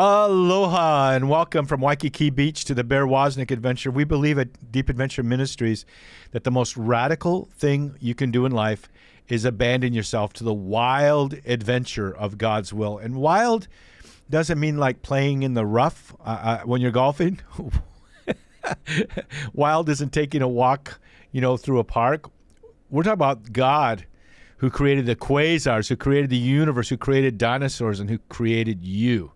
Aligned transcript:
Aloha 0.00 1.10
and 1.14 1.28
welcome 1.28 1.66
from 1.66 1.80
Waikiki 1.80 2.30
Beach 2.30 2.64
to 2.66 2.72
the 2.72 2.84
Bear 2.84 3.04
Woznick 3.04 3.50
Adventure. 3.50 3.90
We 3.90 4.04
believe 4.04 4.38
at 4.38 4.70
Deep 4.70 4.88
Adventure 4.88 5.24
Ministries 5.24 5.84
that 6.30 6.44
the 6.44 6.52
most 6.52 6.76
radical 6.76 7.48
thing 7.56 7.96
you 7.98 8.14
can 8.14 8.30
do 8.30 8.46
in 8.46 8.52
life 8.52 8.88
is 9.26 9.44
abandon 9.44 9.94
yourself 9.94 10.32
to 10.34 10.44
the 10.44 10.54
wild 10.54 11.34
adventure 11.44 12.16
of 12.16 12.38
God's 12.38 12.72
will. 12.72 12.98
And 12.98 13.16
wild 13.16 13.66
doesn't 14.30 14.60
mean 14.60 14.76
like 14.76 15.02
playing 15.02 15.42
in 15.42 15.54
the 15.54 15.66
rough 15.66 16.14
uh, 16.20 16.28
uh, 16.28 16.60
when 16.60 16.80
you're 16.80 16.92
golfing. 16.92 17.40
wild 19.52 19.88
isn't 19.88 20.12
taking 20.12 20.42
a 20.42 20.48
walk, 20.48 21.00
you 21.32 21.40
know, 21.40 21.56
through 21.56 21.80
a 21.80 21.84
park. 21.84 22.30
We're 22.88 23.02
talking 23.02 23.14
about 23.14 23.50
God 23.50 24.06
who 24.58 24.70
created 24.70 25.06
the 25.06 25.16
quasars, 25.16 25.88
who 25.88 25.96
created 25.96 26.30
the 26.30 26.36
universe, 26.36 26.88
who 26.88 26.96
created 26.96 27.36
dinosaurs, 27.36 27.98
and 27.98 28.08
who 28.08 28.18
created 28.28 28.80
you. 28.84 29.32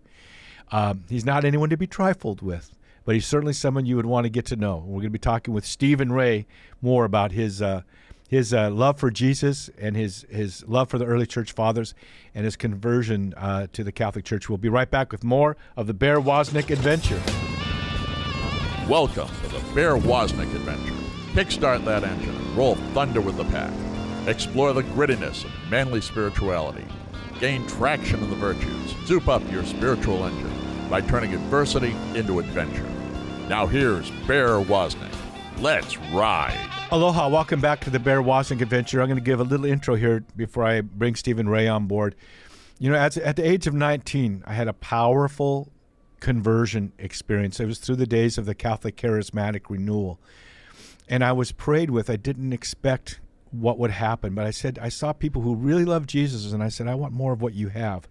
Um, 0.73 1.03
he's 1.07 1.23
not 1.23 1.45
anyone 1.45 1.69
to 1.69 1.77
be 1.77 1.85
trifled 1.85 2.41
with, 2.41 2.75
but 3.05 3.13
he's 3.13 3.27
certainly 3.27 3.53
someone 3.53 3.85
you 3.85 3.95
would 3.95 4.07
want 4.07 4.25
to 4.25 4.29
get 4.29 4.47
to 4.47 4.55
know. 4.55 4.77
We're 4.77 5.01
going 5.01 5.03
to 5.03 5.09
be 5.11 5.19
talking 5.19 5.53
with 5.53 5.67
Stephen 5.67 6.11
Ray 6.11 6.47
more 6.81 7.05
about 7.05 7.31
his 7.31 7.61
uh, 7.61 7.83
his 8.27 8.55
uh, 8.55 8.71
love 8.71 8.99
for 8.99 9.11
Jesus 9.11 9.69
and 9.77 9.95
his 9.95 10.25
his 10.31 10.67
love 10.67 10.89
for 10.89 10.97
the 10.97 11.05
early 11.05 11.27
church 11.27 11.51
fathers 11.51 11.93
and 12.33 12.43
his 12.43 12.55
conversion 12.55 13.35
uh, 13.37 13.67
to 13.73 13.83
the 13.83 13.91
Catholic 13.91 14.25
Church. 14.25 14.49
We'll 14.49 14.57
be 14.57 14.67
right 14.67 14.89
back 14.89 15.11
with 15.11 15.23
more 15.23 15.57
of 15.77 15.85
the 15.85 15.93
Bear 15.93 16.19
Woznick 16.19 16.71
adventure. 16.71 17.21
Welcome 18.89 19.27
to 19.27 19.49
the 19.49 19.75
Bear 19.75 19.95
Woznick 19.95 20.55
adventure. 20.55 20.95
Kickstart 21.33 21.85
that 21.85 22.03
engine 22.03 22.35
and 22.35 22.57
roll 22.57 22.75
thunder 22.95 23.21
with 23.21 23.37
the 23.37 23.45
pack. 23.45 23.71
Explore 24.27 24.73
the 24.73 24.81
grittiness 24.81 25.45
of 25.45 25.51
manly 25.69 26.01
spirituality. 26.01 26.85
Gain 27.39 27.67
traction 27.67 28.23
in 28.23 28.31
the 28.31 28.35
virtues. 28.37 28.95
Soup 29.05 29.27
up 29.27 29.43
your 29.51 29.65
spiritual 29.65 30.25
engine 30.25 30.62
by 30.89 31.01
turning 31.01 31.33
adversity 31.33 31.95
into 32.15 32.39
adventure. 32.39 32.87
Now 33.49 33.65
here's 33.65 34.09
Bear 34.27 34.59
Woznick. 34.59 35.13
Let's 35.59 35.97
ride. 35.97 36.57
Aloha, 36.91 37.29
welcome 37.29 37.61
back 37.61 37.79
to 37.81 37.89
the 37.89 37.99
Bear 37.99 38.21
Woznick 38.21 38.61
Adventure. 38.61 39.01
I'm 39.01 39.07
going 39.07 39.17
to 39.17 39.23
give 39.23 39.39
a 39.39 39.43
little 39.43 39.65
intro 39.65 39.95
here 39.95 40.23
before 40.35 40.63
I 40.63 40.81
bring 40.81 41.15
Stephen 41.15 41.47
Ray 41.49 41.67
on 41.67 41.87
board. 41.87 42.15
You 42.79 42.91
know, 42.91 42.97
at, 42.97 43.17
at 43.17 43.35
the 43.35 43.49
age 43.49 43.67
of 43.67 43.73
19, 43.73 44.43
I 44.45 44.53
had 44.53 44.67
a 44.67 44.73
powerful 44.73 45.71
conversion 46.19 46.93
experience. 46.97 47.59
It 47.59 47.65
was 47.65 47.79
through 47.79 47.97
the 47.97 48.07
days 48.07 48.37
of 48.37 48.45
the 48.45 48.55
Catholic 48.55 48.95
Charismatic 48.95 49.69
Renewal. 49.69 50.19
And 51.07 51.23
I 51.23 51.33
was 51.33 51.51
prayed 51.51 51.89
with. 51.89 52.09
I 52.09 52.15
didn't 52.15 52.53
expect 52.53 53.19
what 53.51 53.77
would 53.77 53.91
happen, 53.91 54.33
but 54.33 54.45
I 54.45 54.51
said, 54.51 54.79
I 54.81 54.89
saw 54.89 55.13
people 55.13 55.41
who 55.41 55.55
really 55.55 55.85
love 55.85 56.07
Jesus, 56.07 56.51
and 56.53 56.63
I 56.63 56.69
said, 56.69 56.87
I 56.87 56.95
want 56.95 57.13
more 57.13 57.33
of 57.33 57.41
what 57.41 57.53
you 57.53 57.69
have. 57.69 58.07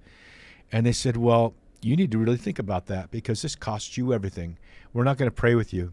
And 0.70 0.86
they 0.86 0.92
said, 0.92 1.16
Well, 1.16 1.55
you 1.83 1.97
need 1.97 2.11
to 2.12 2.19
really 2.19 2.36
think 2.36 2.58
about 2.58 2.86
that 2.86 3.11
because 3.11 3.42
this 3.42 3.56
costs 3.56 3.97
you 3.97 4.12
everything. 4.12 4.58
We're 4.92 5.05
not 5.05 5.19
going 5.19 5.30
to 5.30 5.34
pray 5.34 5.55
with 5.55 5.72
you. 5.72 5.92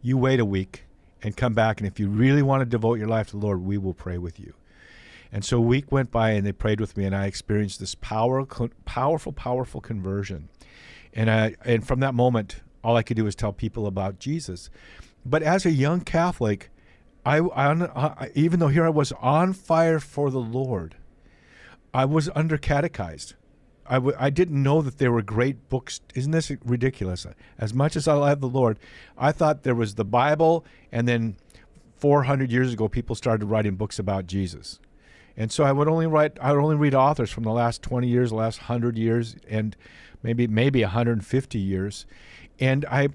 You 0.00 0.18
wait 0.18 0.40
a 0.40 0.44
week 0.44 0.84
and 1.22 1.36
come 1.36 1.54
back. 1.54 1.80
And 1.80 1.86
if 1.86 1.98
you 1.98 2.08
really 2.08 2.42
want 2.42 2.60
to 2.60 2.66
devote 2.66 2.98
your 2.98 3.08
life 3.08 3.28
to 3.28 3.32
the 3.32 3.44
Lord, 3.44 3.62
we 3.62 3.78
will 3.78 3.94
pray 3.94 4.18
with 4.18 4.38
you. 4.38 4.54
And 5.32 5.44
so 5.44 5.56
a 5.56 5.62
week 5.62 5.90
went 5.90 6.10
by 6.10 6.32
and 6.32 6.46
they 6.46 6.52
prayed 6.52 6.78
with 6.78 6.96
me, 6.96 7.04
and 7.06 7.16
I 7.16 7.26
experienced 7.26 7.80
this 7.80 7.94
power, 7.94 8.44
powerful, 8.84 9.32
powerful 9.32 9.80
conversion. 9.80 10.50
And 11.14 11.30
I, 11.30 11.54
and 11.64 11.86
from 11.86 12.00
that 12.00 12.14
moment, 12.14 12.60
all 12.84 12.96
I 12.96 13.02
could 13.02 13.16
do 13.16 13.24
was 13.24 13.34
tell 13.34 13.52
people 13.52 13.86
about 13.86 14.18
Jesus. 14.18 14.68
But 15.24 15.42
as 15.42 15.64
a 15.64 15.70
young 15.70 16.00
Catholic, 16.00 16.70
I, 17.24 17.38
I, 17.38 18.30
even 18.34 18.60
though 18.60 18.68
here 18.68 18.84
I 18.84 18.90
was 18.90 19.12
on 19.12 19.52
fire 19.52 20.00
for 20.00 20.30
the 20.30 20.40
Lord, 20.40 20.96
I 21.94 22.04
was 22.04 22.28
under 22.34 22.58
catechized. 22.58 23.34
I 23.86 23.94
w- 23.94 24.16
I 24.18 24.30
didn't 24.30 24.62
know 24.62 24.80
that 24.82 24.98
there 24.98 25.12
were 25.12 25.22
great 25.22 25.68
books. 25.68 26.00
Isn't 26.14 26.32
this 26.32 26.52
ridiculous? 26.64 27.26
As 27.58 27.74
much 27.74 27.96
as 27.96 28.06
I 28.06 28.14
love 28.14 28.40
the 28.40 28.48
Lord, 28.48 28.78
I 29.18 29.32
thought 29.32 29.62
there 29.62 29.74
was 29.74 29.96
the 29.96 30.04
Bible, 30.04 30.64
and 30.90 31.08
then 31.08 31.36
400 31.96 32.50
years 32.50 32.72
ago, 32.72 32.88
people 32.88 33.14
started 33.14 33.46
writing 33.46 33.76
books 33.76 33.98
about 33.98 34.26
Jesus. 34.26 34.78
And 35.36 35.50
so 35.50 35.64
I 35.64 35.72
would 35.72 35.88
only 35.88 36.06
write, 36.06 36.36
I 36.40 36.52
would 36.52 36.62
only 36.62 36.76
read 36.76 36.94
authors 36.94 37.30
from 37.30 37.44
the 37.44 37.52
last 37.52 37.82
20 37.82 38.06
years, 38.06 38.30
the 38.30 38.36
last 38.36 38.62
100 38.62 38.98
years, 38.98 39.36
and 39.48 39.76
maybe 40.22 40.46
maybe 40.46 40.82
150 40.82 41.58
years. 41.58 42.06
And 42.60 42.84
I 42.86 43.08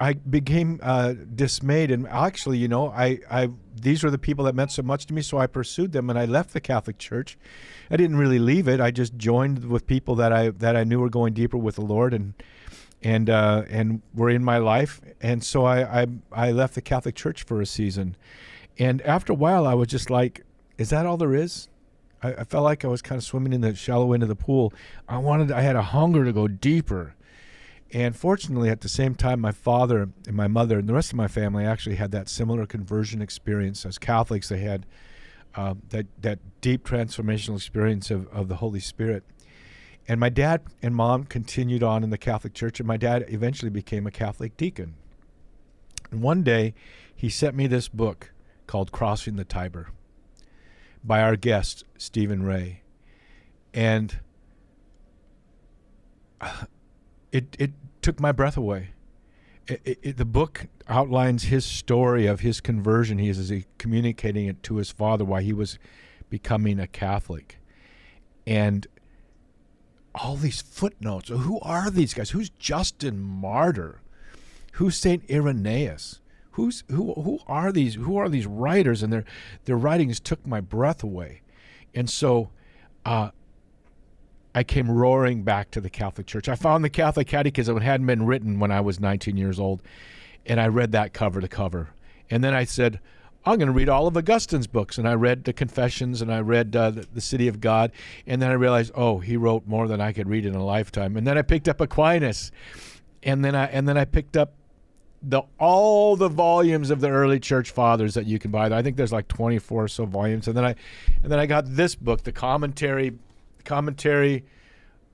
I 0.00 0.12
became 0.12 0.78
uh, 0.82 1.14
dismayed, 1.34 1.90
and 1.90 2.06
actually, 2.06 2.58
you 2.58 2.68
know, 2.68 2.88
I, 2.88 3.18
I 3.30 3.50
these 3.74 4.04
were 4.04 4.10
the 4.10 4.18
people 4.18 4.44
that 4.44 4.54
meant 4.54 4.70
so 4.70 4.82
much 4.82 5.06
to 5.06 5.14
me, 5.14 5.22
so 5.22 5.38
I 5.38 5.46
pursued 5.46 5.92
them, 5.92 6.08
and 6.08 6.18
I 6.18 6.24
left 6.24 6.52
the 6.52 6.60
Catholic 6.60 6.98
Church. 6.98 7.36
I 7.90 7.96
didn't 7.96 8.16
really 8.16 8.38
leave 8.38 8.68
it; 8.68 8.80
I 8.80 8.90
just 8.90 9.16
joined 9.16 9.64
with 9.64 9.86
people 9.86 10.14
that 10.16 10.32
I 10.32 10.50
that 10.50 10.76
I 10.76 10.84
knew 10.84 11.00
were 11.00 11.08
going 11.08 11.34
deeper 11.34 11.56
with 11.56 11.74
the 11.74 11.82
Lord, 11.82 12.14
and 12.14 12.34
and 13.02 13.28
uh, 13.28 13.64
and 13.68 14.02
were 14.14 14.30
in 14.30 14.44
my 14.44 14.58
life, 14.58 15.00
and 15.20 15.42
so 15.42 15.64
I, 15.64 16.02
I 16.02 16.06
I 16.30 16.52
left 16.52 16.76
the 16.76 16.82
Catholic 16.82 17.16
Church 17.16 17.42
for 17.42 17.60
a 17.60 17.66
season, 17.66 18.16
and 18.78 19.02
after 19.02 19.32
a 19.32 19.36
while, 19.36 19.66
I 19.66 19.74
was 19.74 19.88
just 19.88 20.10
like, 20.10 20.44
"Is 20.76 20.90
that 20.90 21.06
all 21.06 21.16
there 21.16 21.34
is?" 21.34 21.68
I, 22.22 22.34
I 22.34 22.44
felt 22.44 22.64
like 22.64 22.84
I 22.84 22.88
was 22.88 23.02
kind 23.02 23.18
of 23.18 23.24
swimming 23.24 23.52
in 23.52 23.62
the 23.62 23.74
shallow 23.74 24.12
end 24.12 24.22
of 24.22 24.28
the 24.28 24.36
pool. 24.36 24.72
I 25.08 25.18
wanted, 25.18 25.52
I 25.52 25.60
had 25.60 25.76
a 25.76 25.82
hunger 25.82 26.24
to 26.24 26.32
go 26.32 26.48
deeper 26.48 27.14
and 27.92 28.14
fortunately, 28.14 28.68
at 28.68 28.82
the 28.82 28.88
same 28.88 29.14
time, 29.14 29.40
my 29.40 29.52
father 29.52 30.10
and 30.26 30.36
my 30.36 30.46
mother 30.46 30.78
and 30.78 30.88
the 30.88 30.94
rest 30.94 31.10
of 31.10 31.16
my 31.16 31.28
family 31.28 31.64
actually 31.64 31.96
had 31.96 32.10
that 32.10 32.28
similar 32.28 32.66
conversion 32.66 33.22
experience. 33.22 33.86
As 33.86 33.98
Catholics, 33.98 34.50
they 34.50 34.58
had 34.58 34.84
uh, 35.54 35.74
that 35.88 36.06
that 36.20 36.38
deep 36.60 36.84
transformational 36.86 37.56
experience 37.56 38.10
of, 38.10 38.28
of 38.28 38.48
the 38.48 38.56
Holy 38.56 38.80
Spirit. 38.80 39.24
And 40.06 40.20
my 40.20 40.28
dad 40.28 40.62
and 40.82 40.94
mom 40.94 41.24
continued 41.24 41.82
on 41.82 42.02
in 42.02 42.10
the 42.10 42.18
Catholic 42.18 42.54
Church, 42.54 42.78
and 42.78 42.86
my 42.86 42.96
dad 42.96 43.24
eventually 43.28 43.70
became 43.70 44.06
a 44.06 44.10
Catholic 44.10 44.56
deacon. 44.56 44.94
And 46.10 46.22
one 46.22 46.42
day, 46.42 46.74
he 47.14 47.28
sent 47.28 47.56
me 47.56 47.66
this 47.66 47.88
book 47.88 48.32
called 48.66 48.92
Crossing 48.92 49.36
the 49.36 49.44
Tiber 49.44 49.88
by 51.02 51.22
our 51.22 51.36
guest, 51.36 51.84
Stephen 51.96 52.42
Ray. 52.42 52.82
And 53.72 54.18
it 57.32 57.56
it 57.58 57.72
took 58.02 58.20
my 58.20 58.32
breath 58.32 58.56
away. 58.56 58.90
It, 59.66 59.98
it, 60.02 60.16
the 60.16 60.24
book 60.24 60.66
outlines 60.88 61.44
his 61.44 61.64
story 61.64 62.26
of 62.26 62.40
his 62.40 62.60
conversion. 62.60 63.18
He 63.18 63.28
is 63.28 63.52
communicating 63.76 64.46
it 64.46 64.62
to 64.62 64.76
his 64.76 64.90
father 64.90 65.26
why 65.26 65.42
he 65.42 65.52
was 65.52 65.78
becoming 66.30 66.80
a 66.80 66.86
Catholic, 66.86 67.58
and 68.46 68.86
all 70.14 70.36
these 70.36 70.62
footnotes. 70.62 71.28
Who 71.28 71.60
are 71.60 71.90
these 71.90 72.14
guys? 72.14 72.30
Who's 72.30 72.48
Justin 72.50 73.20
Martyr? 73.20 74.00
Who's 74.72 74.96
Saint 74.96 75.30
Irenaeus? 75.30 76.20
Who's 76.52 76.84
who? 76.88 77.12
Who 77.14 77.40
are 77.46 77.70
these? 77.70 77.94
Who 77.96 78.16
are 78.16 78.28
these 78.28 78.46
writers? 78.46 79.02
And 79.02 79.12
their 79.12 79.24
their 79.66 79.76
writings 79.76 80.18
took 80.18 80.46
my 80.46 80.60
breath 80.60 81.02
away, 81.02 81.42
and 81.94 82.08
so. 82.08 82.50
Uh, 83.04 83.30
I 84.58 84.64
came 84.64 84.90
roaring 84.90 85.44
back 85.44 85.70
to 85.70 85.80
the 85.80 85.88
Catholic 85.88 86.26
Church. 86.26 86.48
I 86.48 86.56
found 86.56 86.82
the 86.82 86.90
Catholic 86.90 87.28
Catechism. 87.28 87.76
It 87.76 87.82
hadn't 87.84 88.08
been 88.08 88.26
written 88.26 88.58
when 88.58 88.72
I 88.72 88.80
was 88.80 88.98
19 88.98 89.36
years 89.36 89.60
old. 89.60 89.84
And 90.46 90.60
I 90.60 90.66
read 90.66 90.90
that 90.92 91.12
cover 91.12 91.40
to 91.40 91.46
cover. 91.46 91.90
And 92.28 92.42
then 92.42 92.54
I 92.54 92.64
said, 92.64 92.98
I'm 93.46 93.58
going 93.58 93.68
to 93.68 93.72
read 93.72 93.88
all 93.88 94.08
of 94.08 94.16
Augustine's 94.16 94.66
books. 94.66 94.98
And 94.98 95.06
I 95.06 95.14
read 95.14 95.44
the 95.44 95.52
Confessions 95.52 96.20
and 96.20 96.34
I 96.34 96.40
read 96.40 96.74
uh, 96.74 96.90
the, 96.90 97.06
the, 97.14 97.20
City 97.20 97.46
of 97.46 97.60
God. 97.60 97.92
And 98.26 98.42
then 98.42 98.50
I 98.50 98.54
realized, 98.54 98.90
oh, 98.96 99.18
he 99.20 99.36
wrote 99.36 99.64
more 99.68 99.86
than 99.86 100.00
I 100.00 100.12
could 100.12 100.28
read 100.28 100.44
in 100.44 100.56
a 100.56 100.64
lifetime. 100.64 101.16
And 101.16 101.24
then 101.24 101.38
I 101.38 101.42
picked 101.42 101.68
up 101.68 101.80
Aquinas. 101.80 102.50
And 103.22 103.44
then 103.44 103.54
I, 103.54 103.66
and 103.66 103.88
then 103.88 103.96
I 103.96 104.06
picked 104.06 104.36
up 104.36 104.54
the 105.22 105.42
all 105.58 106.16
the 106.16 106.28
volumes 106.28 106.90
of 106.90 107.00
the 107.00 107.10
early 107.10 107.38
church 107.38 107.70
fathers 107.70 108.14
that 108.14 108.26
you 108.26 108.40
can 108.40 108.50
buy. 108.50 108.76
I 108.76 108.82
think 108.82 108.96
there's 108.96 109.12
like 109.12 109.28
24 109.28 109.84
or 109.84 109.88
so 109.88 110.04
volumes. 110.04 110.48
And 110.48 110.56
then 110.56 110.64
I 110.64 110.74
and 111.22 111.30
then 111.30 111.38
I 111.38 111.46
got 111.46 111.64
this 111.68 111.94
book, 111.94 112.24
the 112.24 112.32
commentary 112.32 113.12
commentary, 113.64 114.44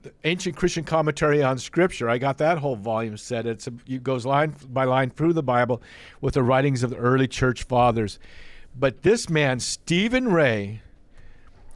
the 0.03 0.11
ancient 0.23 0.55
Christian 0.55 0.83
commentary 0.83 1.41
on 1.41 1.57
Scripture. 1.57 2.09
I 2.09 2.17
got 2.17 2.37
that 2.37 2.59
whole 2.59 2.75
volume 2.75 3.17
set. 3.17 3.45
A, 3.45 3.57
it 3.87 4.03
goes 4.03 4.25
line 4.25 4.55
by 4.69 4.85
line 4.85 5.09
through 5.09 5.33
the 5.33 5.43
Bible 5.43 5.81
with 6.21 6.35
the 6.35 6.43
writings 6.43 6.83
of 6.83 6.89
the 6.89 6.97
early 6.97 7.27
church 7.27 7.63
fathers. 7.63 8.19
But 8.77 9.03
this 9.03 9.29
man, 9.29 9.59
Stephen 9.59 10.31
Ray, 10.31 10.81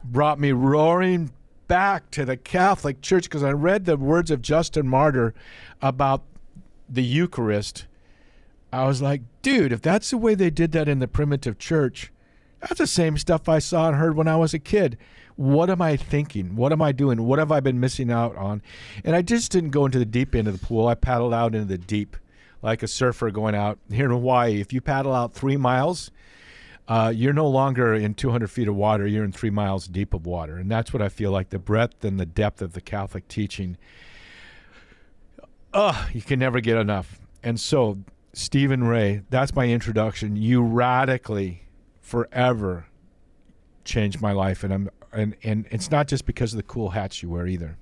brought 0.04 0.38
me 0.38 0.52
roaring 0.52 1.32
back 1.66 2.10
to 2.10 2.24
the 2.24 2.36
Catholic 2.36 3.00
Church 3.00 3.24
because 3.24 3.42
I 3.42 3.52
read 3.52 3.84
the 3.84 3.96
words 3.96 4.30
of 4.30 4.42
Justin 4.42 4.88
Martyr 4.88 5.34
about 5.80 6.22
the 6.88 7.02
Eucharist. 7.02 7.86
I 8.72 8.84
was 8.86 9.00
like, 9.00 9.22
dude, 9.42 9.72
if 9.72 9.82
that's 9.82 10.10
the 10.10 10.18
way 10.18 10.34
they 10.34 10.50
did 10.50 10.72
that 10.72 10.88
in 10.88 10.98
the 10.98 11.08
primitive 11.08 11.58
church, 11.58 12.12
that's 12.60 12.78
the 12.78 12.86
same 12.86 13.16
stuff 13.16 13.48
I 13.48 13.58
saw 13.58 13.88
and 13.88 13.96
heard 13.96 14.16
when 14.16 14.28
I 14.28 14.36
was 14.36 14.52
a 14.52 14.58
kid 14.58 14.98
what 15.36 15.70
am 15.70 15.80
I 15.82 15.96
thinking? 15.96 16.56
What 16.56 16.72
am 16.72 16.82
I 16.82 16.92
doing? 16.92 17.24
What 17.24 17.38
have 17.38 17.52
I 17.52 17.60
been 17.60 17.80
missing 17.80 18.10
out 18.10 18.36
on? 18.36 18.62
And 19.04 19.16
I 19.16 19.22
just 19.22 19.50
didn't 19.52 19.70
go 19.70 19.86
into 19.86 19.98
the 19.98 20.04
deep 20.04 20.34
end 20.34 20.48
of 20.48 20.58
the 20.58 20.66
pool. 20.66 20.86
I 20.86 20.94
paddled 20.94 21.34
out 21.34 21.54
into 21.54 21.66
the 21.66 21.78
deep 21.78 22.16
like 22.62 22.82
a 22.82 22.88
surfer 22.88 23.30
going 23.30 23.54
out. 23.54 23.78
Here 23.90 24.04
in 24.04 24.10
Hawaii, 24.10 24.60
if 24.60 24.72
you 24.72 24.80
paddle 24.80 25.14
out 25.14 25.32
three 25.32 25.56
miles, 25.56 26.10
uh, 26.88 27.12
you're 27.14 27.32
no 27.32 27.48
longer 27.48 27.94
in 27.94 28.14
200 28.14 28.50
feet 28.50 28.68
of 28.68 28.74
water. 28.74 29.06
You're 29.06 29.24
in 29.24 29.32
three 29.32 29.50
miles 29.50 29.86
deep 29.86 30.12
of 30.12 30.26
water. 30.26 30.56
And 30.56 30.70
that's 30.70 30.92
what 30.92 31.00
I 31.00 31.08
feel 31.08 31.30
like 31.30 31.50
the 31.50 31.58
breadth 31.58 32.04
and 32.04 32.20
the 32.20 32.26
depth 32.26 32.60
of 32.60 32.72
the 32.72 32.80
Catholic 32.80 33.28
teaching 33.28 33.76
oh, 35.72 36.08
you 36.12 36.22
can 36.22 36.38
never 36.38 36.60
get 36.60 36.76
enough. 36.76 37.20
And 37.42 37.58
so, 37.58 37.98
Stephen 38.32 38.84
Ray, 38.84 39.22
that's 39.30 39.54
my 39.54 39.66
introduction. 39.66 40.36
You 40.36 40.62
radically, 40.62 41.64
forever, 42.00 42.86
changed 43.84 44.20
my 44.20 44.32
life, 44.32 44.62
and 44.62 44.72
I'm 44.72 44.90
and 45.12 45.36
and 45.42 45.66
it's 45.70 45.90
not 45.90 46.08
just 46.08 46.24
because 46.26 46.52
of 46.52 46.56
the 46.56 46.62
cool 46.62 46.90
hats 46.90 47.22
you 47.22 47.30
wear 47.30 47.46
either. 47.46 47.76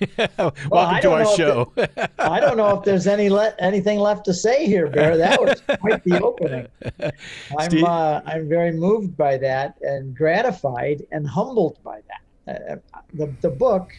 Welcome 0.38 0.68
well, 0.70 1.00
to 1.02 1.12
our 1.12 1.36
show. 1.36 1.72
The, 1.74 2.10
I 2.18 2.40
don't 2.40 2.56
know 2.56 2.78
if 2.78 2.84
there's 2.84 3.06
any 3.06 3.28
le- 3.28 3.54
anything 3.58 3.98
left 3.98 4.24
to 4.24 4.34
say 4.34 4.66
here, 4.66 4.88
Bear. 4.88 5.16
That 5.16 5.40
was 5.40 5.60
quite 5.78 6.02
the 6.04 6.20
opening. 6.22 6.68
I'm 7.58 7.84
uh, 7.84 8.20
I'm 8.24 8.48
very 8.48 8.72
moved 8.72 9.16
by 9.16 9.36
that 9.38 9.76
and 9.82 10.16
gratified 10.16 11.06
and 11.12 11.26
humbled 11.26 11.78
by 11.82 12.00
that. 12.08 12.70
Uh, 12.70 12.76
the 13.14 13.32
the 13.40 13.50
book 13.50 13.92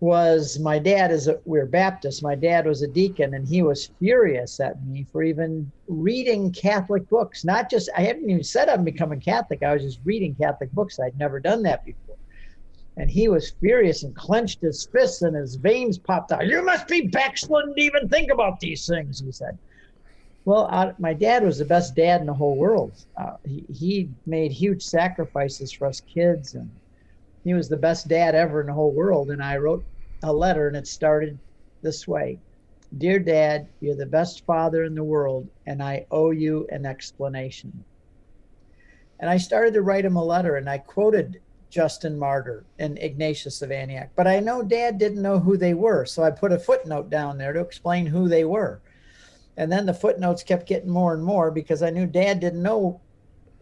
was 0.00 0.58
my 0.58 0.78
dad 0.78 1.10
is 1.10 1.26
a 1.28 1.38
we're 1.44 1.66
Baptist. 1.66 2.22
My 2.22 2.34
dad 2.34 2.66
was 2.66 2.82
a 2.82 2.88
deacon, 2.88 3.34
and 3.34 3.48
he 3.48 3.62
was 3.62 3.90
furious 3.98 4.60
at 4.60 4.84
me 4.84 5.06
for 5.10 5.22
even 5.22 5.70
reading 5.88 6.52
Catholic 6.52 7.08
books. 7.08 7.44
Not 7.44 7.70
just 7.70 7.88
I 7.96 8.02
hadn't 8.02 8.28
even 8.28 8.44
said 8.44 8.68
I'm 8.68 8.84
becoming 8.84 9.20
Catholic. 9.20 9.62
I 9.62 9.72
was 9.72 9.82
just 9.82 10.00
reading 10.04 10.34
Catholic 10.34 10.70
books. 10.72 10.98
I'd 11.00 11.18
never 11.18 11.40
done 11.40 11.62
that 11.62 11.84
before 11.84 12.16
and 12.96 13.10
he 13.10 13.28
was 13.28 13.52
furious 13.60 14.02
and 14.02 14.14
clenched 14.16 14.60
his 14.62 14.88
fists 14.90 15.22
and 15.22 15.36
his 15.36 15.56
veins 15.56 15.98
popped 15.98 16.32
out. 16.32 16.46
You 16.46 16.64
must 16.64 16.88
be 16.88 17.02
backslidden 17.08 17.74
to 17.74 17.80
even 17.80 18.08
think 18.08 18.30
about 18.30 18.58
these 18.60 18.86
things, 18.86 19.20
he 19.20 19.30
said. 19.32 19.58
Well, 20.44 20.68
uh, 20.70 20.92
my 20.98 21.12
dad 21.12 21.44
was 21.44 21.58
the 21.58 21.64
best 21.64 21.94
dad 21.94 22.20
in 22.20 22.26
the 22.26 22.34
whole 22.34 22.56
world. 22.56 22.92
Uh, 23.20 23.36
he, 23.44 23.64
he 23.68 24.10
made 24.26 24.52
huge 24.52 24.82
sacrifices 24.82 25.72
for 25.72 25.88
us 25.88 26.00
kids, 26.00 26.54
and 26.54 26.70
he 27.46 27.54
was 27.54 27.68
the 27.68 27.76
best 27.76 28.08
dad 28.08 28.34
ever 28.34 28.60
in 28.60 28.66
the 28.66 28.72
whole 28.72 28.92
world. 28.92 29.30
And 29.30 29.40
I 29.40 29.56
wrote 29.56 29.84
a 30.24 30.32
letter, 30.32 30.66
and 30.66 30.76
it 30.76 30.88
started 30.88 31.38
this 31.80 32.08
way 32.08 32.40
Dear 32.98 33.20
Dad, 33.20 33.68
you're 33.80 33.94
the 33.94 34.04
best 34.04 34.44
father 34.44 34.82
in 34.82 34.96
the 34.96 35.04
world, 35.04 35.48
and 35.64 35.80
I 35.80 36.06
owe 36.10 36.32
you 36.32 36.66
an 36.70 36.84
explanation. 36.84 37.84
And 39.20 39.30
I 39.30 39.36
started 39.36 39.74
to 39.74 39.82
write 39.82 40.04
him 40.04 40.16
a 40.16 40.24
letter, 40.24 40.56
and 40.56 40.68
I 40.68 40.78
quoted 40.78 41.40
Justin 41.70 42.18
Martyr 42.18 42.64
and 42.80 42.98
Ignatius 42.98 43.62
of 43.62 43.70
Antioch. 43.70 44.08
But 44.16 44.26
I 44.26 44.40
know 44.40 44.62
dad 44.62 44.98
didn't 44.98 45.22
know 45.22 45.38
who 45.38 45.56
they 45.56 45.74
were. 45.74 46.04
So 46.04 46.24
I 46.24 46.32
put 46.32 46.52
a 46.52 46.58
footnote 46.58 47.10
down 47.10 47.38
there 47.38 47.52
to 47.52 47.60
explain 47.60 48.06
who 48.06 48.28
they 48.28 48.44
were. 48.44 48.80
And 49.56 49.70
then 49.70 49.86
the 49.86 49.94
footnotes 49.94 50.42
kept 50.42 50.66
getting 50.66 50.90
more 50.90 51.14
and 51.14 51.22
more 51.22 51.52
because 51.52 51.82
I 51.82 51.90
knew 51.90 52.06
dad 52.06 52.40
didn't 52.40 52.62
know 52.62 53.00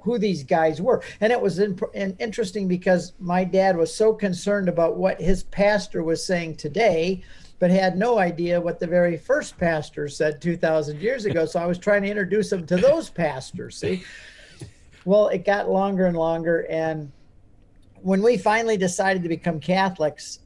who 0.04 0.18
these 0.18 0.44
guys 0.44 0.80
were. 0.82 1.02
And 1.20 1.32
it 1.32 1.40
was 1.40 1.58
in, 1.58 1.78
in, 1.94 2.14
interesting 2.20 2.68
because 2.68 3.14
my 3.18 3.42
dad 3.42 3.76
was 3.76 3.92
so 3.92 4.12
concerned 4.12 4.68
about 4.68 4.96
what 4.96 5.20
his 5.20 5.44
pastor 5.44 6.04
was 6.04 6.24
saying 6.24 6.56
today, 6.56 7.22
but 7.58 7.70
had 7.70 7.96
no 7.96 8.18
idea 8.18 8.60
what 8.60 8.78
the 8.78 8.86
very 8.86 9.16
first 9.16 9.56
pastor 9.56 10.06
said 10.08 10.42
2,000 10.42 11.00
years 11.00 11.24
ago. 11.24 11.46
So 11.46 11.58
I 11.58 11.66
was 11.66 11.78
trying 11.78 12.02
to 12.02 12.08
introduce 12.08 12.52
him 12.52 12.66
to 12.66 12.76
those 12.76 13.08
pastors. 13.08 13.76
See? 13.78 14.04
Well, 15.06 15.28
it 15.28 15.46
got 15.46 15.70
longer 15.70 16.04
and 16.04 16.16
longer. 16.16 16.66
And 16.68 17.10
when 18.02 18.22
we 18.22 18.36
finally 18.36 18.76
decided 18.76 19.22
to 19.22 19.28
become 19.30 19.58
Catholics, 19.58 20.40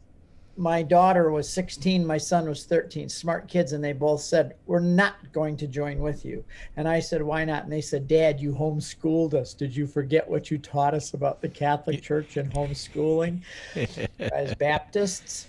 my 0.58 0.82
daughter 0.82 1.30
was 1.30 1.48
16, 1.48 2.04
my 2.04 2.18
son 2.18 2.48
was 2.48 2.64
13, 2.64 3.08
smart 3.08 3.46
kids, 3.46 3.72
and 3.72 3.82
they 3.82 3.92
both 3.92 4.20
said, 4.20 4.56
We're 4.66 4.80
not 4.80 5.32
going 5.32 5.56
to 5.56 5.68
join 5.68 6.00
with 6.00 6.24
you. 6.24 6.44
And 6.76 6.88
I 6.88 6.98
said, 6.98 7.22
Why 7.22 7.44
not? 7.44 7.62
And 7.62 7.72
they 7.72 7.80
said, 7.80 8.08
Dad, 8.08 8.40
you 8.40 8.52
homeschooled 8.52 9.34
us. 9.34 9.54
Did 9.54 9.74
you 9.74 9.86
forget 9.86 10.28
what 10.28 10.50
you 10.50 10.58
taught 10.58 10.94
us 10.94 11.14
about 11.14 11.40
the 11.40 11.48
Catholic 11.48 12.02
Church 12.08 12.36
and 12.36 12.52
homeschooling 12.52 13.42
as 14.18 14.54
Baptists? 14.56 15.46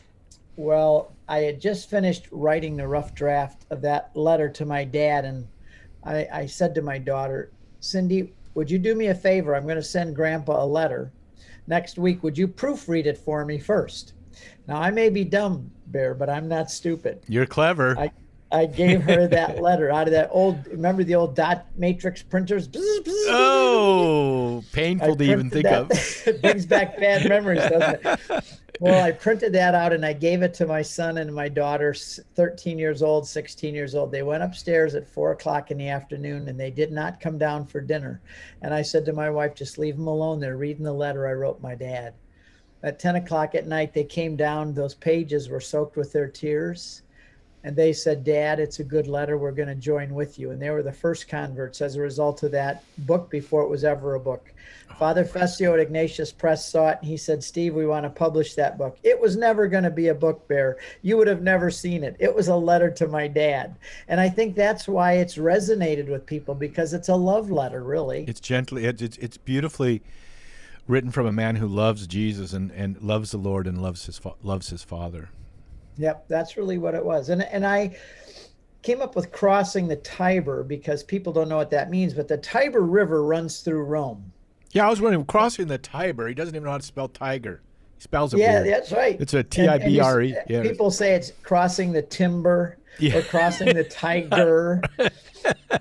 Well, 0.57 1.11
I 1.27 1.39
had 1.39 1.59
just 1.59 1.89
finished 1.89 2.27
writing 2.31 2.77
the 2.77 2.87
rough 2.87 3.15
draft 3.15 3.65
of 3.71 3.81
that 3.81 4.11
letter 4.15 4.47
to 4.49 4.65
my 4.65 4.83
dad, 4.83 5.25
and 5.25 5.47
I, 6.03 6.27
I 6.31 6.45
said 6.45 6.75
to 6.75 6.83
my 6.83 6.99
daughter, 6.99 7.49
Cindy, 7.79 8.31
would 8.53 8.69
you 8.69 8.77
do 8.77 8.93
me 8.93 9.07
a 9.07 9.15
favor? 9.15 9.55
I'm 9.55 9.63
going 9.63 9.75
to 9.75 9.83
send 9.83 10.15
Grandpa 10.15 10.63
a 10.63 10.67
letter 10.67 11.11
next 11.65 11.97
week. 11.97 12.21
Would 12.21 12.37
you 12.37 12.47
proofread 12.47 13.05
it 13.05 13.17
for 13.17 13.43
me 13.43 13.57
first? 13.57 14.13
Now, 14.69 14.79
I 14.79 14.91
may 14.91 15.09
be 15.09 15.23
dumb, 15.23 15.71
Bear, 15.87 16.13
but 16.13 16.29
I'm 16.29 16.47
not 16.47 16.69
stupid. 16.69 17.23
You're 17.27 17.47
clever. 17.47 17.97
I, 17.97 18.11
I 18.51 18.67
gave 18.67 19.01
her 19.01 19.27
that 19.27 19.59
letter 19.61 19.89
out 19.89 20.05
of 20.05 20.11
that 20.13 20.29
old, 20.31 20.63
remember 20.67 21.03
the 21.03 21.15
old 21.15 21.35
dot 21.35 21.65
matrix 21.75 22.21
printers? 22.21 22.69
Oh, 23.27 24.63
painful 24.71 25.15
to 25.15 25.23
even 25.23 25.49
think 25.49 25.63
that. 25.63 25.81
of. 25.81 25.91
it 25.91 26.41
brings 26.43 26.67
back 26.67 26.99
bad 26.99 27.27
memories, 27.27 27.67
doesn't 27.67 28.05
it? 28.05 28.59
Well, 28.81 29.03
I 29.03 29.11
printed 29.11 29.51
that 29.55 29.75
out 29.75 29.91
and 29.91 30.05
I 30.05 30.13
gave 30.13 30.41
it 30.41 30.53
to 30.53 30.65
my 30.65 30.81
son 30.81 31.17
and 31.17 31.35
my 31.35 31.49
daughter, 31.49 31.93
13 31.93 32.79
years 32.79 33.03
old, 33.03 33.27
16 33.27 33.75
years 33.75 33.93
old. 33.93 34.09
They 34.09 34.23
went 34.23 34.41
upstairs 34.41 34.95
at 34.95 35.05
four 35.05 35.33
o'clock 35.33 35.69
in 35.69 35.77
the 35.77 35.89
afternoon 35.89 36.47
and 36.47 36.57
they 36.57 36.71
did 36.71 36.93
not 36.93 37.19
come 37.19 37.37
down 37.37 37.65
for 37.65 37.81
dinner. 37.81 38.21
And 38.61 38.73
I 38.73 38.81
said 38.81 39.03
to 39.03 39.11
my 39.11 39.29
wife, 39.29 39.53
just 39.53 39.79
leave 39.79 39.97
them 39.97 40.07
alone. 40.07 40.39
They're 40.39 40.55
reading 40.55 40.85
the 40.85 40.93
letter 40.93 41.27
I 41.27 41.33
wrote 41.33 41.61
my 41.61 41.75
dad. 41.75 42.13
At 42.81 42.99
10 42.99 43.17
o'clock 43.17 43.55
at 43.55 43.67
night, 43.67 43.93
they 43.93 44.03
came 44.03 44.35
down. 44.35 44.73
Those 44.73 44.95
pages 44.95 45.49
were 45.49 45.59
soaked 45.59 45.97
with 45.97 46.13
their 46.13 46.27
tears 46.27 47.01
and 47.63 47.75
they 47.75 47.91
said, 47.91 48.23
Dad, 48.23 48.59
it's 48.59 48.79
a 48.79 48.85
good 48.85 49.07
letter. 49.07 49.37
We're 49.37 49.51
going 49.51 49.67
to 49.67 49.75
join 49.75 50.13
with 50.13 50.39
you. 50.39 50.51
And 50.51 50.61
they 50.61 50.69
were 50.69 50.83
the 50.83 50.93
first 50.93 51.27
converts 51.27 51.81
as 51.81 51.95
a 51.95 52.01
result 52.01 52.43
of 52.43 52.51
that 52.51 52.83
book 52.99 53.29
before 53.29 53.63
it 53.63 53.69
was 53.69 53.83
ever 53.83 54.15
a 54.15 54.19
book. 54.19 54.53
Oh, 54.89 54.93
Father 54.95 55.25
Fessio 55.25 55.73
at 55.73 55.79
Ignatius 55.79 56.31
Press 56.31 56.71
saw 56.71 56.89
it 56.89 56.99
and 57.01 57.09
he 57.09 57.17
said, 57.17 57.43
Steve, 57.43 57.75
we 57.75 57.85
want 57.85 58.05
to 58.05 58.09
publish 58.09 58.55
that 58.55 58.77
book. 58.77 58.97
It 59.03 59.19
was 59.19 59.35
never 59.35 59.67
going 59.67 59.83
to 59.83 59.89
be 59.89 60.07
a 60.07 60.15
book 60.15 60.47
bear. 60.47 60.77
You 61.01 61.17
would 61.17 61.27
have 61.27 61.41
never 61.41 61.69
seen 61.69 62.05
it. 62.05 62.15
It 62.17 62.33
was 62.33 62.47
a 62.47 62.55
letter 62.55 62.89
to 62.91 63.07
my 63.07 63.27
dad. 63.27 63.75
And 64.07 64.21
I 64.21 64.29
think 64.29 64.55
that's 64.55 64.87
why 64.87 65.13
it's 65.13 65.35
resonated 65.35 66.07
with 66.07 66.25
people 66.25 66.55
because 66.55 66.93
it's 66.93 67.09
a 67.09 67.15
love 67.15 67.51
letter, 67.51 67.83
really. 67.83 68.23
It's 68.25 68.39
gently, 68.39 68.85
it's, 68.85 69.01
it's 69.01 69.37
beautifully 69.37 70.01
written 70.89 71.11
from 71.11 71.27
a 71.27 71.31
man 71.31 71.55
who 71.55 71.67
loves 71.67 72.07
Jesus 72.07 72.51
and, 72.51 72.71
and 72.71 72.99
loves 73.01 73.31
the 73.31 73.37
Lord 73.37 73.67
and 73.67 73.81
loves 73.81 74.07
his, 74.07 74.19
loves 74.41 74.69
his 74.69 74.83
father. 74.83 75.29
Yep, 75.97 76.27
that's 76.27 76.57
really 76.57 76.77
what 76.77 76.95
it 76.95 77.05
was. 77.05 77.29
And 77.29 77.43
and 77.43 77.65
I 77.65 77.95
came 78.81 79.01
up 79.01 79.15
with 79.15 79.31
crossing 79.31 79.87
the 79.87 79.97
Tiber 79.97 80.63
because 80.63 81.03
people 81.03 81.31
don't 81.31 81.49
know 81.49 81.57
what 81.57 81.69
that 81.69 81.89
means, 81.89 82.13
but 82.13 82.27
the 82.27 82.37
Tiber 82.37 82.81
River 82.81 83.23
runs 83.23 83.59
through 83.59 83.83
Rome. 83.83 84.31
Yeah, 84.71 84.87
I 84.87 84.89
was 84.89 85.01
wondering 85.01 85.25
crossing 85.25 85.67
the 85.67 85.77
Tiber. 85.77 86.27
He 86.27 86.33
doesn't 86.33 86.55
even 86.55 86.65
know 86.65 86.71
how 86.71 86.77
to 86.77 86.83
spell 86.83 87.09
tiger. 87.09 87.61
He 87.97 88.01
spells 88.01 88.33
it 88.33 88.39
yeah, 88.39 88.61
weird. 88.61 88.73
that's 88.73 88.91
right. 88.91 89.19
It's 89.19 89.33
a 89.33 89.43
T 89.43 89.67
I 89.67 89.77
B 89.77 89.99
R 89.99 90.21
E. 90.21 90.35
Yeah. 90.47 90.63
People 90.63 90.89
say 90.89 91.13
it's 91.13 91.33
crossing 91.43 91.91
the 91.91 92.01
timber 92.01 92.77
yeah. 92.97 93.17
or 93.17 93.21
crossing 93.23 93.75
the 93.75 93.83
tiger. 93.83 94.81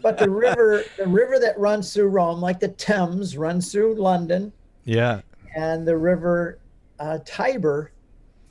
but 0.02 0.18
the 0.18 0.28
river, 0.28 0.84
the 0.98 1.06
river 1.06 1.38
that 1.38 1.58
runs 1.58 1.94
through 1.94 2.08
Rome, 2.08 2.40
like 2.40 2.60
the 2.60 2.68
Thames, 2.68 3.36
runs 3.36 3.70
through 3.70 3.94
London. 3.94 4.52
Yeah. 4.88 5.20
And 5.54 5.86
the 5.86 5.98
river 5.98 6.60
uh, 6.98 7.18
Tiber 7.26 7.92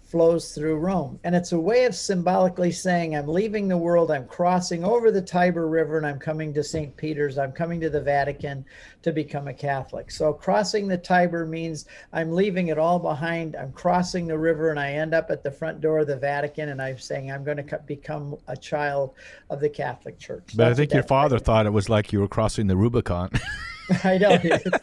flows 0.03 0.53
through 0.53 0.77
Rome. 0.77 1.19
And 1.23 1.35
it's 1.35 1.51
a 1.51 1.59
way 1.59 1.83
of 1.85 1.93
symbolically 1.93 2.71
saying, 2.71 3.15
I'm 3.15 3.27
leaving 3.27 3.67
the 3.67 3.77
world, 3.77 4.09
I'm 4.09 4.25
crossing 4.25 4.85
over 4.85 5.11
the 5.11 5.21
Tiber 5.21 5.67
River, 5.67 5.97
and 5.97 6.05
I'm 6.05 6.19
coming 6.19 6.53
to 6.53 6.63
St. 6.63 6.95
Peter's, 6.95 7.37
I'm 7.37 7.51
coming 7.51 7.81
to 7.81 7.89
the 7.89 7.99
Vatican 7.99 8.63
to 9.01 9.11
become 9.11 9.49
a 9.49 9.53
Catholic. 9.53 10.11
So 10.11 10.31
crossing 10.31 10.87
the 10.87 10.97
Tiber 10.97 11.45
means 11.45 11.87
I'm 12.13 12.31
leaving 12.31 12.67
it 12.67 12.77
all 12.77 12.99
behind, 12.99 13.55
I'm 13.57 13.73
crossing 13.73 14.27
the 14.27 14.37
river, 14.37 14.69
and 14.69 14.79
I 14.79 14.93
end 14.93 15.13
up 15.13 15.29
at 15.29 15.43
the 15.43 15.51
front 15.51 15.81
door 15.81 15.99
of 15.99 16.07
the 16.07 16.17
Vatican, 16.17 16.69
and 16.69 16.81
I'm 16.81 16.99
saying 16.99 17.31
I'm 17.31 17.43
going 17.43 17.57
to 17.57 17.79
become 17.85 18.37
a 18.47 18.55
child 18.55 19.15
of 19.49 19.59
the 19.59 19.69
Catholic 19.69 20.19
Church. 20.19 20.53
But 20.55 20.57
That's 20.57 20.73
I 20.73 20.83
think 20.83 20.93
your 20.93 21.03
father 21.03 21.39
thought 21.39 21.65
it 21.65 21.73
was 21.73 21.89
like 21.89 22.13
you 22.13 22.21
were 22.21 22.29
crossing 22.29 22.67
the 22.67 22.77
Rubicon. 22.77 23.31
I 24.03 24.17
know. 24.17 24.37
that 24.37 24.81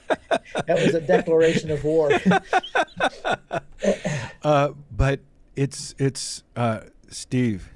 was 0.69 0.95
a 0.95 1.01
declaration 1.01 1.71
of 1.71 1.85
war. 1.85 2.11
uh, 4.43 4.71
but 4.91 5.21
it's 5.57 5.95
it's 5.99 6.43
uh, 6.57 6.81
Steve. 7.09 7.71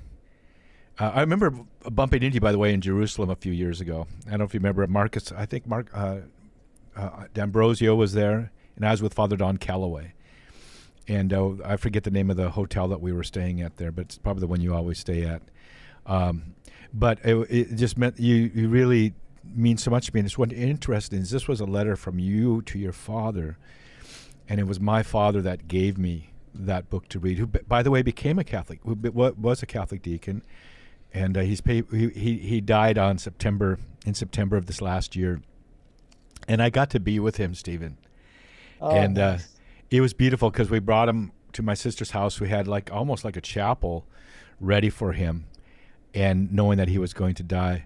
Uh, 0.98 1.12
I 1.14 1.20
remember 1.20 1.54
bumping 1.90 2.22
into 2.22 2.34
you, 2.34 2.40
by 2.40 2.52
the 2.52 2.58
way, 2.58 2.72
in 2.72 2.80
Jerusalem 2.80 3.30
a 3.30 3.36
few 3.36 3.52
years 3.52 3.80
ago. 3.80 4.06
I 4.26 4.30
don't 4.30 4.40
know 4.40 4.44
if 4.44 4.54
you 4.54 4.60
remember 4.60 4.86
Marcus. 4.86 5.32
I 5.32 5.46
think 5.46 5.66
Mark 5.66 5.90
uh, 5.94 6.18
uh, 6.96 7.24
D'Ambrosio 7.34 7.94
was 7.94 8.14
there, 8.14 8.50
and 8.76 8.86
I 8.86 8.90
was 8.90 9.02
with 9.02 9.14
Father 9.14 9.36
Don 9.36 9.58
Calloway. 9.58 10.14
And 11.06 11.32
uh, 11.32 11.52
I 11.64 11.76
forget 11.76 12.04
the 12.04 12.10
name 12.10 12.30
of 12.30 12.36
the 12.36 12.50
hotel 12.50 12.88
that 12.88 13.00
we 13.00 13.12
were 13.12 13.22
staying 13.22 13.62
at 13.62 13.76
there, 13.76 13.92
but 13.92 14.06
it's 14.06 14.18
probably 14.18 14.40
the 14.40 14.46
one 14.46 14.60
you 14.60 14.74
always 14.74 14.98
stay 14.98 15.24
at. 15.24 15.42
Um, 16.04 16.54
but 16.92 17.18
it, 17.24 17.36
it, 17.50 17.74
just 17.76 17.96
meant 17.96 18.18
you, 18.18 18.50
you 18.54 18.68
really 18.68 19.14
mean 19.54 19.76
so 19.76 19.90
much 19.90 20.06
to 20.06 20.14
me. 20.14 20.20
And 20.20 20.26
it's 20.26 20.38
what 20.38 20.52
interesting 20.52 21.20
is 21.20 21.30
this 21.30 21.48
was 21.48 21.60
a 21.60 21.66
letter 21.66 21.96
from 21.96 22.18
you 22.18 22.62
to 22.62 22.78
your 22.78 22.92
father 22.92 23.58
and 24.48 24.58
it 24.58 24.66
was 24.66 24.80
my 24.80 25.02
father 25.02 25.42
that 25.42 25.68
gave 25.68 25.98
me 25.98 26.30
that 26.54 26.88
book 26.88 27.08
to 27.10 27.18
read. 27.18 27.38
Who, 27.38 27.46
by 27.46 27.82
the 27.82 27.90
way, 27.90 28.02
became 28.02 28.38
a 28.38 28.44
Catholic. 28.44 28.80
Who 28.82 28.96
was 29.12 29.62
a 29.62 29.66
Catholic 29.66 30.02
deacon, 30.02 30.42
and 31.12 31.36
uh, 31.36 31.40
he's 31.42 31.60
he, 31.64 31.82
he 31.90 32.38
he 32.38 32.60
died 32.60 32.96
on 32.96 33.18
September 33.18 33.78
in 34.06 34.14
September 34.14 34.56
of 34.56 34.66
this 34.66 34.80
last 34.80 35.14
year, 35.14 35.42
and 36.48 36.62
I 36.62 36.70
got 36.70 36.90
to 36.90 37.00
be 37.00 37.20
with 37.20 37.36
him, 37.36 37.54
Stephen, 37.54 37.98
oh, 38.80 38.90
and 38.90 39.18
uh, 39.18 39.32
nice. 39.32 39.44
uh, 39.44 39.46
it 39.90 40.00
was 40.00 40.14
beautiful 40.14 40.50
because 40.50 40.70
we 40.70 40.78
brought 40.78 41.08
him 41.08 41.32
to 41.52 41.62
my 41.62 41.74
sister's 41.74 42.12
house. 42.12 42.40
We 42.40 42.48
had 42.48 42.66
like 42.66 42.90
almost 42.90 43.24
like 43.24 43.36
a 43.36 43.42
chapel 43.42 44.06
ready 44.60 44.88
for 44.88 45.12
him, 45.12 45.46
and 46.14 46.50
knowing 46.50 46.78
that 46.78 46.88
he 46.88 46.98
was 46.98 47.12
going 47.12 47.34
to 47.34 47.42
die. 47.42 47.84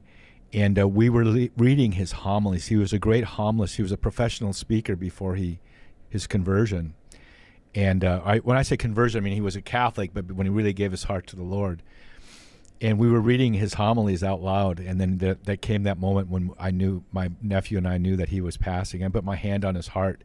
And 0.53 0.79
uh, 0.79 0.87
we 0.87 1.09
were 1.09 1.25
le- 1.25 1.49
reading 1.57 1.93
his 1.93 2.13
homilies. 2.13 2.67
He 2.67 2.77
was 2.77 2.93
a 2.93 2.99
great 2.99 3.25
homilist. 3.25 3.77
He 3.77 3.83
was 3.83 3.93
a 3.93 3.97
professional 3.97 4.53
speaker 4.53 4.97
before 4.97 5.37
he 5.37 5.61
his 6.09 6.27
conversion. 6.27 6.95
And 7.75 8.05
uh, 8.05 8.21
I, 8.23 8.39
when 8.39 8.59
I 8.59 8.63
say 8.63 8.77
conversion, 8.77 9.19
I 9.19 9.25
mean 9.25 9.33
he 9.33 9.41
was 9.41 9.57
a 9.57 9.63
Catholic, 9.63 10.11
but 10.13 10.33
when 10.33 10.47
he 10.47 10.51
really 10.51 10.75
gave 10.75 10.91
his 10.91 11.05
heart 11.05 11.27
to 11.29 11.37
the 11.37 11.43
Lord. 11.43 11.83
And 12.83 12.99
we 12.99 13.11
were 13.11 13.21
reading 13.21 13.55
his 13.55 13.75
homilies 13.75 14.23
out 14.25 14.43
loud, 14.43 14.81
and 14.81 15.01
then 15.01 15.19
that, 15.19 15.45
that 15.45 15.63
came 15.63 15.85
that 15.85 15.99
moment 15.99 16.29
when 16.29 16.51
I 16.59 16.73
knew 16.73 17.05
my 17.13 17.31
nephew 17.41 17.79
and 17.79 17.87
I 17.87 17.97
knew 17.97 18.17
that 18.17 18.31
he 18.31 18.41
was 18.41 18.57
passing. 18.57 19.05
I 19.05 19.09
put 19.09 19.25
my 19.25 19.37
hand 19.37 19.65
on 19.65 19.77
his 19.77 19.89
heart, 19.89 20.23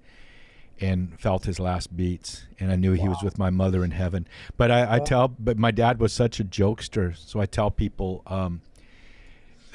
and 0.79 1.19
felt 1.19 1.46
his 1.46 1.60
last 1.60 1.96
beats 1.96 2.46
and 2.60 2.72
i 2.72 2.75
knew 2.75 2.91
wow. 2.91 3.01
he 3.01 3.07
was 3.07 3.24
with 3.24 3.38
my 3.38 3.50
mother 3.50 3.84
in 3.84 3.91
heaven 3.91 4.27
but 4.57 4.69
I, 4.69 4.96
I, 4.96 5.00
tell 5.00 5.27
but 5.27 5.57
my 5.57 5.72
dad 5.72 6.00
was 6.00 6.13
such 6.13 6.39
a 6.39 6.43
jokester 6.43 7.17
so 7.17 7.39
i 7.39 7.46
tell 7.46 7.72
people 7.72 8.22
um, 8.27 8.62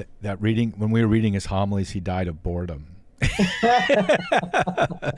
th- 0.03 0.09
that 0.21 0.41
reading 0.41 0.75
when 0.77 0.91
we 0.91 1.01
were 1.01 1.09
reading 1.09 1.33
his 1.33 1.47
homilies 1.47 1.91
he 1.91 2.01
died 2.01 2.29
of 2.29 2.43
boredom 2.43 2.87
but 3.63 5.15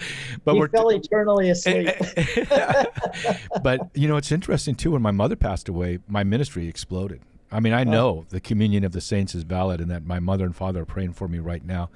he 0.47 0.59
we're 0.59 0.69
fell 0.69 0.91
eternally 0.91 1.49
asleep. 1.49 1.89
but 3.63 3.89
you 3.95 4.09
know, 4.09 4.17
it's 4.17 4.31
interesting 4.31 4.75
too. 4.75 4.91
When 4.91 5.01
my 5.01 5.11
mother 5.11 5.37
passed 5.37 5.69
away, 5.69 6.01
my 6.07 6.23
ministry 6.23 6.69
exploded. 6.69 7.23
I 7.51 7.61
mean, 7.61 7.73
I 7.73 7.85
know 7.85 8.27
the 8.31 8.41
communion 8.41 8.85
of 8.85 8.93
the 8.93 9.01
saints 9.01 9.35
is 9.35 9.45
valid, 9.45 9.81
and 9.81 9.91
that 9.91 10.05
my 10.05 10.19
mother 10.19 10.45
and 10.45 10.55
father 10.55 10.83
are 10.83 10.87
praying 10.87 11.13
for 11.13 11.29
me 11.29 11.39
right 11.39 11.65
now. 11.65 11.89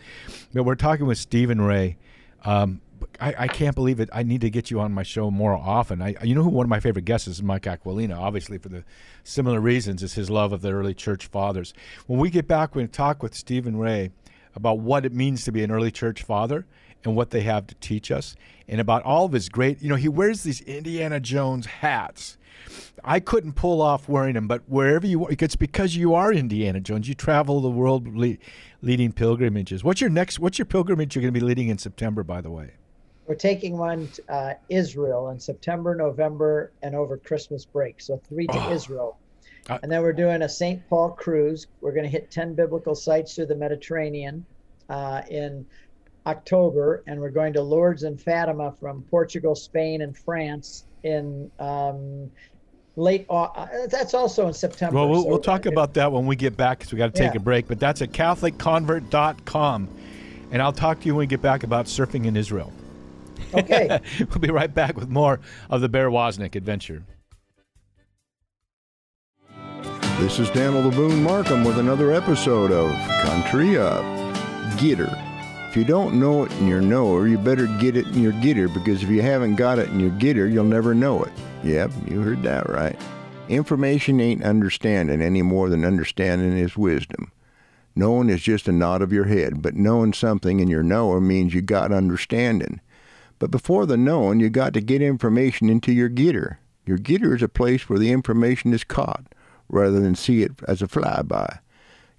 But 0.55 0.63
we're 0.63 0.77
talking 0.77 1.07
with 1.07 1.19
Stephen 1.19 1.61
Ray. 1.61 1.97
Um, 2.45 2.81
I, 3.21 3.35
I, 3.39 3.49
can't 3.49 3.75
believe 3.75 4.01
it. 4.01 4.09
I 4.13 4.23
need 4.23 4.41
to 4.43 4.51
get 4.51 4.71
you 4.71 4.81
on 4.81 4.93
my 4.93 5.03
show 5.03 5.31
more 5.31 5.55
often. 5.55 6.01
I, 6.01 6.15
you 6.23 6.35
know 6.35 6.43
who 6.43 6.51
one 6.51 6.65
of 6.65 6.71
my 6.71 6.81
favorite 6.81 7.05
guests 7.05 7.29
is 7.29 7.43
Mike 7.43 7.67
Aquilina, 7.67 8.19
obviously 8.19 8.59
for 8.59 8.69
the 8.69 8.85
similar 9.25 9.61
reasons, 9.61 10.03
is 10.03 10.15
his 10.15 10.31
love 10.31 10.53
of 10.53 10.63
the 10.63 10.73
early 10.73 10.95
church 10.95 11.27
fathers. 11.27 11.75
When 12.07 12.19
we 12.19 12.31
get 12.31 12.47
back, 12.47 12.73
to 12.73 12.87
talk 12.87 13.23
with 13.23 13.35
Stephen 13.35 13.77
Ray 13.77 14.11
about 14.55 14.79
what 14.79 15.05
it 15.05 15.13
means 15.13 15.45
to 15.45 15.53
be 15.53 15.63
an 15.63 15.71
early 15.71 15.91
church 15.91 16.23
father 16.23 16.67
and 17.05 17.15
what 17.17 17.31
they 17.31 17.43
have 17.43 17.67
to 17.69 17.75
teach 17.77 18.11
us, 18.11 18.35
and 18.67 18.81
about 18.81 19.03
all 19.05 19.25
of 19.25 19.33
his 19.33 19.49
great. 19.49 19.81
You 19.81 19.89
know, 19.89 19.97
he 19.97 20.09
wears 20.09 20.43
these 20.43 20.61
Indiana 20.63 21.21
Jones 21.21 21.67
hats. 21.67 22.37
I 23.05 23.21
couldn't 23.21 23.53
pull 23.53 23.81
off 23.81 24.09
wearing 24.09 24.35
them, 24.35 24.49
but 24.49 24.63
wherever 24.69 25.07
you, 25.07 25.27
it's 25.29 25.57
because 25.57 25.97
you 25.97 26.15
are 26.15 26.33
Indiana 26.33 26.81
Jones. 26.81 27.09
You 27.09 27.15
travel 27.15 27.61
the 27.61 27.71
world 27.71 28.17
le- 28.17 28.37
leading 28.83 29.13
pilgrimages. 29.13 29.85
What's 29.85 30.01
your 30.01 30.11
next? 30.11 30.39
What's 30.39 30.59
your 30.59 30.67
pilgrimage 30.67 31.15
you're 31.15 31.23
going 31.23 31.33
to 31.33 31.41
be 31.41 31.45
leading 31.45 31.69
in 31.69 31.79
September? 31.79 32.23
By 32.23 32.41
the 32.41 32.51
way. 32.51 32.73
We're 33.29 33.35
taking 33.35 33.77
one 33.77 34.09
to 34.09 34.33
uh, 34.33 34.55
Israel 34.71 35.29
in 35.29 35.39
September, 35.39 35.95
November, 35.95 36.73
and 36.83 36.95
over 36.95 37.19
Christmas 37.19 37.67
break. 37.67 38.01
So 38.01 38.17
three 38.27 38.47
to 38.47 38.67
oh. 38.67 38.73
Israel. 38.73 39.19
Uh, 39.69 39.79
and 39.83 39.93
then 39.93 40.01
we're 40.01 40.15
doing 40.15 40.41
a 40.41 40.49
St. 40.49 40.81
Paul 40.89 41.11
cruise. 41.11 41.67
We're 41.83 41.93
going 41.93 42.05
to 42.05 42.11
hit 42.11 42.31
10 42.31 42.55
biblical 42.55 42.95
sites 42.95 43.35
through 43.35 43.47
the 43.47 43.55
Mediterranean 43.55 44.47
uh, 44.89 45.21
in 45.29 45.67
October. 46.27 47.03
And 47.07 47.21
we're 47.21 47.29
going 47.29 47.53
to 47.53 47.61
Lourdes 47.61 48.05
and 48.05 48.19
Fatima 48.19 48.73
from 48.81 49.03
Portugal, 49.11 49.55
Spain, 49.55 50.01
and 50.01 50.17
France 50.17 50.85
in 51.03 51.51
um, 51.59 52.31
late. 52.97 53.27
Uh, 53.29 53.67
that's 53.91 54.15
also 54.15 54.49
in 54.49 54.55
September. 54.55 54.97
Well, 54.97 55.09
we'll, 55.11 55.23
so 55.25 55.29
we'll 55.29 55.39
talk 55.39 55.67
about 55.67 55.93
that 55.95 56.11
when 56.11 56.25
we 56.25 56.35
get 56.35 56.57
back 56.57 56.79
because 56.79 56.95
we 56.95 56.97
got 56.97 57.15
to 57.15 57.21
take 57.21 57.35
yeah. 57.35 57.41
a 57.41 57.45
break. 57.45 57.69
But 57.69 57.79
that's 57.79 58.01
at 58.01 58.13
CatholicConvert.com. 58.13 59.89
And 60.51 60.63
I'll 60.63 60.73
talk 60.73 61.01
to 61.01 61.07
you 61.07 61.15
when 61.15 61.21
we 61.21 61.27
get 61.27 61.43
back 61.43 61.63
about 61.63 61.85
surfing 61.85 62.25
in 62.25 62.35
Israel. 62.35 62.73
Okay. 63.55 64.01
we'll 64.19 64.39
be 64.39 64.51
right 64.51 64.73
back 64.73 64.97
with 64.97 65.09
more 65.09 65.41
of 65.71 65.81
the 65.81 65.89
Bear 65.89 66.11
Woznick 66.11 66.55
adventure. 66.55 67.05
This 70.19 70.39
is 70.39 70.51
Daniel 70.51 70.83
the 70.83 70.95
Boone 70.95 71.23
Markham 71.23 71.63
with 71.63 71.79
another 71.79 72.13
episode 72.13 72.73
of 72.73 72.91
Country 73.23 73.79
Up. 73.79 74.03
Gitter. 74.77 75.17
If 75.69 75.77
you 75.77 75.85
don't 75.85 76.19
know 76.19 76.45
it 76.45 76.53
in 76.53 76.67
your 76.67 76.81
knower, 76.81 77.29
you 77.29 77.39
better 77.39 77.67
get 77.79 77.97
it 77.97 78.07
in 78.09 78.23
your 78.23 78.33
gitter 78.33 78.73
because 78.73 79.03
if 79.03 79.09
you 79.09 79.23
haven't 79.23 79.57
got 79.57 79.79
it 79.79 79.89
in 79.91 80.01
your 80.01 80.11
gitter, 80.11 80.51
you'll 80.51 80.65
never 80.65 80.95
know 80.95 81.23
it. 81.23 81.33
Yep, 81.63 81.91
you 82.09 82.21
heard 82.21 82.43
that 82.43 82.69
right. 82.69 82.99
Information 83.49 84.21
ain't 84.21 84.45
understanding 84.45 85.23
any 85.23 85.43
more 85.43 85.69
than 85.69 85.85
understanding 85.85 86.57
is 86.59 86.77
wisdom. 86.77 87.31
Knowing 87.95 88.29
is 88.29 88.43
just 88.43 88.69
a 88.69 88.73
nod 88.73 89.03
of 89.03 89.13
your 89.13 89.25
head, 89.25 89.61
but 89.61 89.75
knowing 89.75 90.13
something 90.13 90.61
in 90.61 90.69
your 90.69 90.83
knower 90.83 91.21
means 91.21 91.55
you 91.55 91.61
got 91.61 91.93
understanding. 91.93 92.81
But 93.39 93.51
before 93.51 93.87
the 93.87 93.97
known, 93.97 94.41
you 94.41 94.51
got 94.51 94.75
to 94.75 94.81
get 94.81 95.03
information 95.03 95.69
into 95.69 95.93
your 95.93 96.09
getter. 96.09 96.59
Your 96.87 96.99
getter 96.99 97.37
is 97.37 97.43
a 97.43 97.49
place 97.49 97.89
where 97.89 97.99
the 97.99 98.11
information 98.11 98.73
is 98.73 98.85
caught, 98.85 99.35
rather 99.69 100.01
than 100.01 100.15
see 100.15 100.43
it 100.43 100.53
as 100.67 100.83
a 100.83 100.89
flyby. 100.89 101.61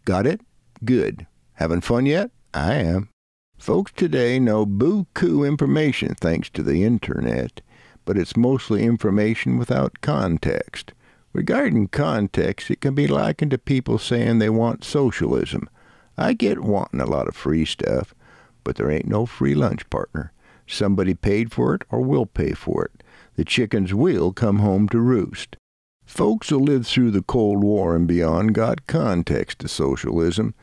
Got 0.05 0.27
it? 0.27 0.41
Good. 0.85 1.27
Having 1.53 1.81
fun 1.81 2.05
yet? 2.05 2.31
I 2.53 2.75
am. 2.75 3.09
Folks 3.57 3.91
today 3.91 4.39
know 4.39 4.65
buku 4.65 5.45
information 5.45 6.15
thanks 6.15 6.49
to 6.51 6.63
the 6.63 6.83
internet, 6.85 7.59
but 8.05 8.17
it's 8.17 8.38
mostly 8.38 8.83
information 8.83 9.57
without 9.57 9.99
context. 10.01 10.93
Regarding 11.33 11.88
context, 11.88 12.71
it 12.71 12.79
can 12.79 12.95
be 12.95 13.05
likened 13.05 13.51
to 13.51 13.57
people 13.57 13.97
saying 13.97 14.39
they 14.39 14.49
want 14.49 14.85
socialism. 14.85 15.69
I 16.17 16.33
get 16.33 16.61
wanting 16.61 17.01
a 17.01 17.05
lot 17.05 17.27
of 17.27 17.35
free 17.35 17.65
stuff, 17.65 18.15
but 18.63 18.77
there 18.77 18.89
ain't 18.89 19.07
no 19.07 19.25
free 19.25 19.55
lunch, 19.55 19.89
partner. 19.89 20.31
Somebody 20.71 21.15
paid 21.15 21.51
for 21.51 21.73
it 21.73 21.83
or 21.89 22.01
will 22.01 22.27
pay 22.27 22.53
for 22.53 22.85
it. 22.85 23.03
The 23.35 23.43
chickens 23.43 23.91
will 23.91 24.31
come 24.31 24.59
home 24.59 24.88
to 24.89 24.99
roost. 24.99 25.57
Folks 26.05 26.49
who 26.49 26.59
lived 26.59 26.85
through 26.85 27.09
the 27.09 27.23
Cold 27.23 27.63
War 27.63 27.95
and 27.95 28.07
beyond 28.07 28.53
got 28.53 28.85
context 28.85 29.59
to 29.59 29.67
socialism. 29.67 30.53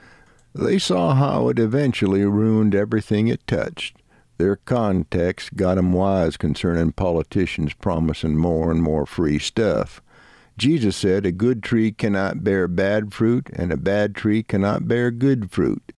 They 0.55 0.79
saw 0.79 1.15
how 1.15 1.49
it 1.49 1.59
eventually 1.59 2.25
ruined 2.25 2.73
everything 2.73 3.27
it 3.27 3.45
touched. 3.49 4.01
Their 4.39 4.57
context 4.57 5.57
got 5.57 5.77
'em 5.77 5.93
wise 5.93 6.37
concerning 6.37 6.93
politicians 6.93 7.75
promising 7.75 8.37
more 8.37 8.71
and 8.71 8.83
more 8.83 9.07
free 9.07 9.41
stuff. 9.41 10.01
Jesus 10.57 10.97
said 10.97 11.27
a 11.27 11.33
good 11.33 11.65
tree 11.65 11.91
cannot 11.91 12.45
bear 12.45 12.69
bad 12.69 13.13
fruit, 13.13 13.51
and 13.53 13.73
a 13.73 13.77
bad 13.77 14.15
tree 14.15 14.45
cannot 14.45 14.87
bear 14.87 15.11
good 15.11 15.51
fruit. 15.51 15.93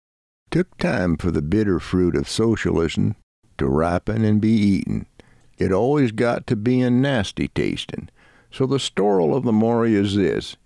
Took 0.49 0.77
time 0.77 1.17
for 1.17 1.29
the 1.29 1.41
bitter 1.41 1.79
fruit 1.79 2.15
of 2.15 2.29
socialism 2.29 3.15
to 3.57 3.67
ripen 3.67 4.23
and 4.23 4.41
be 4.41 4.51
eaten. 4.51 5.05
It 5.57 5.71
always 5.71 6.11
got 6.11 6.47
to 6.47 6.55
being 6.55 7.01
nasty 7.01 7.47
tasting. 7.47 8.09
So 8.51 8.65
the 8.65 8.79
story 8.79 9.31
of 9.33 9.43
the 9.43 9.51
Maury 9.51 9.95
is 9.95 10.15
this 10.15 10.57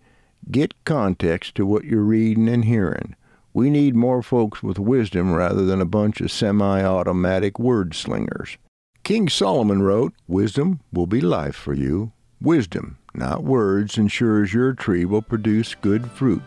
get 0.50 0.74
context 0.86 1.56
to 1.56 1.66
what 1.66 1.86
you're 1.86 2.02
reading 2.02 2.50
and 2.50 2.66
hearing. 2.66 3.16
We 3.54 3.70
need 3.70 3.96
more 3.96 4.22
folks 4.22 4.64
with 4.64 4.80
wisdom 4.80 5.34
rather 5.34 5.66
than 5.66 5.82
a 5.82 5.86
bunch 5.86 6.22
of 6.22 6.32
semi 6.32 6.84
automatic 6.84 7.60
word 7.60 7.94
slingers. 7.94 8.58
King 9.04 9.30
Solomon 9.30 9.82
wrote, 9.82 10.14
Wisdom 10.28 10.80
will 10.94 11.08
be 11.08 11.22
life 11.22 11.56
for 11.56 11.74
you. 11.74 12.12
Wisdom, 12.40 12.98
not 13.14 13.44
words, 13.44 13.98
ensures 13.98 14.54
your 14.54 14.74
tree 14.74 15.06
will 15.06 15.22
produce 15.22 15.76
good 15.76 16.10
fruit. 16.12 16.42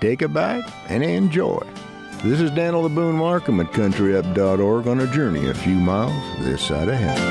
Take 0.00 0.22
a 0.22 0.28
bite 0.28 0.70
and 0.88 1.02
enjoy. 1.02 1.66
This 2.24 2.40
is 2.40 2.50
Daniel 2.52 2.82
the 2.82 2.88
Boone 2.88 3.16
Markham 3.16 3.60
at 3.60 3.66
CountryUp.org 3.72 4.86
on 4.86 5.00
a 5.00 5.06
journey 5.08 5.50
a 5.50 5.54
few 5.54 5.74
miles 5.74 6.10
this 6.42 6.62
side 6.62 6.88
of 6.88 6.94
heaven. 6.94 7.22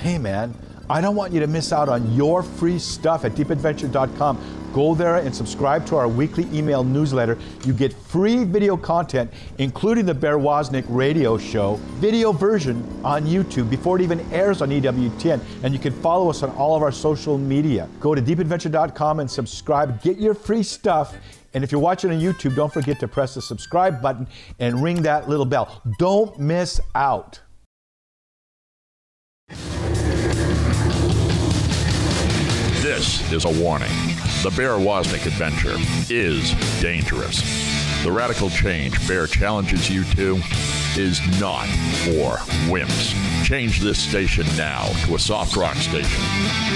Hey 0.00 0.18
man, 0.18 0.54
I 0.90 1.00
don't 1.00 1.16
want 1.16 1.32
you 1.32 1.40
to 1.40 1.46
miss 1.46 1.72
out 1.72 1.88
on 1.88 2.12
your 2.12 2.42
free 2.42 2.78
stuff 2.78 3.24
at 3.24 3.32
deepadventure.com. 3.32 4.63
Go 4.74 4.92
there 4.92 5.18
and 5.18 5.34
subscribe 5.34 5.86
to 5.86 5.96
our 5.96 6.08
weekly 6.08 6.48
email 6.52 6.82
newsletter. 6.82 7.38
You 7.64 7.72
get 7.72 7.92
free 7.92 8.42
video 8.42 8.76
content, 8.76 9.30
including 9.58 10.04
the 10.04 10.14
Bear 10.14 10.36
Woznick 10.36 10.84
radio 10.88 11.38
show, 11.38 11.76
video 12.00 12.32
version 12.32 12.82
on 13.04 13.24
YouTube 13.24 13.70
before 13.70 14.00
it 14.00 14.02
even 14.02 14.18
airs 14.32 14.62
on 14.62 14.70
EWTN. 14.70 15.40
And 15.62 15.72
you 15.72 15.78
can 15.78 15.92
follow 16.02 16.28
us 16.28 16.42
on 16.42 16.50
all 16.56 16.74
of 16.74 16.82
our 16.82 16.90
social 16.90 17.38
media. 17.38 17.88
Go 18.00 18.16
to 18.16 18.20
deepadventure.com 18.20 19.20
and 19.20 19.30
subscribe. 19.30 20.02
Get 20.02 20.18
your 20.18 20.34
free 20.34 20.64
stuff. 20.64 21.14
And 21.54 21.62
if 21.62 21.70
you're 21.70 21.80
watching 21.80 22.10
on 22.10 22.18
YouTube, 22.18 22.56
don't 22.56 22.72
forget 22.72 22.98
to 22.98 23.06
press 23.06 23.34
the 23.34 23.42
subscribe 23.42 24.02
button 24.02 24.26
and 24.58 24.82
ring 24.82 25.02
that 25.02 25.28
little 25.28 25.46
bell. 25.46 25.82
Don't 26.00 26.36
miss 26.36 26.80
out. 26.96 27.40
This 32.82 33.32
is 33.32 33.44
a 33.44 33.62
warning. 33.62 34.13
The 34.44 34.50
Bear 34.50 34.72
Woznick 34.72 35.24
adventure 35.24 35.76
is 36.10 36.52
dangerous. 36.82 37.40
The 38.04 38.12
radical 38.12 38.50
change 38.50 39.08
Bear 39.08 39.26
challenges 39.26 39.88
you 39.88 40.04
to 40.16 40.38
is 40.98 41.18
not 41.40 41.64
for 42.04 42.36
wimps. 42.70 43.14
Change 43.42 43.80
this 43.80 43.98
station 43.98 44.44
now 44.54 44.84
to 45.06 45.14
a 45.14 45.18
soft 45.18 45.56
rock 45.56 45.76
station 45.76 46.22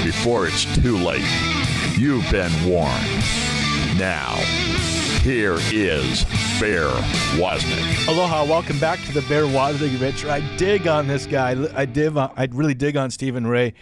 before 0.03 0.47
it's 0.47 0.65
too 0.77 0.97
late. 0.97 1.29
You've 1.99 2.25
been 2.31 2.51
warned. 2.67 3.05
Now, 3.99 4.37
here 5.21 5.59
is 5.71 6.25
Bear 6.59 6.89
Woznick. 7.37 8.09
Aloha, 8.09 8.47
welcome 8.47 8.79
back 8.79 8.99
to 9.01 9.13
the 9.13 9.21
Bear 9.29 9.43
Woznick 9.43 9.93
Adventure. 9.93 10.31
I 10.31 10.41
dig 10.57 10.89
on 10.89 11.07
this 11.07 11.27
guy. 11.27 11.55
I 11.77 11.85
div. 11.85 12.17
I 12.17 12.49
really 12.51 12.73
dig 12.73 12.97
on 12.97 13.11
Stephen 13.11 13.47
Ray. 13.47 13.75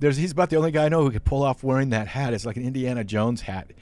There's 0.00 0.16
he's 0.16 0.32
about 0.32 0.50
the 0.50 0.56
only 0.56 0.70
guy 0.70 0.86
I 0.86 0.88
know 0.88 1.02
who 1.02 1.10
could 1.10 1.24
pull 1.24 1.42
off 1.42 1.62
wearing 1.62 1.90
that 1.90 2.08
hat. 2.08 2.32
It's 2.32 2.46
like 2.46 2.56
an 2.56 2.64
Indiana 2.64 3.04
Jones 3.04 3.42
hat. 3.42 3.72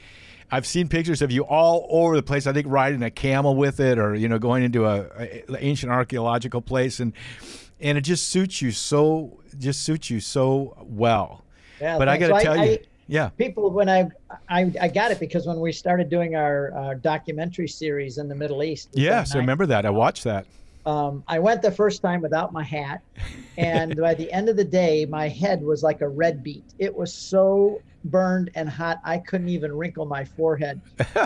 I've 0.50 0.66
seen 0.66 0.88
pictures 0.88 1.22
of 1.22 1.32
you 1.32 1.42
all 1.42 1.86
over 1.90 2.14
the 2.14 2.22
place. 2.22 2.46
I 2.46 2.52
think 2.52 2.66
riding 2.68 3.02
a 3.02 3.10
camel 3.10 3.56
with 3.56 3.80
it, 3.80 3.98
or 3.98 4.14
you 4.14 4.28
know, 4.28 4.38
going 4.38 4.62
into 4.62 4.86
a, 4.86 5.06
a 5.18 5.44
ancient 5.58 5.90
archaeological 5.90 6.62
place, 6.62 7.00
and 7.00 7.12
and 7.80 7.98
it 7.98 8.02
just 8.02 8.28
suits 8.28 8.62
you 8.62 8.70
so 8.70 9.40
just 9.58 9.82
suits 9.82 10.08
you 10.08 10.20
so 10.20 10.76
well. 10.80 11.44
Yeah, 11.80 11.98
but 11.98 12.08
I 12.08 12.16
got 12.16 12.38
to 12.38 12.44
tell 12.44 12.58
I, 12.58 12.64
you, 12.64 12.72
I, 12.72 12.78
yeah, 13.08 13.28
people 13.30 13.70
when 13.70 13.88
I, 13.88 14.08
I 14.48 14.72
I 14.80 14.88
got 14.88 15.10
it 15.10 15.20
because 15.20 15.46
when 15.46 15.60
we 15.60 15.72
started 15.72 16.08
doing 16.08 16.36
our, 16.36 16.72
our 16.72 16.94
documentary 16.94 17.68
series 17.68 18.18
in 18.18 18.28
the 18.28 18.34
Middle 18.34 18.62
East. 18.62 18.90
Yes, 18.92 19.34
I 19.34 19.38
remember 19.38 19.66
that. 19.66 19.84
I 19.84 19.90
watched 19.90 20.24
that. 20.24 20.46
Um, 20.86 21.24
I 21.26 21.40
went 21.40 21.62
the 21.62 21.72
first 21.72 22.00
time 22.00 22.20
without 22.22 22.52
my 22.52 22.62
hat, 22.62 23.02
and 23.58 23.96
by 23.96 24.14
the 24.14 24.32
end 24.32 24.48
of 24.48 24.56
the 24.56 24.64
day, 24.64 25.04
my 25.04 25.28
head 25.28 25.60
was 25.60 25.82
like 25.82 26.00
a 26.00 26.08
red 26.08 26.44
beet. 26.44 26.64
It 26.78 26.94
was 26.94 27.12
so 27.12 27.82
burned 28.06 28.50
and 28.54 28.68
hot, 28.68 29.00
I 29.04 29.18
couldn't 29.18 29.48
even 29.48 29.76
wrinkle 29.76 30.06
my 30.06 30.24
forehead. 30.24 30.80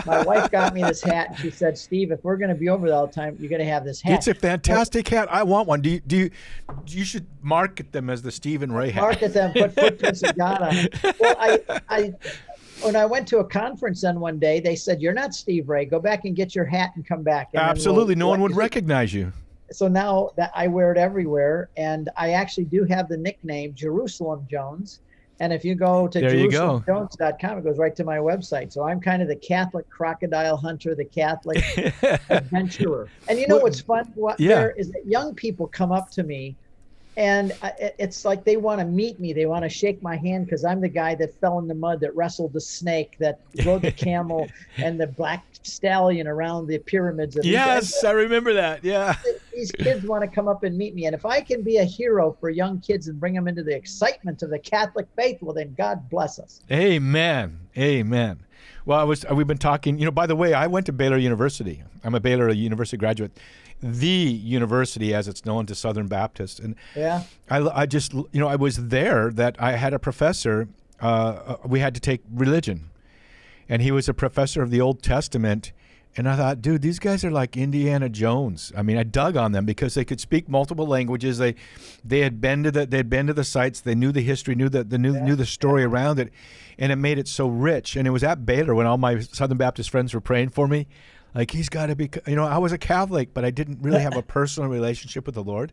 My 0.05 0.23
wife 0.25 0.49
got 0.51 0.73
me 0.73 0.81
this 0.81 1.01
hat, 1.01 1.29
and 1.29 1.37
she 1.37 1.51
said, 1.51 1.77
"Steve, 1.77 2.11
if 2.11 2.23
we're 2.23 2.37
going 2.37 2.49
to 2.49 2.55
be 2.55 2.69
over 2.69 2.87
there 2.87 2.95
all 2.95 3.07
the 3.07 3.13
time, 3.13 3.37
you're 3.39 3.49
going 3.49 3.61
to 3.61 3.71
have 3.71 3.85
this 3.85 4.01
hat." 4.01 4.13
It's 4.13 4.27
a 4.27 4.33
fantastic 4.33 5.07
hat. 5.07 5.31
I 5.31 5.43
want 5.43 5.67
one. 5.67 5.81
Do 5.81 5.89
you? 5.89 5.99
Do 5.99 6.17
you? 6.17 6.31
You 6.87 7.05
should 7.05 7.27
market 7.41 7.91
them 7.91 8.09
as 8.09 8.21
the 8.21 8.31
Stephen 8.31 8.71
Ray 8.71 8.89
hat. 8.89 9.01
Market 9.01 9.33
them. 9.33 9.53
Put 9.53 9.73
footprints 9.73 10.23
of 10.23 10.35
God 10.35 10.61
on. 10.61 10.75
It. 10.75 11.19
Well, 11.19 11.35
I, 11.39 11.59
I 11.87 12.13
when 12.83 12.95
I 12.95 13.05
went 13.05 13.27
to 13.29 13.39
a 13.39 13.45
conference 13.45 14.01
then 14.01 14.19
one 14.19 14.39
day, 14.39 14.59
they 14.59 14.75
said, 14.75 15.01
"You're 15.01 15.13
not 15.13 15.33
Steve 15.33 15.69
Ray. 15.69 15.85
Go 15.85 15.99
back 15.99 16.25
and 16.25 16.35
get 16.35 16.55
your 16.55 16.65
hat 16.65 16.91
and 16.95 17.05
come 17.05 17.23
back." 17.23 17.49
And 17.53 17.61
Absolutely, 17.61 18.15
we'll, 18.15 18.19
no 18.19 18.27
one 18.29 18.41
would 18.41 18.55
recognize 18.55 19.13
you. 19.13 19.31
So 19.73 19.87
now 19.87 20.29
that 20.35 20.51
I 20.55 20.67
wear 20.67 20.91
it 20.91 20.97
everywhere, 20.97 21.69
and 21.77 22.09
I 22.17 22.31
actually 22.31 22.65
do 22.65 22.83
have 22.85 23.07
the 23.07 23.17
nickname 23.17 23.73
Jerusalem 23.73 24.45
Jones. 24.49 25.01
And 25.39 25.51
if 25.51 25.65
you 25.65 25.73
go 25.73 26.07
to 26.07 26.21
JerusalemJones.com, 26.21 27.57
it 27.57 27.63
goes 27.63 27.79
right 27.79 27.95
to 27.95 28.03
my 28.03 28.17
website. 28.17 28.71
So 28.71 28.83
I'm 28.83 29.01
kind 29.01 29.23
of 29.23 29.27
the 29.27 29.35
Catholic 29.35 29.89
crocodile 29.89 30.55
hunter, 30.55 30.93
the 30.93 31.05
Catholic 31.05 31.63
adventurer. 32.29 33.09
And 33.27 33.39
you 33.39 33.47
know 33.47 33.57
what's 33.57 33.81
fun? 33.81 34.11
What 34.13 34.39
yeah. 34.39 34.55
there 34.55 34.71
is 34.71 34.91
that 34.91 35.07
young 35.07 35.33
people 35.33 35.65
come 35.65 35.91
up 35.91 36.11
to 36.11 36.23
me 36.23 36.55
and 37.17 37.53
it's 37.99 38.23
like 38.23 38.45
they 38.45 38.55
want 38.55 38.79
to 38.79 38.85
meet 38.85 39.19
me. 39.19 39.33
They 39.33 39.45
want 39.45 39.63
to 39.63 39.69
shake 39.69 40.01
my 40.01 40.15
hand 40.15 40.45
because 40.45 40.63
I'm 40.63 40.79
the 40.79 40.89
guy 40.89 41.13
that 41.15 41.33
fell 41.41 41.59
in 41.59 41.67
the 41.67 41.75
mud, 41.75 41.99
that 42.01 42.15
wrestled 42.15 42.53
the 42.53 42.61
snake, 42.61 43.17
that 43.19 43.41
rode 43.65 43.81
the 43.81 43.91
camel 43.91 44.47
and 44.77 44.99
the 44.99 45.07
black 45.07 45.45
stallion 45.63 46.25
around 46.25 46.67
the 46.67 46.77
pyramids. 46.77 47.35
Of 47.35 47.43
yes, 47.43 48.03
I 48.05 48.11
remember 48.11 48.53
that. 48.53 48.83
Yeah. 48.83 49.15
These 49.53 49.73
kids 49.73 50.05
want 50.05 50.23
to 50.23 50.27
come 50.27 50.47
up 50.47 50.63
and 50.63 50.77
meet 50.77 50.95
me. 50.95 51.05
And 51.05 51.13
if 51.13 51.25
I 51.25 51.41
can 51.41 51.63
be 51.63 51.77
a 51.77 51.83
hero 51.83 52.35
for 52.39 52.49
young 52.49 52.79
kids 52.79 53.09
and 53.09 53.19
bring 53.19 53.33
them 53.33 53.47
into 53.47 53.63
the 53.63 53.75
excitement 53.75 54.41
of 54.41 54.49
the 54.49 54.59
Catholic 54.59 55.07
faith, 55.17 55.39
well, 55.41 55.53
then 55.53 55.75
God 55.77 56.09
bless 56.09 56.39
us. 56.39 56.61
Amen. 56.71 57.59
Amen. 57.77 58.39
Well, 58.85 58.99
I 58.99 59.03
was. 59.03 59.25
We've 59.31 59.45
been 59.45 59.57
talking. 59.57 59.99
You 59.99 60.05
know, 60.05 60.11
by 60.11 60.27
the 60.27 60.35
way, 60.35 60.53
I 60.53 60.67
went 60.67 60.85
to 60.87 60.91
Baylor 60.93 61.17
University. 61.17 61.83
I'm 62.03 62.15
a 62.15 62.19
Baylor 62.19 62.49
University 62.49 62.97
graduate 62.97 63.37
the 63.81 64.07
university 64.07 65.13
as 65.13 65.27
it's 65.27 65.45
known 65.45 65.65
to 65.65 65.75
Southern 65.75 66.07
Baptists. 66.07 66.59
And 66.59 66.75
yeah, 66.95 67.23
I, 67.49 67.81
I 67.81 67.85
just, 67.85 68.13
you 68.13 68.27
know, 68.33 68.47
I 68.47 68.55
was 68.55 68.87
there 68.87 69.31
that 69.31 69.55
I 69.59 69.73
had 69.73 69.93
a 69.93 69.99
professor, 69.99 70.67
uh, 71.01 71.05
uh, 71.05 71.57
we 71.65 71.79
had 71.79 71.93
to 71.95 71.99
take 71.99 72.21
religion. 72.31 72.89
And 73.67 73.81
he 73.81 73.91
was 73.91 74.09
a 74.09 74.13
professor 74.13 74.61
of 74.61 74.69
the 74.69 74.81
Old 74.81 75.01
Testament. 75.01 75.71
And 76.17 76.27
I 76.27 76.35
thought, 76.35 76.61
dude, 76.61 76.81
these 76.81 76.99
guys 76.99 77.23
are 77.23 77.31
like 77.31 77.55
Indiana 77.55 78.09
Jones. 78.09 78.73
I 78.75 78.81
mean, 78.81 78.97
I 78.97 79.03
dug 79.03 79.37
on 79.37 79.53
them 79.53 79.65
because 79.65 79.93
they 79.93 80.03
could 80.03 80.19
speak 80.19 80.49
multiple 80.49 80.85
languages. 80.85 81.37
They, 81.37 81.55
they 82.03 82.19
had 82.19 82.41
been 82.41 82.63
to 82.63 82.71
the, 82.71 82.85
they 82.85 82.97
had 82.97 83.09
been 83.09 83.27
to 83.27 83.33
the 83.33 83.45
sites. 83.45 83.79
They 83.79 83.95
knew 83.95 84.11
the 84.11 84.21
history, 84.21 84.53
knew 84.53 84.67
the, 84.67 84.83
the 84.83 84.97
knew, 84.97 85.13
yeah. 85.13 85.23
knew 85.23 85.35
the 85.35 85.45
story 85.45 85.85
around 85.85 86.19
it, 86.19 86.33
and 86.77 86.91
it 86.91 86.97
made 86.97 87.17
it 87.17 87.29
so 87.29 87.47
rich. 87.47 87.95
And 87.95 88.05
it 88.05 88.11
was 88.11 88.25
at 88.25 88.45
Baylor 88.45 88.75
when 88.75 88.87
all 88.87 88.97
my 88.97 89.21
Southern 89.21 89.57
Baptist 89.57 89.89
friends 89.89 90.13
were 90.13 90.19
praying 90.19 90.49
for 90.49 90.67
me. 90.67 90.87
Like 91.33 91.51
he's 91.51 91.69
got 91.69 91.87
to 91.87 91.95
be, 91.95 92.09
you 92.27 92.35
know, 92.35 92.45
I 92.45 92.57
was 92.57 92.71
a 92.71 92.77
Catholic, 92.77 93.33
but 93.33 93.45
I 93.45 93.51
didn't 93.51 93.79
really 93.81 94.01
have 94.01 94.17
a 94.17 94.21
personal 94.37 94.69
relationship 94.69 95.25
with 95.25 95.35
the 95.35 95.43
Lord. 95.43 95.71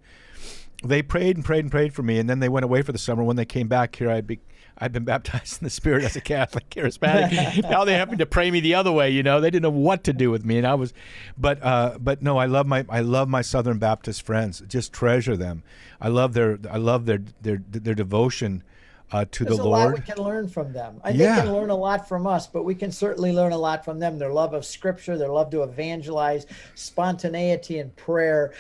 They 0.84 1.02
prayed 1.02 1.36
and 1.36 1.44
prayed 1.44 1.64
and 1.64 1.70
prayed 1.72 1.92
for 1.92 2.04
me, 2.04 2.18
and 2.18 2.30
then 2.30 2.38
they 2.38 2.48
went 2.48 2.64
away 2.64 2.82
for 2.82 2.92
the 2.92 2.98
summer. 2.98 3.24
When 3.24 3.34
they 3.34 3.44
came 3.44 3.66
back 3.66 3.96
here, 3.96 4.08
I'd 4.08 4.28
be, 4.28 4.38
I'd 4.78 4.92
been 4.92 5.04
baptized 5.06 5.60
in 5.60 5.64
the 5.64 5.70
Spirit 5.70 6.04
as 6.04 6.14
a 6.14 6.20
Catholic 6.20 6.70
charismatic. 6.70 7.62
now 7.70 7.84
they 7.84 7.94
happen 7.94 8.18
to 8.18 8.26
pray 8.26 8.48
me 8.50 8.60
the 8.60 8.74
other 8.74 8.92
way. 8.92 9.10
You 9.10 9.24
know, 9.24 9.40
they 9.40 9.50
didn't 9.50 9.64
know 9.64 9.70
what 9.70 10.04
to 10.04 10.12
do 10.12 10.30
with 10.30 10.44
me, 10.44 10.56
and 10.58 10.66
I 10.66 10.74
was, 10.74 10.94
but, 11.36 11.60
uh, 11.64 11.98
but 11.98 12.22
no, 12.22 12.38
I 12.38 12.46
love 12.46 12.68
my, 12.68 12.86
I 12.88 13.00
love 13.00 13.28
my 13.28 13.42
Southern 13.42 13.78
Baptist 13.78 14.22
friends. 14.22 14.62
Just 14.68 14.92
treasure 14.92 15.36
them. 15.36 15.64
I 16.00 16.08
love 16.08 16.34
their, 16.34 16.60
I 16.70 16.76
love 16.76 17.06
their, 17.06 17.22
their, 17.42 17.60
their 17.68 17.94
devotion 17.94 18.62
uh, 19.10 19.24
to 19.30 19.44
There's 19.44 19.56
the 19.56 19.62
a 19.62 19.64
Lord. 19.64 19.90
Lot 19.90 19.94
we 19.94 20.14
can 20.14 20.22
learn 20.22 20.48
from 20.48 20.72
them. 20.72 21.00
I 21.02 21.10
yeah. 21.10 21.36
They 21.36 21.42
can 21.42 21.52
learn 21.52 21.70
a 21.70 21.76
lot 21.76 22.08
from 22.08 22.26
us, 22.26 22.46
but 22.46 22.64
we 22.64 22.74
can 22.74 22.92
certainly 22.92 23.32
learn 23.32 23.52
a 23.52 23.58
lot 23.58 23.84
from 23.84 23.98
them. 23.98 24.18
Their 24.18 24.32
love 24.32 24.54
of 24.54 24.64
Scripture, 24.64 25.16
their 25.16 25.30
love 25.30 25.50
to 25.50 25.62
evangelize, 25.62 26.46
spontaneity 26.74 27.78
in 27.78 27.90
prayer, 27.90 28.52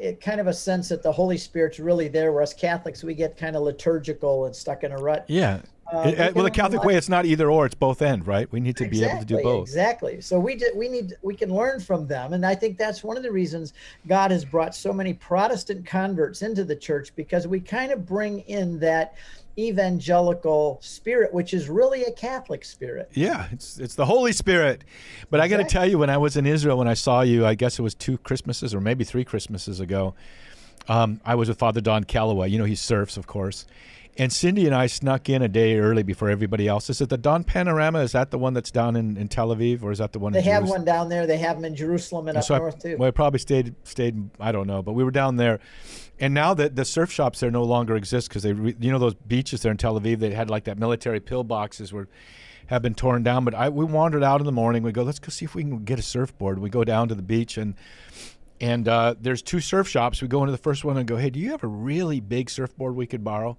it 0.00 0.20
kind 0.20 0.40
of 0.40 0.46
a 0.46 0.54
sense 0.54 0.88
that 0.90 1.02
the 1.02 1.12
Holy 1.12 1.38
Spirit's 1.38 1.78
really 1.78 2.08
there. 2.08 2.32
Where 2.32 2.42
us 2.42 2.54
Catholics, 2.54 3.02
we 3.02 3.14
get 3.14 3.36
kind 3.36 3.56
of 3.56 3.62
liturgical 3.62 4.46
and 4.46 4.54
stuck 4.54 4.84
in 4.84 4.92
a 4.92 4.96
rut. 4.98 5.24
Yeah. 5.28 5.62
Uh, 5.92 6.08
it, 6.16 6.34
well, 6.34 6.44
the 6.44 6.50
Catholic 6.50 6.84
way, 6.84 6.94
it's 6.94 7.10
not 7.10 7.26
either 7.26 7.50
or; 7.50 7.66
it's 7.66 7.74
both 7.74 8.00
end, 8.00 8.26
right? 8.26 8.50
We 8.50 8.60
need 8.60 8.78
to 8.78 8.84
exactly, 8.84 9.06
be 9.06 9.10
able 9.10 9.18
to 9.20 9.26
do 9.26 9.42
both. 9.42 9.68
Exactly. 9.68 10.20
So 10.22 10.40
we 10.40 10.54
did, 10.54 10.74
we 10.74 10.88
need 10.88 11.14
we 11.20 11.34
can 11.34 11.54
learn 11.54 11.80
from 11.80 12.06
them, 12.06 12.32
and 12.32 12.46
I 12.46 12.54
think 12.54 12.78
that's 12.78 13.04
one 13.04 13.18
of 13.18 13.22
the 13.22 13.30
reasons 13.30 13.74
God 14.06 14.30
has 14.30 14.42
brought 14.42 14.74
so 14.74 14.92
many 14.92 15.12
Protestant 15.12 15.84
converts 15.84 16.40
into 16.40 16.64
the 16.64 16.76
church 16.76 17.14
because 17.14 17.46
we 17.46 17.60
kind 17.60 17.92
of 17.92 18.06
bring 18.06 18.40
in 18.40 18.78
that 18.78 19.16
evangelical 19.58 20.78
spirit, 20.82 21.32
which 21.32 21.52
is 21.54 21.68
really 21.68 22.04
a 22.04 22.12
Catholic 22.12 22.64
spirit. 22.64 23.10
Yeah, 23.12 23.48
it's 23.52 23.78
it's 23.78 23.94
the 23.94 24.06
Holy 24.06 24.32
Spirit. 24.32 24.84
But 25.30 25.38
exactly. 25.38 25.54
I 25.54 25.58
got 25.58 25.68
to 25.68 25.72
tell 25.72 25.88
you, 25.88 25.98
when 25.98 26.10
I 26.10 26.18
was 26.18 26.36
in 26.36 26.46
Israel, 26.46 26.78
when 26.78 26.88
I 26.88 26.94
saw 26.94 27.22
you, 27.22 27.46
I 27.46 27.54
guess 27.54 27.78
it 27.78 27.82
was 27.82 27.94
two 27.94 28.18
Christmases 28.18 28.74
or 28.74 28.80
maybe 28.80 29.04
three 29.04 29.24
Christmases 29.24 29.80
ago. 29.80 30.14
Um, 30.88 31.20
I 31.24 31.34
was 31.34 31.48
with 31.48 31.58
Father 31.58 31.80
Don 31.80 32.04
Calloway. 32.04 32.48
You 32.48 32.58
know, 32.58 32.64
he 32.64 32.74
surfs, 32.74 33.16
of 33.16 33.26
course. 33.26 33.66
And 34.18 34.30
Cindy 34.30 34.66
and 34.66 34.74
I 34.74 34.88
snuck 34.88 35.30
in 35.30 35.40
a 35.40 35.48
day 35.48 35.78
early 35.78 36.02
before 36.02 36.28
everybody 36.28 36.68
else. 36.68 36.90
Is 36.90 37.00
it 37.00 37.08
the 37.08 37.16
Dan 37.16 37.44
Panorama? 37.44 38.00
Is 38.00 38.12
that 38.12 38.30
the 38.30 38.36
one 38.36 38.52
that's 38.52 38.70
down 38.70 38.94
in, 38.94 39.16
in 39.16 39.28
Tel 39.28 39.48
Aviv, 39.48 39.82
or 39.82 39.90
is 39.90 39.98
that 39.98 40.12
the 40.12 40.18
one? 40.18 40.34
They 40.34 40.42
have 40.42 40.68
one 40.68 40.84
down 40.84 41.08
there. 41.08 41.26
They 41.26 41.38
have 41.38 41.56
them 41.56 41.64
in 41.64 41.74
Jerusalem 41.74 42.28
and, 42.28 42.36
and 42.36 42.38
up 42.38 42.44
so 42.44 42.58
north 42.58 42.82
too. 42.82 42.96
Well, 42.98 43.08
I 43.08 43.10
probably 43.10 43.38
stayed 43.38 43.74
stayed. 43.84 44.28
I 44.38 44.52
don't 44.52 44.66
know, 44.66 44.82
but 44.82 44.92
we 44.92 45.02
were 45.02 45.10
down 45.10 45.36
there, 45.36 45.60
and 46.22 46.32
now 46.32 46.54
that 46.54 46.76
the 46.76 46.84
surf 46.84 47.12
shops 47.12 47.40
there 47.40 47.50
no 47.50 47.64
longer 47.64 47.96
exist 47.96 48.28
because 48.28 48.44
they, 48.44 48.52
re, 48.52 48.74
you 48.80 48.90
know, 48.90 48.98
those 48.98 49.14
beaches 49.14 49.60
there 49.60 49.72
in 49.72 49.76
Tel 49.76 50.00
Aviv, 50.00 50.20
they 50.20 50.30
had 50.30 50.48
like 50.48 50.64
that 50.64 50.78
military 50.78 51.20
pillboxes 51.20 51.92
were 51.92 52.08
have 52.68 52.80
been 52.80 52.94
torn 52.94 53.22
down. 53.22 53.44
But 53.44 53.54
I 53.54 53.68
we 53.68 53.84
wandered 53.84 54.22
out 54.22 54.40
in 54.40 54.46
the 54.46 54.52
morning. 54.52 54.82
We 54.82 54.92
go, 54.92 55.02
let's 55.02 55.18
go 55.18 55.28
see 55.28 55.44
if 55.44 55.54
we 55.54 55.62
can 55.62 55.84
get 55.84 55.98
a 55.98 56.02
surfboard. 56.02 56.58
We 56.58 56.70
go 56.70 56.84
down 56.84 57.08
to 57.08 57.14
the 57.14 57.22
beach 57.22 57.58
and 57.58 57.74
and 58.60 58.88
uh, 58.88 59.16
there's 59.20 59.42
two 59.42 59.60
surf 59.60 59.88
shops. 59.88 60.22
We 60.22 60.28
go 60.28 60.42
into 60.42 60.52
the 60.52 60.58
first 60.58 60.84
one 60.84 60.96
and 60.96 61.06
go, 61.06 61.16
hey, 61.16 61.28
do 61.28 61.40
you 61.40 61.50
have 61.50 61.64
a 61.64 61.68
really 61.68 62.20
big 62.20 62.48
surfboard 62.48 62.94
we 62.94 63.06
could 63.06 63.24
borrow? 63.24 63.58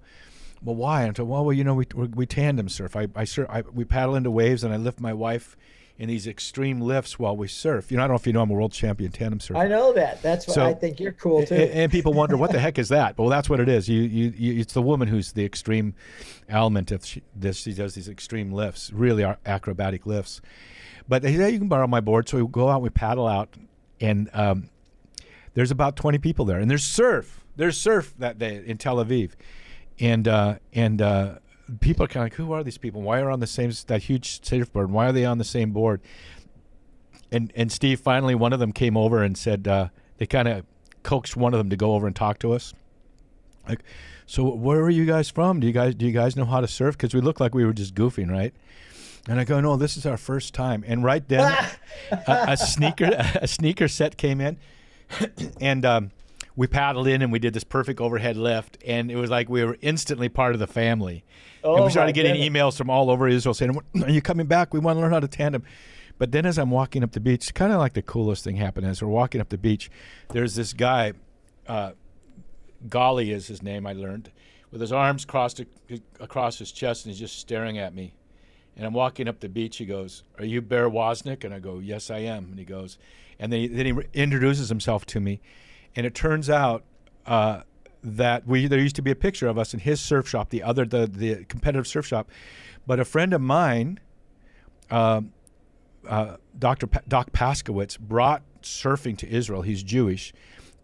well, 0.64 0.74
why? 0.74 1.02
And 1.02 1.10
I 1.10 1.14
said, 1.14 1.26
well, 1.26 1.44
well, 1.44 1.52
you 1.52 1.62
know, 1.62 1.74
we, 1.74 1.86
we 1.94 2.26
tandem 2.26 2.68
surf. 2.68 2.96
I, 2.96 3.08
I, 3.14 3.24
surf, 3.24 3.48
I 3.50 3.60
we 3.60 3.84
paddle 3.84 4.14
into 4.14 4.30
waves, 4.30 4.64
and 4.64 4.72
I 4.72 4.78
lift 4.78 5.00
my 5.00 5.12
wife 5.12 5.56
in 5.96 6.08
these 6.08 6.26
extreme 6.26 6.80
lifts 6.80 7.18
while 7.18 7.36
we 7.36 7.46
surf. 7.46 7.90
You 7.90 7.96
know, 7.96 8.04
I 8.04 8.06
don't 8.06 8.14
know 8.14 8.18
if 8.18 8.26
you 8.26 8.32
know 8.32 8.42
I'm 8.42 8.50
a 8.50 8.54
world 8.54 8.72
champion 8.72 9.12
tandem 9.12 9.38
surfer. 9.40 9.58
I 9.58 9.68
know 9.68 9.92
that. 9.92 10.20
That's 10.22 10.46
why 10.48 10.54
so, 10.54 10.64
I 10.64 10.74
think 10.74 10.98
you're 10.98 11.12
cool 11.12 11.46
too. 11.46 11.54
And, 11.54 11.70
and, 11.70 11.92
people 11.92 12.12
wonder 12.12 12.36
what 12.36 12.50
the 12.50 12.58
heck 12.66 12.78
is 12.78 12.88
that. 12.88 13.16
Well, 13.16 13.28
that's 13.28 13.48
what 13.48 13.60
it 13.60 13.68
is. 13.68 13.88
You, 13.88 14.02
you, 14.02 14.32
you 14.36 14.60
it's 14.60 14.72
the 14.72 14.82
woman 14.82 15.06
who's 15.06 15.32
the 15.32 15.44
extreme 15.44 15.94
element 16.48 16.90
of 16.90 17.04
she, 17.04 17.22
this. 17.34 17.58
She 17.58 17.72
does 17.72 17.94
these 17.94 18.08
extreme 18.08 18.50
lifts, 18.52 18.92
really 18.92 19.22
are 19.22 19.38
acrobatic 19.46 20.04
lifts. 20.04 20.40
But 21.08 21.22
they 21.22 21.36
say 21.36 21.50
you 21.50 21.58
can 21.58 21.68
borrow 21.68 21.86
my 21.86 22.00
board, 22.00 22.28
so 22.28 22.42
we 22.42 22.50
go 22.50 22.70
out, 22.70 22.82
we 22.82 22.90
paddle 22.90 23.28
out, 23.28 23.54
and 24.00 24.30
um, 24.32 24.70
there's 25.52 25.70
about 25.70 25.96
20 25.96 26.18
people 26.18 26.44
there, 26.44 26.58
and 26.58 26.70
there's 26.70 26.84
surf. 26.84 27.44
There's 27.56 27.78
surf 27.78 28.14
that 28.18 28.38
day 28.38 28.62
in 28.66 28.78
Tel 28.78 28.96
Aviv 28.96 29.32
and 30.00 30.26
uh, 30.26 30.56
and 30.72 31.00
uh, 31.00 31.34
people 31.80 32.04
are 32.04 32.08
kind 32.08 32.26
of 32.26 32.32
like, 32.32 32.34
who 32.34 32.52
are 32.52 32.62
these 32.62 32.78
people? 32.78 33.02
Why 33.02 33.20
are 33.20 33.30
on 33.30 33.40
the 33.40 33.46
same 33.46 33.72
that 33.86 34.02
huge 34.04 34.44
surfboard? 34.44 34.90
Why 34.90 35.08
are 35.08 35.12
they 35.12 35.24
on 35.24 35.38
the 35.38 35.44
same 35.44 35.72
board? 35.72 36.00
And 37.30 37.52
and 37.56 37.72
Steve 37.72 38.00
finally 38.00 38.34
one 38.34 38.52
of 38.52 38.60
them 38.60 38.72
came 38.72 38.96
over 38.96 39.22
and 39.22 39.36
said 39.36 39.66
uh, 39.66 39.88
they 40.18 40.26
kind 40.26 40.48
of 40.48 40.64
coaxed 41.02 41.36
one 41.36 41.54
of 41.54 41.58
them 41.58 41.70
to 41.70 41.76
go 41.76 41.94
over 41.94 42.06
and 42.06 42.14
talk 42.14 42.38
to 42.40 42.52
us. 42.52 42.74
Like, 43.68 43.82
so 44.26 44.44
where 44.44 44.80
are 44.82 44.90
you 44.90 45.06
guys 45.06 45.30
from? 45.30 45.60
Do 45.60 45.66
you 45.66 45.72
guys 45.72 45.94
do 45.94 46.06
you 46.06 46.12
guys 46.12 46.36
know 46.36 46.44
how 46.44 46.60
to 46.60 46.68
surf? 46.68 46.96
Because 46.96 47.14
we 47.14 47.20
looked 47.20 47.40
like 47.40 47.54
we 47.54 47.64
were 47.64 47.72
just 47.72 47.94
goofing, 47.94 48.30
right? 48.30 48.54
And 49.26 49.40
I 49.40 49.44
go, 49.44 49.58
no, 49.60 49.76
this 49.76 49.96
is 49.96 50.04
our 50.04 50.18
first 50.18 50.52
time. 50.52 50.84
And 50.86 51.02
right 51.02 51.26
then, 51.26 51.50
a, 52.10 52.44
a, 52.48 52.56
sneaker 52.58 53.10
a 53.34 53.48
sneaker 53.48 53.88
set 53.88 54.18
came 54.18 54.40
in, 54.40 54.58
and 55.60 55.84
um, 55.86 56.10
we 56.56 56.66
paddled 56.66 57.08
in 57.08 57.22
and 57.22 57.32
we 57.32 57.38
did 57.38 57.52
this 57.52 57.64
perfect 57.64 58.00
overhead 58.00 58.36
lift, 58.36 58.78
and 58.86 59.10
it 59.10 59.16
was 59.16 59.30
like 59.30 59.48
we 59.48 59.64
were 59.64 59.76
instantly 59.80 60.28
part 60.28 60.54
of 60.54 60.60
the 60.60 60.66
family. 60.66 61.24
Oh, 61.62 61.76
and 61.76 61.84
we 61.84 61.90
started 61.90 62.14
getting 62.14 62.34
goodness. 62.34 62.74
emails 62.74 62.78
from 62.78 62.90
all 62.90 63.10
over 63.10 63.26
Israel 63.28 63.54
saying, 63.54 63.76
"Are 64.02 64.10
you 64.10 64.22
coming 64.22 64.46
back? 64.46 64.72
We 64.72 64.80
want 64.80 64.96
to 64.96 65.00
learn 65.00 65.12
how 65.12 65.20
to 65.20 65.28
tandem." 65.28 65.64
But 66.16 66.30
then, 66.30 66.46
as 66.46 66.58
I'm 66.58 66.70
walking 66.70 67.02
up 67.02 67.12
the 67.12 67.20
beach, 67.20 67.52
kind 67.54 67.72
of 67.72 67.78
like 67.78 67.94
the 67.94 68.02
coolest 68.02 68.44
thing 68.44 68.56
happened. 68.56 68.86
As 68.86 69.02
we're 69.02 69.08
walking 69.08 69.40
up 69.40 69.48
the 69.48 69.58
beach, 69.58 69.90
there's 70.30 70.54
this 70.54 70.72
guy, 70.72 71.12
uh, 71.66 71.92
Golly 72.88 73.32
is 73.32 73.48
his 73.48 73.62
name. 73.62 73.86
I 73.86 73.94
learned, 73.94 74.30
with 74.70 74.80
his 74.80 74.92
arms 74.92 75.24
crossed 75.24 75.60
across 76.20 76.58
his 76.58 76.70
chest, 76.70 77.04
and 77.04 77.12
he's 77.12 77.20
just 77.20 77.38
staring 77.38 77.78
at 77.78 77.94
me. 77.94 78.14
And 78.76 78.86
I'm 78.86 78.92
walking 78.92 79.26
up 79.26 79.40
the 79.40 79.48
beach. 79.48 79.78
He 79.78 79.86
goes, 79.86 80.22
"Are 80.38 80.44
you 80.44 80.62
Bear 80.62 80.88
Woznick?" 80.88 81.42
And 81.42 81.52
I 81.52 81.58
go, 81.58 81.80
"Yes, 81.80 82.10
I 82.10 82.18
am." 82.18 82.44
And 82.50 82.58
he 82.60 82.64
goes, 82.64 82.96
and 83.38 83.52
then 83.52 83.60
he, 83.60 83.66
then 83.68 83.86
he 83.86 83.92
introduces 84.12 84.68
himself 84.68 85.04
to 85.06 85.20
me, 85.20 85.40
and 85.96 86.06
it 86.06 86.14
turns 86.14 86.48
out 86.50 86.84
uh, 87.26 87.62
that 88.02 88.46
we 88.46 88.66
there 88.66 88.78
used 88.78 88.96
to 88.96 89.02
be 89.02 89.10
a 89.10 89.14
picture 89.16 89.46
of 89.48 89.58
us 89.58 89.72
in 89.74 89.80
his 89.80 90.00
surf 90.00 90.28
shop, 90.28 90.50
the 90.50 90.62
other 90.62 90.84
the 90.84 91.06
the 91.06 91.44
competitive 91.44 91.86
surf 91.86 92.06
shop, 92.06 92.28
but 92.86 93.00
a 93.00 93.04
friend 93.04 93.32
of 93.32 93.40
mine, 93.40 94.00
um, 94.90 95.32
uh, 96.08 96.36
Dr. 96.58 96.86
Pa- 96.86 97.00
Doc 97.08 97.32
Paskowitz, 97.32 97.98
brought 97.98 98.42
surfing 98.62 99.16
to 99.18 99.28
Israel. 99.28 99.62
He's 99.62 99.82
Jewish, 99.82 100.32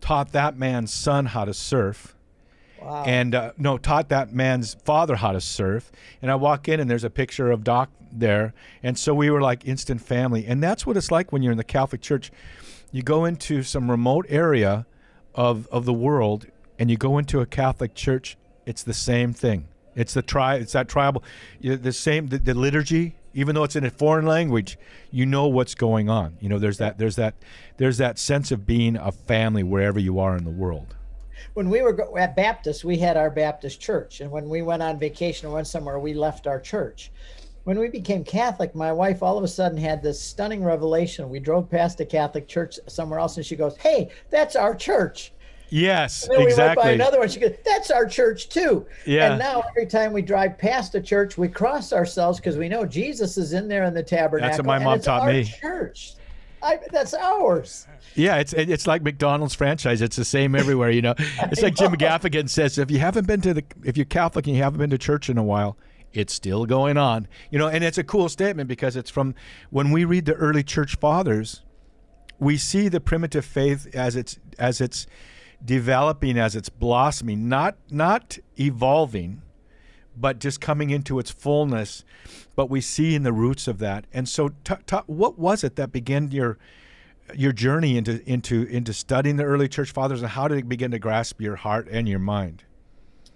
taught 0.01 0.33
that 0.33 0.57
man's 0.57 0.93
son 0.93 1.27
how 1.27 1.45
to 1.45 1.55
surf 1.55 2.17
Wow. 2.81 3.05
and 3.07 3.35
uh, 3.35 3.53
no, 3.59 3.77
taught 3.77 4.09
that 4.09 4.33
man's 4.33 4.73
father 4.73 5.17
how 5.17 5.33
to 5.33 5.41
surf. 5.43 5.93
And 6.23 6.31
I 6.31 6.35
walk 6.37 6.67
in, 6.67 6.81
and 6.81 6.91
there's 6.91 7.05
a 7.05 7.11
picture 7.11 7.51
of 7.51 7.63
Doc 7.63 7.91
there, 8.11 8.55
and 8.83 8.99
so 8.99 9.13
we 9.15 9.29
were 9.29 9.43
like 9.43 9.67
instant 9.69 10.01
family. 10.01 10.47
And 10.47 10.63
that's 10.63 10.87
what 10.87 10.97
it's 10.97 11.11
like 11.11 11.31
when 11.31 11.43
you're 11.43 11.53
in 11.53 11.59
the 11.59 11.65
Catholic 11.65 12.01
Church. 12.01 12.31
You 12.91 13.03
go 13.03 13.27
into 13.27 13.63
some 13.63 13.91
remote 13.91 14.25
area 14.31 14.87
of 15.35 15.67
of 15.69 15.85
the 15.85 15.93
world, 15.93 16.47
and 16.79 16.91
you 16.91 16.97
go 16.97 17.19
into 17.19 17.41
a 17.41 17.47
Catholic 17.47 17.95
church. 17.95 18.37
It's 18.67 18.83
the 18.83 18.95
same 18.95 19.33
thing. 19.33 19.69
It's 19.97 20.15
the 20.15 20.23
tri. 20.23 20.57
It's 20.57 20.73
that 20.73 20.89
tribal. 20.89 21.23
The 21.61 21.93
same. 21.93 22.29
The, 22.29 22.39
the 22.39 22.55
liturgy. 22.55 23.17
Even 23.33 23.55
though 23.55 23.63
it's 23.63 23.77
in 23.77 23.85
a 23.85 23.91
foreign 23.91 24.27
language, 24.27 24.77
you 25.13 25.25
know 25.25 25.47
what's 25.47 25.77
going 25.77 26.11
on. 26.11 26.37
You 26.41 26.49
know, 26.49 26.59
there's 26.59 26.79
that, 26.79 26.99
there's 26.99 27.15
that, 27.15 27.37
there's 27.77 27.99
that 27.99 28.19
sense 28.19 28.51
of 28.51 28.67
being 28.67 28.97
a 28.97 29.13
family 29.13 29.63
wherever 29.63 30.01
you 30.01 30.19
are 30.19 30.37
in 30.37 30.43
the 30.43 30.51
world. 30.51 30.97
when 31.55 31.71
we 31.71 31.83
were 31.83 32.19
at 32.19 32.37
Baptist, 32.37 32.85
we 32.85 32.99
had 32.99 33.17
our 33.17 33.31
Baptist 33.31 33.81
church, 33.81 34.21
and 34.21 34.31
when 34.31 34.49
we 34.49 34.63
went 34.63 34.83
on 34.83 34.99
vacation 34.99 35.49
or 35.49 35.55
went 35.55 35.67
somewhere, 35.67 35.99
we 35.99 36.15
left 36.15 36.47
our 36.47 36.61
church. 36.61 37.11
When 37.65 37.79
we 37.79 37.89
became 37.89 38.25
Catholic, 38.25 38.75
my 38.75 38.93
wife 38.93 39.23
all 39.23 39.37
of 39.37 39.45
a 39.45 39.49
sudden 39.49 39.77
had 39.77 40.03
this 40.03 40.21
stunning 40.21 40.65
revelation. 40.65 41.29
We 41.29 41.41
drove 41.41 41.71
past 41.71 42.01
a 42.01 42.07
Catholic 42.07 42.49
church 42.49 42.79
somewhere 42.87 43.19
else, 43.19 43.37
and 43.37 43.45
she 43.45 43.57
goes, 43.57 43.77
"Hey, 43.77 44.11
that's 44.31 44.57
our 44.57 44.75
church." 44.75 45.33
Yes, 45.73 46.25
And 46.25 46.33
then 46.33 46.47
we 46.47 46.55
went 46.55 46.77
by 46.77 46.91
another 46.91 47.21
one. 47.21 47.29
She 47.29 47.39
goes, 47.39 47.55
"That's 47.65 47.91
our 47.91 48.05
church 48.07 48.49
too." 48.49 48.87
Yeah. 49.07 49.31
And 49.31 49.39
now 49.39 49.63
every 49.69 49.87
time 49.87 50.13
we 50.13 50.23
drive 50.23 50.59
past 50.59 50.95
a 50.95 51.01
church, 51.01 51.39
we 51.39 51.49
cross 51.49 51.93
ourselves 51.93 52.41
because 52.41 52.57
we 52.57 52.69
know 52.69 52.85
Jesus 52.85 53.39
is 53.39 53.53
in 53.53 53.69
there 53.69 53.85
in 53.85 53.95
the 53.95 54.03
tabernacle. 54.03 54.49
That's 54.49 54.59
what 54.59 54.67
my 54.67 54.79
mom 54.83 55.01
taught 55.01 55.23
our 55.23 55.33
me. 55.33 55.45
Church. 55.45 56.15
I, 56.63 56.79
that's 56.91 57.15
ours. 57.15 57.87
Yeah, 58.15 58.37
it's 58.37 58.53
it's 58.53 58.87
like 58.87 59.03
McDonald's 59.03 59.55
franchise. 59.55 60.03
It's 60.03 60.17
the 60.17 60.25
same 60.25 60.55
everywhere. 60.55 60.91
You 60.91 61.03
know, 61.03 61.15
it's 61.19 61.63
like 61.63 61.77
Jim. 61.77 61.93
Gaffigan 61.93 62.49
says: 62.49 62.79
if 62.79 62.91
you 62.91 62.99
haven't 62.99 63.27
been 63.27 63.41
to 63.43 63.55
the, 63.55 63.65
if 63.85 63.97
you're 63.97 64.07
Catholic 64.07 64.47
and 64.47 64.57
you 64.57 64.63
haven't 64.63 64.79
been 64.79 64.91
to 64.91 64.99
church 64.99 65.31
in 65.31 65.39
a 65.39 65.43
while, 65.43 65.77
it's 66.13 66.35
still 66.35 66.67
going 66.67 66.97
on. 66.97 67.29
You 67.51 67.59
know, 67.59 67.69
and 67.69 67.85
it's 67.85 67.99
a 67.99 68.05
cool 68.05 68.29
statement 68.29 68.69
because 68.69 68.97
it's 68.97 69.11
from 69.11 69.35
when 69.71 69.91
we 69.91 70.05
read 70.05 70.25
the 70.25 70.35
early 70.35 70.63
church 70.63 70.97
fathers, 70.97 71.63
we 72.39 72.57
see 72.57 72.89
the 72.89 73.01
primitive 73.01 73.45
faith 73.45 73.95
as 73.95 74.17
it's 74.17 74.39
as 74.59 74.81
it's 74.81 75.07
developing, 75.65 76.39
as 76.39 76.57
it's 76.57 76.69
blossoming, 76.69 77.49
not 77.49 77.77
not 77.91 78.39
evolving, 78.59 79.43
but 80.17 80.39
just 80.39 80.61
coming 80.61 80.91
into 80.91 81.19
its 81.19 81.31
fullness. 81.31 82.05
But 82.57 82.71
we 82.71 82.81
see 82.81 83.15
in 83.15 83.23
the 83.23 83.33
roots 83.33 83.69
of 83.69 83.79
that. 83.79 84.07
And 84.13 84.29
so, 84.29 84.51
t- 84.65 84.75
t- 84.87 84.97
what 85.07 85.39
was 85.39 85.65
it 85.65 85.77
that 85.77 85.93
began 85.93 86.31
your 86.31 86.59
your 87.35 87.53
journey 87.53 87.97
into 87.97 88.23
into 88.29 88.65
into 88.65 88.93
studying 88.93 89.37
the 89.37 89.45
early 89.45 89.69
church 89.69 89.93
fathers, 89.93 90.23
and 90.23 90.31
how 90.31 90.49
did 90.49 90.59
it 90.59 90.69
begin 90.69 90.91
to 90.91 90.99
grasp 90.99 91.41
your 91.41 91.57
heart 91.57 91.89
and 91.91 92.09
your 92.09 92.19
mind? 92.19 92.65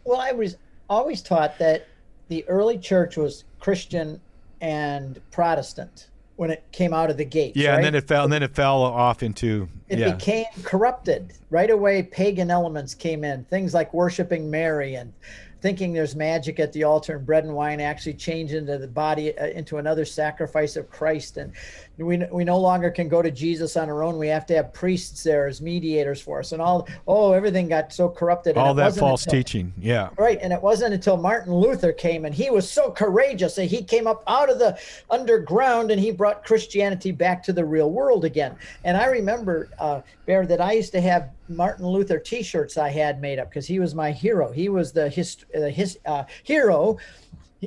Well, 0.05 0.21
I 0.21 0.33
was 0.33 0.57
always 0.89 1.23
taught 1.23 1.59
that 1.59 1.87
the 2.35 2.45
early 2.49 2.77
church 2.77 3.17
was 3.17 3.45
Christian 3.61 4.21
and 4.61 5.21
Protestant 5.31 6.09
when 6.35 6.51
it 6.51 6.65
came 6.73 6.93
out 6.93 7.09
of 7.09 7.17
the 7.17 7.25
gates. 7.25 7.57
Yeah, 7.57 7.71
right? 7.71 7.77
and 7.77 7.85
then 7.85 7.95
it 7.95 8.09
fell, 8.09 8.25
and 8.25 8.33
then 8.33 8.43
it 8.43 8.53
fell 8.53 8.83
off 8.83 9.23
into 9.23 9.69
it 9.89 10.01
yeah. 10.01 10.13
became 10.13 10.47
corrupted 10.65 11.35
right 11.51 11.71
away 11.71 12.03
pagan 12.03 12.51
elements 12.51 12.95
came 12.95 13.23
in 13.23 13.45
things 13.45 13.75
like 13.75 13.93
worshiping 13.93 14.51
mary 14.51 14.95
and 14.95 15.13
thinking 15.61 15.93
there's 15.93 16.17
magic 16.17 16.59
at 16.59 16.73
the 16.73 16.83
altar 16.83 17.17
and 17.17 17.27
bread 17.27 17.45
and 17.45 17.55
wine 17.55 17.81
actually 17.81 18.15
change 18.15 18.53
into 18.53 18.79
the 18.79 18.89
body 18.89 19.37
uh, 19.39 19.47
into 19.49 19.77
another 19.77 20.05
sacrifice 20.05 20.77
of 20.77 20.91
christ 20.91 21.37
and 21.37 21.53
we, 21.99 22.19
we 22.33 22.45
no 22.45 22.59
longer 22.59 22.91
can 22.91 23.09
go 23.09 23.23
to 23.23 23.31
jesus 23.31 23.77
on 23.77 23.89
our 23.89 24.03
own 24.03 24.19
we 24.19 24.27
have 24.27 24.45
to 24.47 24.55
have 24.55 24.73
priests 24.73 25.23
there 25.23 25.47
as 25.47 25.61
mediators 25.61 26.21
for 26.21 26.41
us 26.41 26.53
and 26.53 26.61
all 26.61 26.89
oh 27.07 27.33
everything 27.33 27.69
got 27.69 27.93
so 27.93 28.09
corrupted 28.09 28.57
all 28.57 28.75
that 28.75 28.95
false 28.97 29.25
until- 29.25 29.39
teaching. 29.39 29.73
Yeah. 29.79 30.11
Right, 30.19 30.39
and 30.41 30.53
it 30.53 30.61
wasn't 30.63 30.95
until 30.95 31.17
Martin 31.17 31.55
Luther 31.55 31.93
came 31.93 32.25
and 32.25 32.35
he 32.35 32.51
was 32.51 32.69
so 32.71 32.91
courageous 32.91 33.55
that 33.57 33.67
he 33.67 33.83
came 33.83 34.07
up 34.07 34.23
out 34.27 34.51
of 34.51 34.59
the 34.59 34.79
underground 35.11 35.91
and 35.91 36.01
he 36.01 36.11
brought 36.11 36.45
Christianity 36.45 37.13
back 37.13 37.43
to 37.45 37.53
the 37.53 37.65
real 37.65 37.91
world 37.91 38.25
again. 38.25 38.57
And 38.85 38.97
I 38.97 39.07
remember, 39.07 39.69
uh, 39.79 40.01
Bear, 40.27 40.47
that 40.47 40.61
I 40.61 40.73
used 40.73 40.93
to 40.93 41.01
have 41.01 41.31
Martin 41.49 41.87
Luther 41.87 42.19
T-shirts 42.19 42.77
I 42.79 42.89
had 42.91 43.21
made 43.21 43.39
up 43.39 43.51
because 43.51 43.67
he 43.67 43.79
was 43.79 43.95
my 43.95 44.11
hero. 44.13 44.51
He 44.53 44.69
was 44.69 44.93
the 44.93 45.09
his, 45.09 45.37
uh, 45.57 45.63
his 45.63 45.99
uh, 46.07 46.25
hero. 46.43 46.99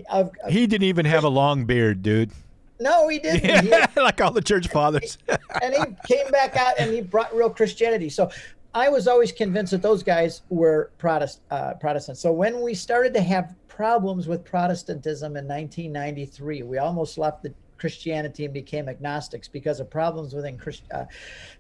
Of, 0.09 0.31
of- 0.43 0.51
He 0.51 0.67
didn't 0.67 0.87
even 0.87 1.05
have 1.05 1.23
a 1.23 1.29
long 1.29 1.65
beard, 1.65 2.01
dude. 2.01 2.31
No, 2.79 3.07
he 3.07 3.19
didn't. 3.19 3.65
He- 3.65 3.71
like 4.01 4.21
all 4.21 4.31
the 4.31 4.41
church 4.41 4.67
fathers. 4.67 5.17
and 5.61 5.73
he 5.73 5.83
came 6.15 6.29
back 6.31 6.55
out 6.55 6.75
and 6.79 6.91
he 6.91 7.01
brought 7.01 7.35
real 7.35 7.49
Christianity. 7.49 8.09
So 8.09 8.29
I 8.73 8.89
was 8.89 9.07
always 9.07 9.31
convinced 9.31 9.71
that 9.71 9.81
those 9.81 10.03
guys 10.03 10.41
were 10.49 10.91
Protest, 10.97 11.41
uh, 11.49 11.73
Protestants. 11.75 12.21
So 12.21 12.31
when 12.31 12.61
we 12.61 12.73
started 12.73 13.13
to 13.15 13.21
have 13.21 13.55
problems 13.67 14.27
with 14.27 14.43
Protestantism 14.45 15.35
in 15.35 15.47
1993, 15.47 16.63
we 16.63 16.77
almost 16.77 17.17
left 17.17 17.43
the 17.43 17.53
Christianity 17.77 18.45
and 18.45 18.53
became 18.53 18.89
agnostics 18.89 19.47
because 19.47 19.79
of 19.79 19.89
problems 19.89 20.33
within 20.33 20.57
Christ, 20.57 20.83
uh, 20.91 21.05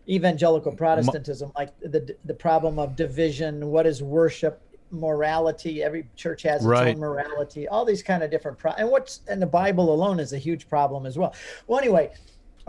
evangelical 0.09 0.75
Protestantism, 0.75 1.51
like 1.55 1.77
the 1.79 2.15
the 2.25 2.33
problem 2.33 2.79
of 2.79 2.95
division. 2.95 3.67
What 3.67 3.85
is 3.85 4.01
worship? 4.01 4.61
Morality 4.91 5.83
every 5.83 6.07
church 6.15 6.43
has 6.43 6.57
its 6.61 6.65
Right. 6.65 6.95
own 6.95 6.99
morality 6.99 7.67
all 7.67 7.83
these 7.85 8.01
kind 8.03 8.23
of 8.23 8.31
different 8.31 8.57
pro- 8.57 8.71
and 8.73 8.89
what's 8.89 9.21
in 9.29 9.39
the 9.39 9.45
bible 9.45 9.93
alone 9.93 10.19
is 10.19 10.31
a 10.33 10.37
huge 10.37 10.67
problem 10.69 11.05
as 11.05 11.17
well 11.17 11.33
well 11.67 11.79
anyway 11.79 12.11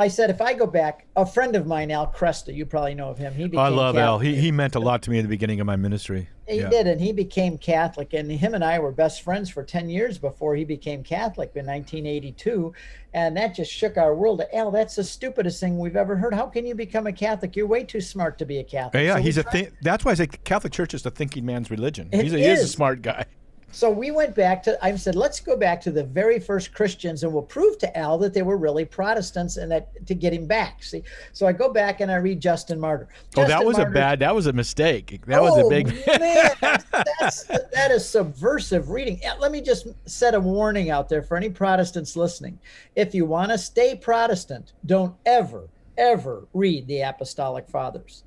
I 0.00 0.07
said, 0.07 0.31
if 0.31 0.40
I 0.40 0.54
go 0.54 0.64
back, 0.64 1.07
a 1.16 1.26
friend 1.26 1.57
of 1.57 1.66
mine, 1.66 1.90
Al 1.90 2.07
Kresta, 2.07 2.54
you 2.54 2.64
probably 2.64 2.94
know 2.94 3.09
of 3.09 3.18
him. 3.18 3.35
He 3.35 3.48
became 3.48 3.59
I 3.59 3.66
love 3.68 3.96
Al. 3.96 4.20
He 4.20 4.37
he 4.37 4.52
meant 4.52 4.76
a 4.76 4.78
lot 4.78 5.02
to 5.02 5.11
me 5.11 5.18
at 5.18 5.22
the 5.22 5.28
beginning 5.28 5.59
of 5.59 5.66
my 5.66 5.74
ministry. 5.74 6.28
He 6.48 6.61
yeah. 6.61 6.70
did, 6.70 6.87
and 6.87 7.00
he 7.00 7.12
became 7.12 7.58
Catholic. 7.58 8.14
And 8.14 8.30
him 8.30 8.54
and 8.54 8.64
I 8.64 8.78
were 8.78 8.90
best 8.90 9.22
friends 9.22 9.50
for 9.50 9.62
10 9.62 9.90
years 9.90 10.16
before 10.16 10.56
he 10.56 10.64
became 10.64 11.02
Catholic 11.02 11.50
in 11.54 11.66
1982. 11.66 12.72
And 13.12 13.37
that 13.37 13.54
just 13.54 13.70
shook 13.70 13.98
our 13.98 14.14
world. 14.14 14.42
Al, 14.54 14.70
that's 14.70 14.96
the 14.96 15.04
stupidest 15.04 15.61
thing 15.61 15.78
we've 15.78 15.96
ever 15.96 16.16
heard. 16.16 16.32
How 16.32 16.46
can 16.46 16.64
you 16.66 16.74
become 16.74 17.06
a 17.06 17.12
Catholic? 17.12 17.54
You're 17.54 17.66
way 17.66 17.84
too 17.84 18.00
smart 18.00 18.38
to 18.38 18.46
be 18.46 18.58
a 18.58 18.64
Catholic. 18.64 19.04
Yeah, 19.04 19.16
So 19.16 19.22
he's 19.22 19.38
a 19.38 19.42
thi- 19.42 19.68
that's 19.82 20.04
why 20.04 20.12
I 20.12 20.14
say 20.14 20.26
Catholic 20.26 20.72
Church 20.72 20.94
is 20.94 21.02
the 21.02 21.11
thinking 21.11 21.44
man's 21.44 21.70
religion. 21.70 22.08
It 22.12 22.22
he's 22.22 22.32
a, 22.32 22.38
he 22.38 22.44
is 22.46 22.62
a 22.62 22.68
smart 22.68 23.02
guy. 23.02 23.26
So 23.70 23.90
we 23.90 24.11
went 24.11 24.35
back 24.35 24.62
to, 24.62 24.83
I 24.85 24.96
said, 24.96 25.14
let's 25.14 25.40
go 25.40 25.57
back 25.57 25.81
to 25.83 25.90
the 25.90 26.02
very 26.02 26.40
first 26.40 26.72
Christians 26.72 27.22
and 27.22 27.33
we'll 27.33 27.42
prove 27.42 27.78
to 27.78 27.98
Al 27.98 28.16
that 28.18 28.33
they 28.33 28.42
were 28.42 28.57
really 28.57 28.85
Protestants 28.85 29.59
and 29.59 29.70
that 29.70 30.07
to 30.07 30.14
get 30.14 30.33
him 30.33 30.46
back. 30.46 30.83
See, 30.83 31.02
so 31.35 31.46
I 31.46 31.52
go 31.52 31.70
back 31.70 32.00
and 32.00 32.11
I 32.11 32.16
read 32.16 32.40
Justin 32.40 32.81
Martyr. 32.81 33.09
Oh, 33.37 33.42
that 33.42 33.48
Justin 33.48 33.66
was 33.66 33.78
a 33.78 33.85
bad. 33.87 34.20
That 34.20 34.35
was 34.35 34.46
a 34.46 34.52
mistake. 34.52 35.20
That 35.26 35.42
was 35.42 35.57
a 35.59 35.62
Oh, 35.64 35.68
big. 35.68 35.88
man, 36.07 36.50
that's, 36.61 36.85
that's, 37.20 37.44
that 37.44 37.90
is 37.90 38.09
subversive 38.09 38.88
reading. 38.88 39.20
Let 39.38 39.52
me 39.52 39.61
just 39.61 39.88
set 40.07 40.35
a 40.35 40.40
warning 40.40 40.88
out 40.90 41.09
there 41.11 41.22
for 41.22 41.37
any 41.37 41.50
Protestants 41.50 42.16
listening. 42.16 42.59
If 42.96 43.14
you 43.14 43.26
want 43.26 43.50
to 43.50 43.59
stay 43.59 43.94
Protestant, 43.94 44.72
don't 44.87 45.14
ever, 45.26 45.68
ever 45.98 46.46
read 46.54 46.87
the 46.87 47.02
Apostolic 47.02 47.68
Fathers. 47.68 48.24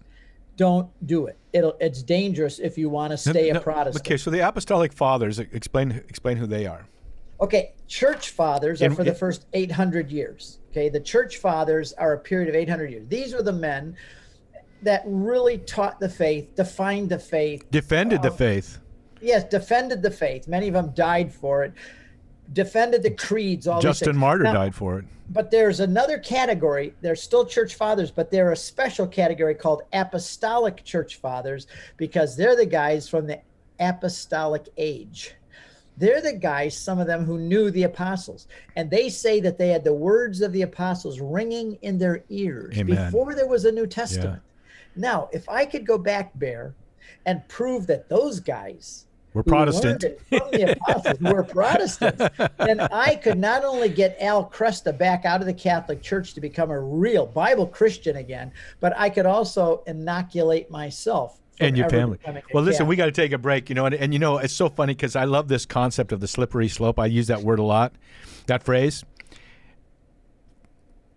Don't 0.62 0.91
do 1.08 1.26
it. 1.26 1.39
It'll, 1.54 1.76
it's 1.80 2.04
dangerous 2.04 2.60
if 2.60 2.78
you 2.78 2.88
want 2.88 3.10
to 3.10 3.17
stay 3.17 3.50
a 3.50 3.56
No, 3.56 3.60
Protestant. 3.62 4.06
Okay, 4.06 4.15
so 4.15 4.30
the 4.30 4.47
Apostolic 4.47 4.93
Fathers 4.93 5.39
explain 5.39 5.89
explain 6.08 6.38
who 6.38 6.45
they 6.45 6.67
are. 6.67 6.86
Okay, 7.41 7.74
church 7.88 8.30
fathers 8.30 8.80
are 8.84 8.86
In- 8.86 8.93
for 8.95 9.04
the 9.04 9.10
in- 9.10 9.15
first 9.15 9.47
800 9.54 10.12
years. 10.12 10.60
Okay, 10.69 10.88
the 10.89 11.00
church 11.00 11.38
fathers 11.38 11.93
are 11.93 12.13
a 12.13 12.19
period 12.19 12.47
of 12.47 12.54
800 12.54 12.91
years. 12.91 13.08
These 13.10 13.34
are 13.34 13.41
the 13.41 13.52
men 13.52 13.95
that 14.84 15.02
really 15.08 15.58
taught 15.58 16.00
the 16.00 16.08
faith, 16.10 16.54
defined 16.56 17.10
the 17.10 17.17
faith, 17.17 17.63
Defended 17.71 18.21
the 18.21 18.30
Um, 18.30 18.38
faith. 18.38 18.78
yes, 19.19 19.43
defended 19.45 20.04
the 20.04 20.12
faith. 20.12 20.47
Many 20.47 20.67
of 20.67 20.76
them 20.76 20.91
died 20.93 21.34
for 21.34 21.63
it. 21.63 21.74
Defended 22.54 23.04
the 23.04 23.12
creeds. 23.12 23.67
All 23.67 23.82
Justin 23.82 24.17
Martyr 24.17 24.43
now, 24.43 24.54
died 24.54 24.75
for 24.75 24.99
it. 24.99 25.06
But 25.30 25.51
there's 25.51 25.80
another 25.80 26.19
category. 26.19 26.93
They're 27.01 27.15
still 27.15 27.45
church 27.45 27.75
fathers, 27.75 28.12
but 28.12 28.32
they're 28.32 28.51
a 28.51 28.58
special 28.58 29.08
category 29.08 29.56
called 29.56 29.84
apostolic 29.93 30.84
church 30.84 31.15
fathers 31.17 31.67
because 31.97 32.36
they're 32.36 32.56
the 32.56 32.65
guys 32.65 33.08
from 33.08 33.27
the 33.27 33.39
apostolic 33.80 34.67
age. 34.77 35.36
They're 35.97 36.21
the 36.21 36.34
guys, 36.34 36.77
some 36.77 36.99
of 36.99 37.08
them 37.08 37.25
who 37.25 37.38
knew 37.38 37.69
the 37.69 37.84
apostles. 37.84 38.47
And 38.75 38.89
they 38.89 39.10
say 39.10 39.39
that 39.41 39.58
they 39.58 39.69
had 39.69 39.84
the 39.84 39.93
words 39.93 40.41
of 40.41 40.51
the 40.51 40.63
apostles 40.63 41.19
ringing 41.19 41.77
in 41.82 41.97
their 41.97 42.23
ears 42.30 42.77
Amen. 42.77 43.06
before 43.06 43.36
there 43.36 43.47
was 43.47 43.65
a 43.65 43.71
New 43.71 43.88
Testament. 43.88 44.41
Yeah. 44.43 45.01
Now, 45.01 45.30
if 45.32 45.47
I 45.47 45.65
could 45.65 45.86
go 45.86 45.97
back, 45.97 46.32
Bear, 46.39 46.73
and 47.25 47.47
prove 47.47 47.88
that 47.88 48.10
those 48.10 48.39
guys 48.39 49.06
we're 49.34 49.41
oh, 49.41 49.44
Protestant. 49.44 50.04
Apostles 50.32 51.17
who 51.20 51.34
were 51.34 51.44
Protestants. 51.44 52.22
And 52.60 52.82
I 52.82 53.15
could 53.15 53.38
not 53.38 53.63
only 53.63 53.89
get 53.89 54.17
Al 54.20 54.50
Kresta 54.50 54.98
back 54.98 55.26
out 55.26 55.39
of 55.39 55.48
the 55.48 55.54
Catholic 55.54 56.02
Church 56.02 56.34
to 56.34 56.41
become 56.41 56.70
a 56.70 56.80
real 56.80 57.26
Bible 57.26 57.67
Christian 57.67 58.17
again, 58.17 58.52
but 58.80 58.94
I 58.98 59.10
could 59.10 59.26
also 59.26 59.84
inoculate 59.88 60.70
myself 60.70 61.39
and 61.60 61.78
your 61.78 61.89
family. 61.89 62.17
Well, 62.54 62.63
listen, 62.63 62.88
we 62.88 62.96
got 62.96 63.06
to 63.06 63.12
take 63.12 63.32
a 63.32 63.38
break, 63.38 63.70
you 63.70 63.76
know, 63.76 63.86
and, 63.86 63.96
and 63.96 64.13
you 64.13 64.20
know, 64.20 64.38
it's 64.38 64.54
so 64.54 64.67
funny 64.67 64.94
because 64.94 65.15
I 65.15 65.26
love 65.26 65.48
this 65.48 65.65
concept 65.65 66.12
of 66.12 66.20
the 66.20 66.28
slippery 66.28 66.67
slope. 66.67 67.00
I 67.00 67.06
use 67.06 67.28
that 67.28 67.41
word 67.41 67.60
a 67.60 67.63
lot, 67.63 67.94
that 68.48 68.63
phrase. 68.63 69.06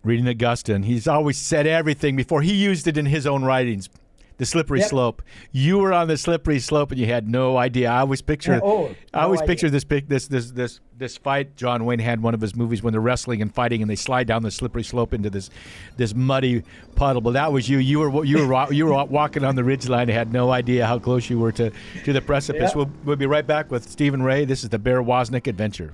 Reading 0.03 0.27
Augustine, 0.27 0.83
he's 0.83 1.07
always 1.07 1.35
said 1.35 1.65
everything 1.65 2.15
before 2.15 2.43
he 2.43 2.53
used 2.53 2.87
it 2.87 2.95
in 2.95 3.07
his 3.07 3.25
own 3.25 3.43
writings 3.43 3.89
the 4.37 4.45
slippery 4.45 4.79
yep. 4.79 4.89
slope. 4.89 5.21
You 5.51 5.77
were 5.77 5.93
on 5.93 6.07
the 6.07 6.17
slippery 6.17 6.59
slope 6.59 6.91
and 6.91 6.99
you 6.99 7.05
had 7.05 7.27
no 7.27 7.57
idea. 7.57 7.89
I 7.89 7.99
always 7.99 8.21
picture. 8.21 8.59
oh, 8.63 8.87
no 8.87 8.95
I 9.13 9.23
always 9.23 9.41
idea. 9.41 9.47
picture 9.47 9.69
this 9.69 9.83
this 9.83 10.27
this 10.27 10.51
this 10.51 10.79
this 10.97 11.17
fight. 11.17 11.55
John 11.55 11.85
Wayne 11.85 11.99
had 11.99 12.21
one 12.21 12.33
of 12.33 12.41
his 12.41 12.55
movies 12.55 12.83
when 12.83 12.91
they're 12.91 13.01
wrestling 13.01 13.41
and 13.41 13.53
fighting 13.53 13.81
and 13.81 13.89
they 13.89 13.95
slide 13.95 14.27
down 14.27 14.43
the 14.43 14.51
slippery 14.51 14.83
slope 14.83 15.13
into 15.13 15.29
this 15.29 15.49
this 15.97 16.13
muddy 16.13 16.63
puddle. 16.95 17.21
But 17.21 17.31
that 17.31 17.51
was 17.51 17.69
you. 17.69 17.77
You 17.77 17.99
were 17.99 18.25
you 18.25 18.47
were 18.47 18.73
you 18.73 18.85
were 18.85 19.05
walking 19.05 19.43
on 19.43 19.55
the 19.55 19.63
ridge 19.63 19.87
line 19.87 20.03
and 20.03 20.11
had 20.11 20.33
no 20.33 20.51
idea 20.51 20.85
how 20.85 20.99
close 20.99 21.29
you 21.29 21.39
were 21.39 21.51
to 21.53 21.71
to 22.03 22.13
the 22.13 22.21
precipice. 22.21 22.69
Yep. 22.69 22.75
We'll, 22.75 22.91
we'll 23.03 23.15
be 23.15 23.27
right 23.27 23.45
back 23.45 23.71
with 23.71 23.89
Stephen 23.89 24.21
Ray. 24.21 24.45
This 24.45 24.63
is 24.63 24.69
the 24.69 24.79
Bear 24.79 25.01
Woznick 25.01 25.47
adventure. 25.47 25.93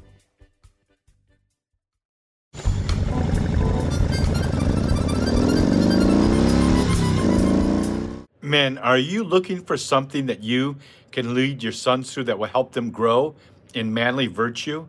Men, 8.52 8.78
are 8.80 8.98
you 8.98 9.24
looking 9.24 9.64
for 9.64 9.78
something 9.78 10.26
that 10.26 10.44
you 10.44 10.76
can 11.14 11.34
lead 11.34 11.64
your 11.64 11.72
sons 11.72 12.14
through 12.14 12.26
that 12.26 12.38
will 12.38 12.50
help 12.50 12.74
them 12.74 12.92
grow 12.92 13.34
in 13.74 13.94
manly 13.94 14.28
virtue? 14.28 14.88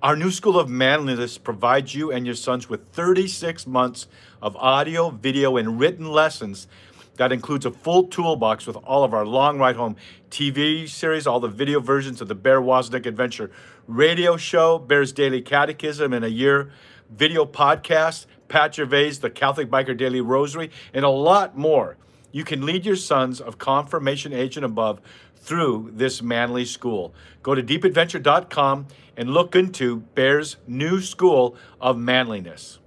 Our 0.00 0.14
new 0.14 0.30
School 0.30 0.60
of 0.60 0.68
Manliness 0.68 1.36
provides 1.36 1.92
you 1.92 2.12
and 2.12 2.24
your 2.24 2.36
sons 2.36 2.68
with 2.68 2.86
36 2.90 3.66
months 3.66 4.06
of 4.40 4.54
audio, 4.58 5.10
video, 5.10 5.56
and 5.56 5.80
written 5.80 6.06
lessons 6.08 6.68
that 7.16 7.32
includes 7.32 7.66
a 7.66 7.72
full 7.72 8.04
toolbox 8.04 8.64
with 8.64 8.76
all 8.76 9.02
of 9.02 9.12
our 9.12 9.26
Long 9.26 9.58
Ride 9.58 9.74
Home 9.74 9.96
TV 10.30 10.88
series, 10.88 11.26
all 11.26 11.40
the 11.40 11.48
video 11.48 11.80
versions 11.80 12.20
of 12.20 12.28
the 12.28 12.36
Bear 12.36 12.60
Woznick 12.60 13.06
Adventure 13.06 13.50
radio 13.88 14.36
show, 14.36 14.78
Bear's 14.78 15.10
Daily 15.10 15.42
Catechism 15.42 16.12
in 16.12 16.22
a 16.22 16.28
year, 16.28 16.70
video 17.10 17.44
podcast, 17.44 18.26
Pat 18.46 18.72
Gervais, 18.72 19.14
the 19.14 19.30
Catholic 19.30 19.68
Biker 19.68 19.96
Daily 19.96 20.20
Rosary, 20.20 20.70
and 20.92 21.04
a 21.04 21.10
lot 21.10 21.58
more. 21.58 21.96
You 22.34 22.42
can 22.42 22.66
lead 22.66 22.84
your 22.84 22.96
sons 22.96 23.40
of 23.40 23.58
confirmation 23.58 24.32
age 24.32 24.56
and 24.56 24.66
above 24.66 25.00
through 25.36 25.92
this 25.94 26.20
manly 26.20 26.64
school. 26.64 27.14
Go 27.44 27.54
to 27.54 27.62
deepadventure.com 27.62 28.88
and 29.16 29.30
look 29.30 29.54
into 29.54 29.98
Bear's 30.16 30.56
new 30.66 31.00
school 31.00 31.56
of 31.80 31.96
manliness. 31.96 32.80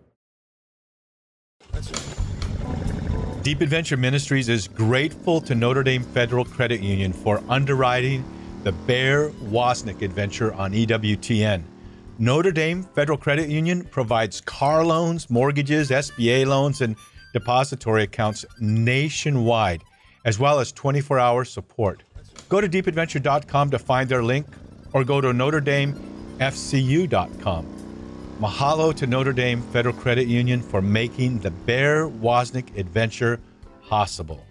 Deep 3.42 3.62
Adventure 3.62 3.96
Ministries 3.96 4.50
is 4.50 4.68
grateful 4.68 5.40
to 5.40 5.56
Notre 5.56 5.82
Dame 5.82 6.04
Federal 6.04 6.44
Credit 6.44 6.82
Union 6.82 7.14
for 7.14 7.42
underwriting 7.48 8.26
the 8.64 8.74
Bear 8.74 9.30
Woznick 9.30 10.02
adventure 10.02 10.54
on 10.56 10.74
EWTN. 10.74 11.64
Notre 12.20 12.52
Dame 12.52 12.84
Federal 12.84 13.18
Credit 13.18 13.48
Union 13.48 13.86
provides 13.86 14.42
car 14.42 14.84
loans, 14.84 15.30
mortgages, 15.30 15.90
SBA 15.90 16.46
loans, 16.46 16.82
and 16.82 16.98
depository 17.38 18.04
accounts 18.04 18.46
nationwide, 18.60 19.84
as 20.26 20.38
well 20.40 20.60
as 20.60 20.72
24 20.72 21.20
hour 21.20 21.46
support. 21.46 22.02
Go 22.50 22.60
to 22.62 22.68
deepadventure.com 22.68 23.70
to 23.72 23.80
find 23.80 24.10
their 24.10 24.24
link 24.24 24.48
or 24.94 25.04
go 25.04 25.22
to 25.22 25.28
NotreDameFCU.com. 25.28 27.74
Mahalo 28.40 28.96
to 28.96 29.08
Notre 29.08 29.34
Dame 29.34 29.62
Federal 29.62 29.96
Credit 29.96 30.28
Union 30.28 30.62
for 30.62 30.82
making 30.82 31.40
the 31.40 31.52
Bear 31.52 32.08
Woznick 32.08 32.78
adventure 32.78 33.40
possible. 33.88 34.44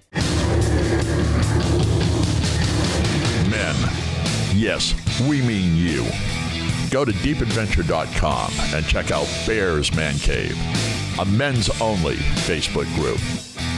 Men, 3.51 3.75
yes, 4.55 4.95
we 5.29 5.41
mean 5.43 5.77
you. 5.77 6.05
Go 6.91 7.05
to 7.05 7.13
deepadventure.com 7.13 8.53
and 8.75 8.87
check 8.87 9.11
out 9.11 9.29
Bear's 9.47 9.95
Man 9.95 10.17
Cave 10.19 10.57
a 11.19 11.25
men's 11.25 11.69
only 11.81 12.17
Facebook 12.47 12.93
group. 12.95 13.19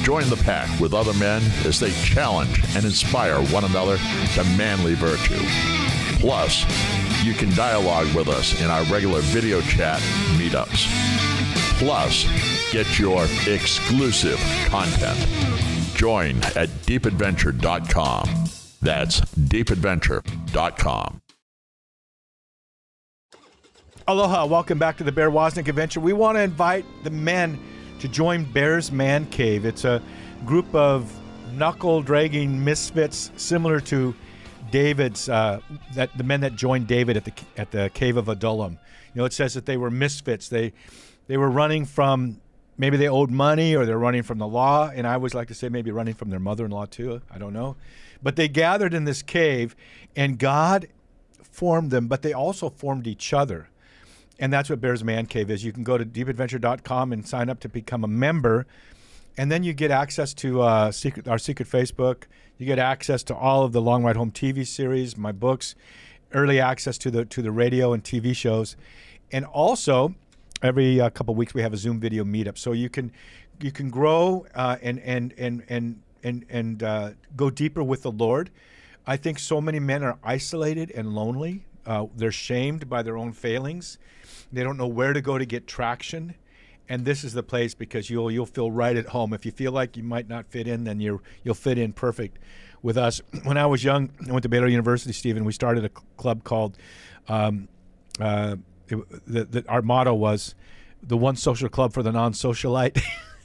Join 0.03 0.29
the 0.29 0.43
pack 0.45 0.81
with 0.81 0.95
other 0.95 1.13
men 1.15 1.43
as 1.65 1.79
they 1.79 1.91
challenge 1.91 2.61
and 2.75 2.85
inspire 2.85 3.41
one 3.53 3.65
another 3.65 3.99
to 4.35 4.45
manly 4.57 4.95
virtue. 4.95 5.39
Plus, 6.21 6.65
you 7.25 7.35
can 7.35 7.55
dialogue 7.55 8.13
with 8.15 8.29
us 8.29 8.61
in 8.61 8.71
our 8.71 8.83
regular 8.85 9.21
video 9.21 9.61
chat 9.61 10.01
meetups. 10.37 10.89
Plus, 11.79 12.25
get 12.73 12.99
your 12.99 13.25
exclusive 13.47 14.39
content. 14.67 15.19
Join 15.95 16.37
at 16.57 16.69
deepadventure.com. 16.87 18.29
That's 18.81 19.21
deepadventure.com. 19.21 21.21
Aloha, 24.09 24.47
welcome 24.47 24.79
back 24.79 24.97
to 24.97 25.05
the 25.05 25.13
Bear 25.13 25.31
Woznick 25.31 25.69
Adventure. 25.69 26.01
We 26.01 26.15
want 26.15 26.39
to 26.39 26.41
invite 26.41 26.87
the 27.05 27.11
men 27.11 27.61
to 27.99 28.09
join 28.09 28.43
Bear's 28.43 28.91
Man 28.91 29.27
Cave. 29.27 29.67
It's 29.67 29.85
a 29.85 30.01
group 30.47 30.75
of 30.75 31.15
knuckle 31.53 32.01
dragging 32.01 32.65
misfits 32.65 33.31
similar 33.37 33.81
to 33.81 34.15
David's, 34.71 35.29
uh, 35.29 35.61
that 35.95 36.09
the 36.17 36.25
men 36.25 36.41
that 36.41 36.57
joined 36.57 36.87
David 36.87 37.19
at 37.19 37.27
the 37.27 37.33
at 37.59 37.71
the 37.71 37.91
cave 37.93 38.17
of 38.17 38.31
Adullam. 38.31 38.79
You 39.13 39.21
know, 39.21 39.25
it 39.27 39.35
says 39.35 39.53
that 39.53 39.67
they 39.67 39.77
were 39.77 39.91
misfits. 39.91 40.49
They 40.49 40.73
they 41.27 41.37
were 41.37 41.51
running 41.51 41.85
from 41.85 42.41
maybe 42.79 42.97
they 42.97 43.09
owed 43.09 43.31
money 43.31 43.77
or 43.77 43.85
they're 43.85 43.99
running 43.99 44.23
from 44.23 44.39
the 44.39 44.49
law, 44.49 44.89
and 44.89 45.07
I 45.07 45.13
always 45.13 45.35
like 45.35 45.49
to 45.49 45.55
say 45.55 45.69
maybe 45.69 45.91
running 45.91 46.15
from 46.15 46.31
their 46.31 46.41
mother-in-law 46.41 46.87
too. 46.87 47.21
I 47.31 47.37
don't 47.37 47.53
know, 47.53 47.77
but 48.23 48.37
they 48.37 48.49
gathered 48.49 48.95
in 48.95 49.05
this 49.05 49.21
cave, 49.21 49.77
and 50.17 50.39
God 50.39 50.89
formed 51.43 51.91
them, 51.91 52.07
but 52.09 52.23
they 52.23 52.33
also 52.33 52.71
formed 52.71 53.07
each 53.07 53.35
other. 53.35 53.69
And 54.39 54.53
that's 54.53 54.71
what 54.71 54.81
Bears 54.81 55.03
Man 55.03 55.27
Cave 55.27 55.51
is. 55.51 55.65
You 55.65 55.73
can 55.73 55.83
go 55.83 55.99
to 55.99 56.05
deepadventure.com 56.05 57.13
and 57.13 57.27
sign 57.27 57.49
up 57.49 57.61
to 57.61 57.69
become 57.69 58.05
a 58.05 58.09
member. 58.09 58.67
And 59.37 59.51
then 59.51 59.63
you 59.63 59.73
get 59.73 59.91
access 59.91 60.35
to 60.35 60.63
uh, 60.63 60.93
secret, 60.93 61.27
our 61.29 61.39
secret 61.39 61.69
Facebook. 61.69 62.25
You 62.57 62.67
get 62.67 62.79
access 62.79 63.23
to 63.25 63.37
all 63.37 63.65
of 63.65 63.73
the 63.73 63.81
Long 63.81 64.05
Ride 64.05 64.17
Home 64.17 64.33
TV 64.33 64.67
series, 64.67 65.17
my 65.17 65.33
books, 65.33 65.75
early 66.33 66.61
access 66.61 66.99
to 66.99 67.11
the 67.11 67.25
to 67.25 67.41
the 67.41 67.53
radio 67.53 67.93
and 67.93 68.03
TV 68.03 68.35
shows, 68.35 68.77
and 69.31 69.45
also 69.45 70.15
every 70.63 71.01
uh, 71.01 71.11
couple 71.11 71.35
weeks 71.35 71.55
we 71.55 71.63
have 71.63 71.73
a 71.73 71.77
Zoom 71.77 72.01
video 72.01 72.25
meetup. 72.25 72.59
So 72.59 72.73
you 72.73 72.89
can 72.89 73.13
you 73.61 73.71
can 73.71 73.91
grow 73.91 74.47
uh, 74.55 74.77
and 74.83 74.99
and 75.01 75.35
and 75.39 75.63
and 75.69 76.03
and 76.25 76.45
and 76.49 76.83
uh, 76.83 77.11
go 77.37 77.51
deeper 77.51 77.83
with 77.83 78.03
the 78.03 78.13
Lord. 78.13 78.51
I 79.07 79.17
think 79.17 79.39
so 79.39 79.61
many 79.61 79.79
men 79.79 80.03
are 80.03 80.19
isolated 80.23 80.91
and 80.91 81.15
lonely. 81.15 81.65
Uh, 81.87 82.07
they're 82.15 82.33
shamed 82.33 82.91
by 82.91 83.03
their 83.03 83.17
own 83.17 83.33
failings. 83.33 83.99
They 84.53 84.63
don't 84.63 84.77
know 84.77 84.87
where 84.87 85.13
to 85.13 85.21
go 85.21 85.39
to 85.39 85.45
get 85.45 85.67
traction. 85.67 86.35
And 86.89 87.05
this 87.05 87.23
is 87.23 87.35
the 87.35 87.43
place 87.43 87.75
because 87.75 88.09
you'll 88.09 88.31
you'll 88.31 88.47
feel 88.47 88.71
right 88.71 88.97
at 88.97 89.07
home. 89.07 89.35
If 89.35 89.45
you 89.45 89.53
feel 89.53 89.73
like 89.73 89.97
you 89.97 90.03
might 90.03 90.29
not 90.29 90.47
fit 90.47 90.67
in, 90.67 90.85
then 90.85 91.01
you're 91.01 91.21
you'll 91.45 91.55
fit 91.55 91.77
in 91.77 91.93
perfect 91.93 92.39
with 92.83 92.97
us. 92.97 93.21
When 93.45 93.59
I 93.59 93.67
was 93.67 93.85
young, 93.85 94.11
I 94.27 94.33
went 94.33 94.43
to 94.45 94.49
Baylor 94.49 94.69
University, 94.69 95.13
Stephen. 95.13 95.45
We 95.45 95.53
started 95.53 95.85
a 95.85 95.91
club 96.17 96.45
called. 96.45 96.79
Um, 97.29 97.69
uh, 98.19 98.57
it, 98.89 99.27
the, 99.27 99.45
the, 99.45 99.69
our 99.69 99.83
motto 99.83 100.15
was 100.15 100.55
the 101.03 101.17
one 101.17 101.37
social 101.37 101.69
club 101.69 101.93
for 101.93 102.03
the 102.03 102.11
non-socialite. 102.11 103.01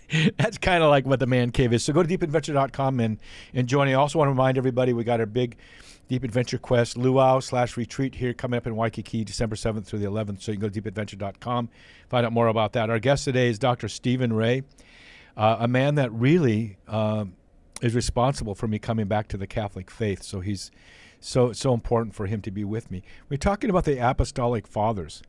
That's 0.37 0.57
kind 0.57 0.83
of 0.83 0.89
like 0.89 1.05
what 1.05 1.19
the 1.19 1.27
man 1.27 1.51
cave 1.51 1.73
is. 1.73 1.83
So 1.83 1.93
go 1.93 2.03
to 2.03 2.17
deepadventure.com 2.17 2.99
and, 2.99 3.19
and 3.53 3.67
join. 3.67 3.87
I 3.87 3.93
also 3.93 4.19
want 4.19 4.27
to 4.27 4.31
remind 4.31 4.57
everybody 4.57 4.93
we 4.93 5.03
got 5.03 5.19
our 5.19 5.25
big 5.25 5.57
Deep 6.07 6.23
Adventure 6.23 6.57
Quest 6.57 6.97
luau 6.97 7.39
slash 7.39 7.77
retreat 7.77 8.15
here 8.15 8.33
coming 8.33 8.57
up 8.57 8.67
in 8.67 8.75
Waikiki 8.75 9.23
December 9.23 9.55
7th 9.55 9.85
through 9.85 9.99
the 9.99 10.05
11th. 10.05 10.41
So 10.41 10.51
you 10.51 10.57
can 10.57 10.67
go 10.67 10.69
to 10.69 10.81
deepadventure.com, 10.81 11.69
find 12.09 12.25
out 12.25 12.33
more 12.33 12.47
about 12.47 12.73
that. 12.73 12.89
Our 12.89 12.99
guest 12.99 13.23
today 13.25 13.49
is 13.49 13.57
Dr. 13.57 13.87
Stephen 13.87 14.33
Ray, 14.33 14.63
uh, 15.37 15.57
a 15.59 15.67
man 15.67 15.95
that 15.95 16.11
really 16.11 16.77
uh, 16.87 17.25
is 17.81 17.95
responsible 17.95 18.55
for 18.55 18.67
me 18.67 18.79
coming 18.79 19.07
back 19.07 19.27
to 19.29 19.37
the 19.37 19.47
Catholic 19.47 19.89
faith. 19.89 20.23
So 20.23 20.41
he's 20.41 20.71
so 21.19 21.53
so 21.53 21.73
important 21.73 22.13
for 22.15 22.27
him 22.27 22.41
to 22.41 22.51
be 22.51 22.63
with 22.63 22.91
me. 22.91 23.01
We're 23.29 23.37
talking 23.37 23.69
about 23.69 23.85
the 23.85 23.97
apostolic 23.97 24.67
fathers. 24.67 25.23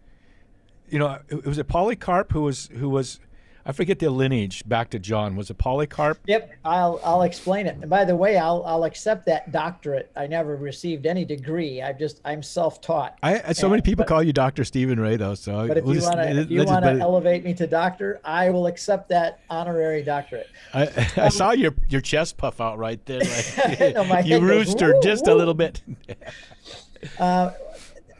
You 0.89 0.99
know, 0.99 1.21
it 1.29 1.47
was 1.47 1.59
it 1.59 1.69
Polycarp 1.69 2.33
who 2.33 2.43
was 2.43 2.69
who 2.73 2.89
was 2.89 3.21
I 3.66 3.72
forget 3.72 3.98
the 3.98 4.11
lineage 4.11 4.62
back 4.68 4.90
to 4.90 4.98
John. 4.98 5.37
Was 5.37 5.50
it 5.50 5.57
Polycarp? 5.57 6.18
Yep, 6.27 6.53
I'll 6.64 7.00
I'll 7.03 7.22
explain 7.22 7.66
it. 7.66 7.77
And 7.81 7.88
by 7.88 8.05
the 8.05 8.14
way, 8.14 8.37
I'll 8.37 8.62
I'll 8.66 8.85
accept 8.85 9.24
that 9.27 9.53
doctorate. 9.53 10.11
I 10.16 10.27
never 10.27 10.57
received 10.57 11.07
any 11.07 11.24
degree. 11.24 11.81
I 11.81 11.92
just 11.92 12.20
I'm 12.24 12.42
self-taught. 12.42 13.18
I 13.22 13.53
so 13.55 13.66
and, 13.66 13.72
many 13.72 13.83
people 13.83 14.05
but, 14.05 14.09
call 14.09 14.22
you 14.22 14.35
Doctor 14.35 14.64
Stephen 14.64 15.00
Ray 15.00 15.16
though. 15.16 15.35
So 15.35 15.66
but 15.66 15.79
if 15.79 15.85
we'll 15.85 15.96
you 15.96 16.03
want 16.03 16.16
to 16.16 16.44
you 16.44 16.64
want 16.64 16.85
to 16.85 16.92
elevate 16.92 17.44
me 17.44 17.55
to 17.55 17.66
doctor, 17.66 18.20
I 18.24 18.50
will 18.50 18.66
accept 18.66 19.09
that 19.09 19.40
honorary 19.48 20.03
doctorate. 20.03 20.48
I, 20.74 20.83
I 21.16 21.20
um, 21.22 21.31
saw 21.31 21.53
your 21.53 21.74
your 21.88 22.03
chest 22.03 22.37
puff 22.37 22.61
out 22.61 22.79
right 22.79 23.05
there. 23.07 23.22
Like, 23.64 23.94
no, 23.94 24.18
you 24.24 24.40
rooster 24.40 24.94
just 25.03 25.27
a 25.27 25.35
little 25.35 25.55
bit. 25.55 25.83
uh, 27.18 27.50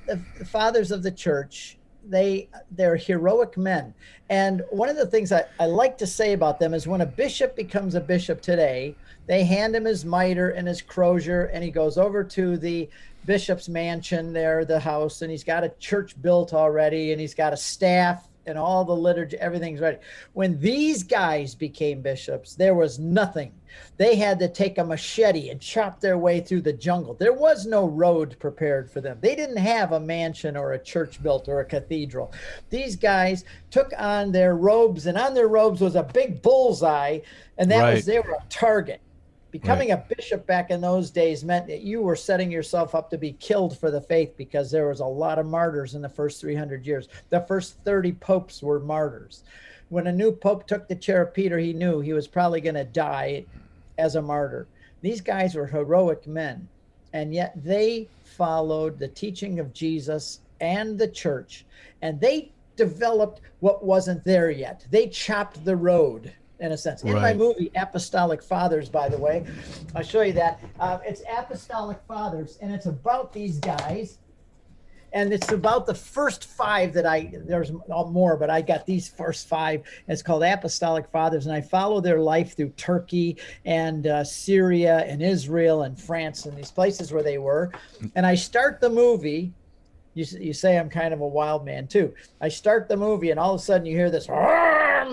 the 0.07 0.17
fathers 0.45 0.91
of 0.91 1.03
the 1.03 1.11
church 1.11 1.77
they 2.09 2.49
they're 2.71 2.97
heroic 2.97 3.57
men. 3.57 3.95
And 4.31 4.63
one 4.71 4.89
of 4.89 4.97
the 4.97 5.07
things 5.07 5.33
I, 5.33 5.45
I 5.61 5.67
like 5.67 5.99
to 5.99 6.07
say 6.07 6.33
about 6.33 6.59
them 6.59 6.75
is 6.75 6.87
when 6.87 7.01
a 7.01 7.07
bishop 7.07 7.57
becomes 7.57 7.95
a 7.95 8.01
bishop 8.01 8.41
today 8.41 8.95
they 9.27 9.45
hand 9.45 9.75
him 9.75 9.85
his 9.85 10.05
mitre 10.05 10.51
and 10.51 10.69
his 10.69 10.83
crozier 10.83 11.47
and 11.47 11.65
he 11.65 11.71
goes 11.71 11.97
over 11.97 12.23
to 12.23 12.57
the 12.57 12.89
bishop's 13.25 13.69
mansion 13.69 14.33
there 14.33 14.65
the 14.65 14.79
house 14.79 15.23
and 15.23 15.31
he's 15.31 15.45
got 15.45 15.65
a 15.65 15.71
church 15.81 16.21
built 16.21 16.53
already 16.53 17.13
and 17.13 17.21
he's 17.21 17.35
got 17.35 17.53
a 17.53 17.57
staff 17.57 18.29
and 18.47 18.59
all 18.59 18.85
the 18.85 18.97
liturgy, 18.97 19.37
everything's 19.39 19.81
ready. 19.81 19.99
When 20.33 20.59
these 20.61 21.03
guys 21.03 21.55
became 21.55 22.03
bishops, 22.03 22.55
there 22.55 22.75
was 22.75 22.99
nothing. 22.99 23.53
They 23.97 24.17
had 24.17 24.39
to 24.39 24.49
take 24.49 24.79
a 24.79 24.85
machete 24.85 25.51
and 25.51 25.61
chop 25.61 26.01
their 26.01 26.19
way 26.19 26.41
through 26.41 26.63
the 26.63 26.73
jungle. 26.73 27.15
There 27.15 27.33
was 27.33 27.67
no 27.67 27.87
road 27.87 28.37
prepared 28.39 28.91
for 28.91 29.01
them. 29.01 29.19
They 29.21 29.35
didn't 29.35 29.57
have 29.57 29.93
a 29.93 30.01
mansion 30.01 30.57
or 30.57 30.73
a 30.73 30.79
church 30.83 31.23
built 31.23 31.49
or 31.49 31.61
a 31.61 31.65
cathedral. 31.65 32.33
These 32.71 32.97
guys 32.97 33.45
took 33.71 33.93
on 33.99 34.33
their 34.33 34.57
robes, 34.57 35.07
and 35.07 35.19
on 35.19 35.35
their 35.35 35.49
robes 35.49 35.81
was 35.81 35.97
a 35.97 36.03
big 36.03 36.43
bullseye, 36.43 37.21
and 37.59 37.71
that 37.71 37.83
right. 37.83 37.95
was 37.95 38.05
they 38.05 38.21
were 38.21 38.39
a 38.41 38.45
target. 38.49 39.01
Becoming 39.55 39.91
right. 39.91 40.05
a 40.11 40.15
bishop 40.17 40.49
back 40.49 40.73
in 40.73 40.81
those 40.81 41.13
days 41.13 41.45
meant 41.45 41.69
that 41.69 41.83
you 41.83 42.03
were 42.03 42.17
setting 42.17 42.51
yourself 42.51 42.93
up 42.93 43.09
to 43.11 43.17
be 43.17 43.35
killed 43.35 43.79
for 43.79 43.89
the 43.89 44.01
faith 44.01 44.37
because 44.37 44.69
there 44.69 44.89
was 44.89 44.99
a 44.99 45.07
lot 45.07 45.39
of 45.39 45.47
martyrs 45.47 45.95
in 45.95 46.03
the 46.03 46.09
first 46.09 46.41
300 46.41 46.85
years. 46.85 47.07
The 47.31 47.39
first 47.43 47.77
30 47.85 48.15
popes 48.15 48.65
were 48.65 48.81
martyrs. 48.81 49.45
When 49.91 50.09
a 50.09 50.13
new 50.13 50.33
pope 50.33 50.67
took 50.67 50.89
the 50.89 50.97
chair 50.97 51.23
of 51.23 51.33
Peter, 51.33 51.57
he 51.57 51.73
knew 51.73 52.01
he 52.01 52.13
was 52.13 52.27
probably 52.27 52.61
going 52.61 52.75
to 52.75 52.83
die 52.83 53.45
as 53.97 54.17
a 54.17 54.23
martyr. 54.23 54.67
These 55.03 55.21
guys 55.21 55.55
were 55.55 55.69
heroic 55.69 56.27
men, 56.27 56.67
and 57.13 57.33
yet 57.33 57.53
they 57.55 58.09
followed 58.25 58.99
the 58.99 59.07
teaching 59.07 59.61
of 59.61 59.73
Jesus 59.73 60.41
and 60.61 60.99
the 60.99 61.07
church, 61.07 61.65
and 62.03 62.21
they 62.21 62.51
developed 62.75 63.41
what 63.61 63.85
wasn't 63.85 64.25
there 64.25 64.51
yet. 64.51 64.85
They 64.91 65.07
chopped 65.07 65.65
the 65.65 65.77
road 65.77 66.33
in 66.61 66.73
a 66.73 66.77
sense. 66.77 67.03
In 67.03 67.13
right. 67.13 67.21
my 67.21 67.35
movie, 67.35 67.71
Apostolic 67.77 68.43
Fathers, 68.43 68.89
by 68.89 69.09
the 69.09 69.19
way, 69.19 69.45
I'll 69.95 70.03
show 70.03 70.23
you 70.23 70.33
that. 70.35 70.61
Uh, 70.79 70.99
it's 71.05 71.23
Apostolic 71.31 71.99
Fathers, 72.07 72.59
and 72.61 72.73
it's 72.73 72.87
about 72.87 73.33
these 73.33 73.59
guys. 73.59 74.19
And 75.13 75.33
it's 75.33 75.53
about 75.53 75.87
the 75.87 75.95
first 75.95 76.45
five 76.45 76.93
that 76.95 77.07
I, 77.07 77.33
there's 77.47 77.71
more, 77.89 78.37
but 78.37 78.51
I 78.51 78.61
got 78.61 78.85
these 78.85 79.09
first 79.09 79.47
five. 79.47 79.83
It's 80.09 80.23
called 80.23 80.43
Apostolic 80.43 81.07
Fathers. 81.09 81.47
And 81.47 81.55
I 81.55 81.61
follow 81.61 82.01
their 82.01 82.19
life 82.19 82.57
through 82.57 82.71
Turkey 82.71 83.37
and 83.65 84.09
uh, 84.09 84.25
Syria 84.25 85.05
and 85.07 85.23
Israel 85.23 85.85
and 85.85 85.97
France 85.97 86.47
and 86.47 86.59
these 86.59 86.73
places 86.73 87.13
where 87.13 87.23
they 87.23 87.39
were. 87.39 87.71
And 88.17 88.27
I 88.27 88.35
start 88.35 88.81
the 88.81 88.91
movie 88.91 89.53
you, 90.15 90.25
you 90.41 90.53
say 90.53 90.79
I'm 90.79 90.89
kind 90.89 91.13
of 91.13 91.21
a 91.21 91.27
wild 91.27 91.65
man 91.65 91.87
too. 91.87 92.15
I 92.41 92.49
start 92.49 92.89
the 92.89 92.97
movie 92.97 93.31
and 93.31 93.39
all 93.39 93.55
of 93.55 93.61
a 93.61 93.63
sudden 93.63 93.85
you 93.85 93.97
hear 93.97 94.11
this 94.11 94.29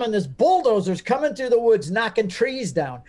and 0.00 0.14
this 0.14 0.26
bulldozer's 0.26 1.02
coming 1.02 1.34
through 1.34 1.50
the 1.50 1.60
woods 1.60 1.90
knocking 1.90 2.28
trees 2.28 2.72
down. 2.72 3.02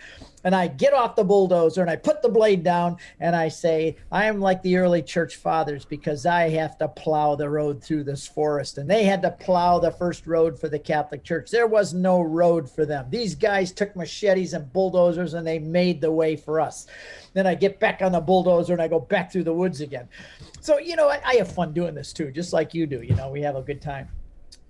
And 0.44 0.54
I 0.54 0.68
get 0.68 0.92
off 0.92 1.16
the 1.16 1.24
bulldozer 1.24 1.80
and 1.80 1.90
I 1.90 1.96
put 1.96 2.20
the 2.20 2.28
blade 2.28 2.62
down 2.62 2.98
and 3.18 3.34
I 3.34 3.48
say, 3.48 3.96
I 4.12 4.26
am 4.26 4.40
like 4.40 4.62
the 4.62 4.76
early 4.76 5.00
church 5.00 5.36
fathers 5.36 5.86
because 5.86 6.26
I 6.26 6.50
have 6.50 6.76
to 6.78 6.88
plow 6.88 7.34
the 7.34 7.48
road 7.48 7.82
through 7.82 8.04
this 8.04 8.26
forest. 8.26 8.76
And 8.76 8.88
they 8.88 9.04
had 9.04 9.22
to 9.22 9.30
plow 9.30 9.78
the 9.78 9.90
first 9.90 10.26
road 10.26 10.60
for 10.60 10.68
the 10.68 10.78
Catholic 10.78 11.24
Church. 11.24 11.50
There 11.50 11.66
was 11.66 11.94
no 11.94 12.20
road 12.20 12.70
for 12.70 12.84
them. 12.84 13.06
These 13.08 13.34
guys 13.34 13.72
took 13.72 13.96
machetes 13.96 14.52
and 14.52 14.70
bulldozers 14.70 15.32
and 15.32 15.46
they 15.46 15.58
made 15.58 16.02
the 16.02 16.12
way 16.12 16.36
for 16.36 16.60
us. 16.60 16.88
Then 17.32 17.46
I 17.46 17.54
get 17.54 17.80
back 17.80 18.02
on 18.02 18.12
the 18.12 18.20
bulldozer 18.20 18.74
and 18.74 18.82
I 18.82 18.88
go 18.88 19.00
back 19.00 19.32
through 19.32 19.44
the 19.44 19.54
woods 19.54 19.80
again. 19.80 20.08
So, 20.60 20.78
you 20.78 20.94
know, 20.94 21.08
I, 21.08 21.22
I 21.24 21.34
have 21.36 21.50
fun 21.50 21.72
doing 21.72 21.94
this 21.94 22.12
too, 22.12 22.30
just 22.30 22.52
like 22.52 22.74
you 22.74 22.86
do. 22.86 23.00
You 23.00 23.16
know, 23.16 23.30
we 23.30 23.40
have 23.40 23.56
a 23.56 23.62
good 23.62 23.80
time 23.80 24.10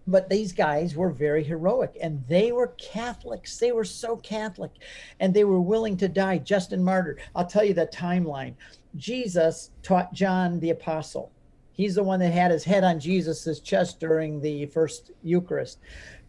but 0.06 0.28
these 0.28 0.52
guys 0.52 0.96
were 0.96 1.10
very 1.10 1.42
heroic 1.42 1.96
and 2.00 2.22
they 2.28 2.52
were 2.52 2.68
Catholics. 2.78 3.58
They 3.58 3.72
were 3.72 3.84
so 3.84 4.16
Catholic 4.16 4.72
and 5.20 5.32
they 5.32 5.44
were 5.44 5.60
willing 5.60 5.96
to 5.98 6.08
die 6.08 6.38
just 6.38 6.72
in 6.72 6.84
martyr. 6.84 7.18
I'll 7.34 7.46
tell 7.46 7.64
you 7.64 7.74
the 7.74 7.86
timeline. 7.86 8.54
Jesus 8.96 9.70
taught 9.82 10.12
John 10.12 10.60
the 10.60 10.70
apostle. 10.70 11.30
He's 11.72 11.96
the 11.96 12.04
one 12.04 12.20
that 12.20 12.32
had 12.32 12.52
his 12.52 12.62
head 12.62 12.84
on 12.84 13.00
Jesus's 13.00 13.58
chest 13.58 13.98
during 13.98 14.40
the 14.40 14.66
first 14.66 15.10
Eucharist. 15.24 15.78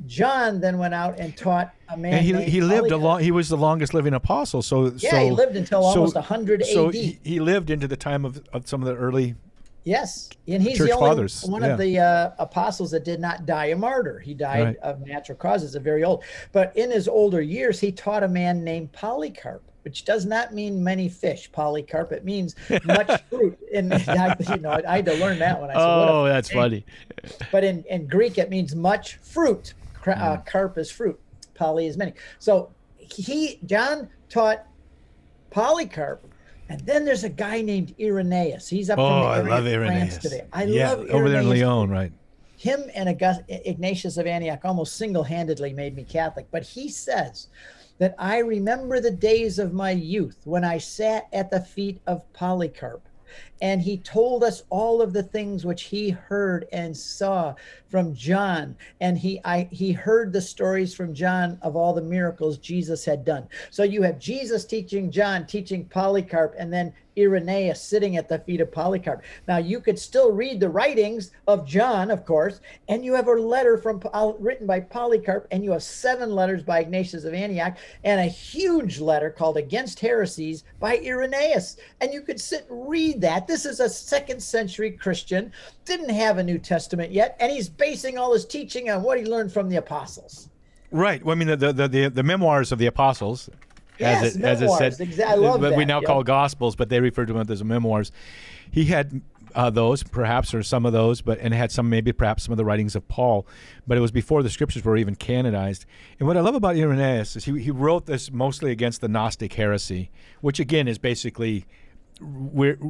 John 0.07 0.59
then 0.59 0.79
went 0.79 0.95
out 0.95 1.19
and 1.19 1.38
taught 1.38 1.71
a 1.89 1.95
man. 1.95 2.15
And 2.15 2.25
he, 2.25 2.33
he 2.49 2.61
lived 2.61 2.89
a 2.89 2.97
long. 2.97 3.19
He 3.19 3.29
was 3.29 3.49
the 3.49 3.57
longest 3.57 3.93
living 3.93 4.15
apostle. 4.15 4.63
So 4.63 4.91
yeah, 4.97 5.11
so, 5.11 5.17
he 5.19 5.29
lived 5.29 5.55
until 5.55 5.83
so, 5.83 5.99
almost 5.99 6.15
100 6.15 6.63
AD. 6.63 6.67
So 6.67 6.89
he, 6.89 7.19
he 7.23 7.39
lived 7.39 7.69
into 7.69 7.88
the 7.88 7.95
time 7.95 8.25
of, 8.25 8.43
of 8.53 8.67
some 8.67 8.81
of 8.81 8.88
the 8.88 8.95
early 8.95 9.35
Yes, 9.86 10.30
and 10.48 10.63
he's 10.63 10.80
Church 10.80 10.89
the 10.89 10.95
only 10.95 11.10
fathers. 11.10 11.43
one 11.43 11.62
yeah. 11.62 11.69
of 11.69 11.78
the 11.78 12.00
uh, 12.00 12.32
apostles 12.39 12.89
that 12.89 13.06
did 13.06 13.19
not 13.19 13.45
die 13.45 13.67
a 13.67 13.76
martyr. 13.76 14.19
He 14.19 14.34
died 14.34 14.63
right. 14.63 14.78
of 14.78 15.02
natural 15.02 15.38
causes, 15.38 15.76
a 15.76 15.80
very 15.80 16.04
old. 16.04 16.24
But 16.52 16.76
in 16.76 16.89
his 16.89 17.08
older 17.08 17.39
years, 17.39 17.80
he 17.80 17.91
taught 17.91 18.24
a 18.24 18.28
man 18.28 18.63
named 18.63 18.91
Polycarp, 18.93 19.62
which 19.84 20.04
does 20.04 20.26
not 20.26 20.56
mean 20.56 20.84
many 20.84 21.08
fish. 21.08 21.52
Polycarp, 21.52 22.12
it 22.12 22.26
means 22.26 22.56
much 22.84 23.21
fruit. 23.30 23.60
And 23.76 23.93
I, 24.08 24.36
you 24.50 24.58
know, 24.58 24.82
I 24.88 24.95
had 24.95 25.06
to 25.06 25.13
learn 25.13 25.38
that 25.38 25.62
one. 25.62 25.69
I 25.69 25.74
said, 25.74 25.82
oh, 25.82 26.26
that's 26.26 26.52
funny. 26.52 26.84
But 27.52 27.63
in, 27.63 27.84
in 27.84 28.08
Greek, 28.08 28.39
it 28.39 28.50
means 28.50 28.76
much 28.76 29.17
fruit. 29.17 29.76
Uh, 30.08 30.38
mm. 30.38 30.45
carp 30.48 30.80
is 30.80 30.89
fruit. 30.89 31.19
Poly 31.54 31.86
is 31.86 31.95
many. 31.95 32.13
So 32.39 32.71
he 32.98 33.60
John 33.65 34.10
taught 34.30 34.65
Polycarp 35.52 36.26
and 36.69 36.80
then 36.82 37.06
there's 37.06 37.23
a 37.23 37.30
guy 37.30 37.62
named 37.62 37.93
Irenaeus. 37.99 38.67
He's 38.67 38.89
up 38.89 38.99
oh, 38.99 39.23
I 39.23 39.41
love 39.41 39.65
Irenaeus. 39.65 40.17
today. 40.17 40.45
I 40.51 40.63
yeah, 40.63 40.89
love 40.89 40.99
Irenaeus. 40.99 41.15
over 41.15 41.30
there 41.30 41.41
in 41.41 41.49
Lyon, 41.49 41.89
right? 41.89 42.12
Him 42.58 42.84
and 42.95 43.10
August, 43.10 43.41
Ignatius 43.47 44.17
of 44.17 44.25
Antioch 44.25 44.62
almost 44.63 44.95
single-handedly 44.95 45.73
made 45.73 45.95
me 45.95 46.04
Catholic. 46.04 46.47
But 46.51 46.63
he 46.63 46.89
says 46.89 47.47
that 47.99 48.15
I 48.17 48.39
remember 48.39 48.99
the 48.99 49.12
days 49.12 49.60
of 49.60 49.73
my 49.73 49.91
youth 49.91 50.38
when 50.45 50.63
I 50.63 50.78
sat 50.78 51.28
at 51.34 51.51
the 51.51 51.62
feet 51.62 52.01
of 52.08 52.32
Polycarp 52.34 53.08
and 53.61 53.81
he 53.81 53.97
told 53.97 54.43
us 54.43 54.63
all 54.69 55.01
of 55.01 55.13
the 55.13 55.23
things 55.23 55.65
which 55.65 55.83
he 55.83 56.09
heard 56.09 56.67
and 56.71 56.95
saw 56.95 57.53
from 57.89 58.13
John 58.13 58.75
and 58.99 59.17
he 59.17 59.39
I 59.45 59.67
he 59.71 59.91
heard 59.91 60.33
the 60.33 60.41
stories 60.41 60.93
from 60.93 61.13
John 61.13 61.57
of 61.61 61.75
all 61.75 61.93
the 61.93 62.01
miracles 62.01 62.57
Jesus 62.57 63.05
had 63.05 63.23
done. 63.23 63.47
So 63.71 63.83
you 63.83 64.01
have 64.01 64.19
Jesus 64.19 64.65
teaching 64.65 65.11
John 65.11 65.45
teaching 65.45 65.85
Polycarp 65.85 66.55
and 66.57 66.71
then 66.71 66.93
Irenaeus 67.17 67.81
sitting 67.81 68.17
at 68.17 68.27
the 68.27 68.39
feet 68.39 68.61
of 68.61 68.71
Polycarp. 68.71 69.21
Now 69.47 69.57
you 69.57 69.79
could 69.79 69.97
still 69.97 70.31
read 70.31 70.59
the 70.59 70.69
writings 70.69 71.31
of 71.47 71.65
John, 71.65 72.11
of 72.11 72.25
course, 72.25 72.59
and 72.87 73.05
you 73.05 73.13
have 73.13 73.27
a 73.27 73.33
letter 73.33 73.77
from 73.77 74.01
uh, 74.13 74.33
written 74.39 74.67
by 74.67 74.81
Polycarp, 74.81 75.47
and 75.51 75.63
you 75.63 75.71
have 75.71 75.83
seven 75.83 76.31
letters 76.35 76.63
by 76.63 76.79
Ignatius 76.79 77.23
of 77.23 77.33
Antioch, 77.33 77.77
and 78.03 78.19
a 78.19 78.25
huge 78.25 78.99
letter 78.99 79.29
called 79.29 79.57
Against 79.57 79.99
Heresies 79.99 80.63
by 80.79 80.97
Irenaeus. 80.97 81.77
And 82.01 82.13
you 82.13 82.21
could 82.21 82.39
sit 82.39 82.67
and 82.69 82.89
read 82.89 83.21
that. 83.21 83.44
This 83.47 83.65
is 83.65 83.79
a 83.79 83.89
second 83.89 84.41
century 84.41 84.91
Christian, 84.91 85.51
didn't 85.86 86.10
have 86.10 86.38
a 86.38 86.43
New 86.43 86.58
Testament 86.58 87.12
yet, 87.12 87.36
and 87.39 87.51
he's 87.51 87.69
basing 87.69 88.17
all 88.17 88.34
his 88.34 88.45
teaching 88.45 88.89
on 88.89 89.03
what 89.03 89.17
he 89.17 89.25
learned 89.25 89.51
from 89.51 89.69
the 89.69 89.77
apostles. 89.77 90.49
Right. 90.91 91.23
Well, 91.23 91.36
I 91.36 91.39
mean, 91.39 91.47
the, 91.47 91.73
the, 91.73 91.88
the, 91.88 92.10
the 92.10 92.23
memoirs 92.23 92.71
of 92.71 92.79
the 92.79 92.86
apostles 92.86 93.49
Yes, 93.99 94.23
as 94.23 94.36
it, 94.36 94.39
memoirs. 94.39 94.81
as 94.81 94.93
it 94.93 94.97
said. 94.97 95.08
Exactly. 95.08 95.45
Love 95.45 95.62
that. 95.62 95.75
we 95.75 95.86
now 95.86 95.99
yep. 95.99 96.08
call 96.08 96.23
gospels, 96.23 96.75
but 96.75 96.89
they 96.89 96.99
refer 96.99 97.25
to 97.25 97.34
them 97.34 97.45
as 97.49 97.63
memoirs. 97.63 98.12
He 98.71 98.86
had 98.86 99.21
uh, 99.53 99.69
those, 99.69 100.03
perhaps, 100.03 100.53
or 100.53 100.63
some 100.63 100.86
of 100.86 100.93
those, 100.93 101.21
but 101.21 101.39
and 101.39 101.53
had 101.53 101.71
some, 101.71 101.89
maybe, 101.89 102.12
perhaps, 102.12 102.43
some 102.43 102.51
of 102.51 102.58
the 102.58 102.65
writings 102.65 102.95
of 102.95 103.08
Paul. 103.08 103.47
But 103.88 103.97
it 103.97 104.01
was 104.01 104.12
before 104.12 104.43
the 104.43 104.49
scriptures 104.49 104.84
were 104.84 104.97
even 104.97 105.15
canonized. 105.15 105.86
And 106.19 106.27
what 106.27 106.36
I 106.36 106.41
love 106.41 106.56
about 106.56 106.75
Irenaeus 106.75 107.35
is 107.35 107.46
he 107.46 107.60
he 107.62 107.71
wrote 107.71 108.06
this 108.06 108.31
mostly 108.31 108.71
against 108.71 109.02
the 109.02 109.08
Gnostic 109.08 109.54
heresy, 109.54 110.12
which 110.41 110.60
again 110.60 110.87
is 110.87 110.98
basically 110.98 111.65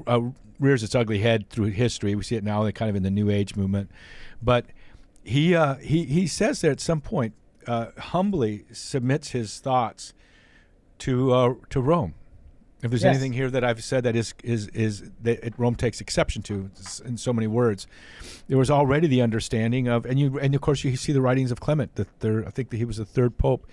uh, 0.07 0.21
rears 0.59 0.83
its 0.83 0.95
ugly 0.95 1.19
head 1.19 1.49
through 1.49 1.65
history. 1.65 2.15
We 2.15 2.23
see 2.23 2.35
it 2.35 2.43
now, 2.43 2.69
kind 2.71 2.89
of 2.89 2.95
in 2.95 3.03
the 3.03 3.11
New 3.11 3.29
Age 3.29 3.55
movement. 3.55 3.89
But 4.41 4.65
he 5.23 5.55
uh, 5.55 5.75
he 5.75 6.05
he 6.05 6.27
says 6.27 6.61
there 6.61 6.71
at 6.71 6.79
some 6.79 7.01
point, 7.01 7.33
uh, 7.67 7.87
humbly 7.97 8.65
submits 8.71 9.31
his 9.31 9.59
thoughts 9.59 10.13
to 10.99 11.33
uh, 11.33 11.53
to 11.69 11.81
Rome. 11.81 12.13
If 12.83 12.91
there's 12.91 13.03
Yes. 13.03 13.15
anything 13.15 13.33
here 13.33 13.49
that 13.49 13.63
I've 13.63 13.83
said 13.83 14.03
that 14.03 14.15
is 14.15 14.33
is 14.43 14.67
is 14.67 15.09
that 15.23 15.43
it, 15.43 15.53
Rome 15.57 15.75
takes 15.75 15.99
exception 16.01 16.43
to 16.43 16.69
in 17.03 17.17
so 17.17 17.33
many 17.33 17.47
words, 17.47 17.87
there 18.47 18.57
was 18.57 18.69
already 18.69 19.07
the 19.07 19.21
understanding 19.21 19.87
of, 19.87 20.05
and 20.05 20.19
you 20.19 20.37
and 20.39 20.53
of 20.53 20.61
course 20.61 20.83
you 20.83 20.95
see 20.95 21.11
the 21.11 21.21
writings 21.21 21.51
of 21.51 21.59
Clement, 21.59 21.95
the 21.95 22.05
third. 22.05 22.45
I 22.45 22.51
think 22.51 22.69
that 22.69 22.77
he 22.77 22.85
was 22.85 22.97
the 22.97 23.05
third 23.05 23.37
pope, 23.37 23.65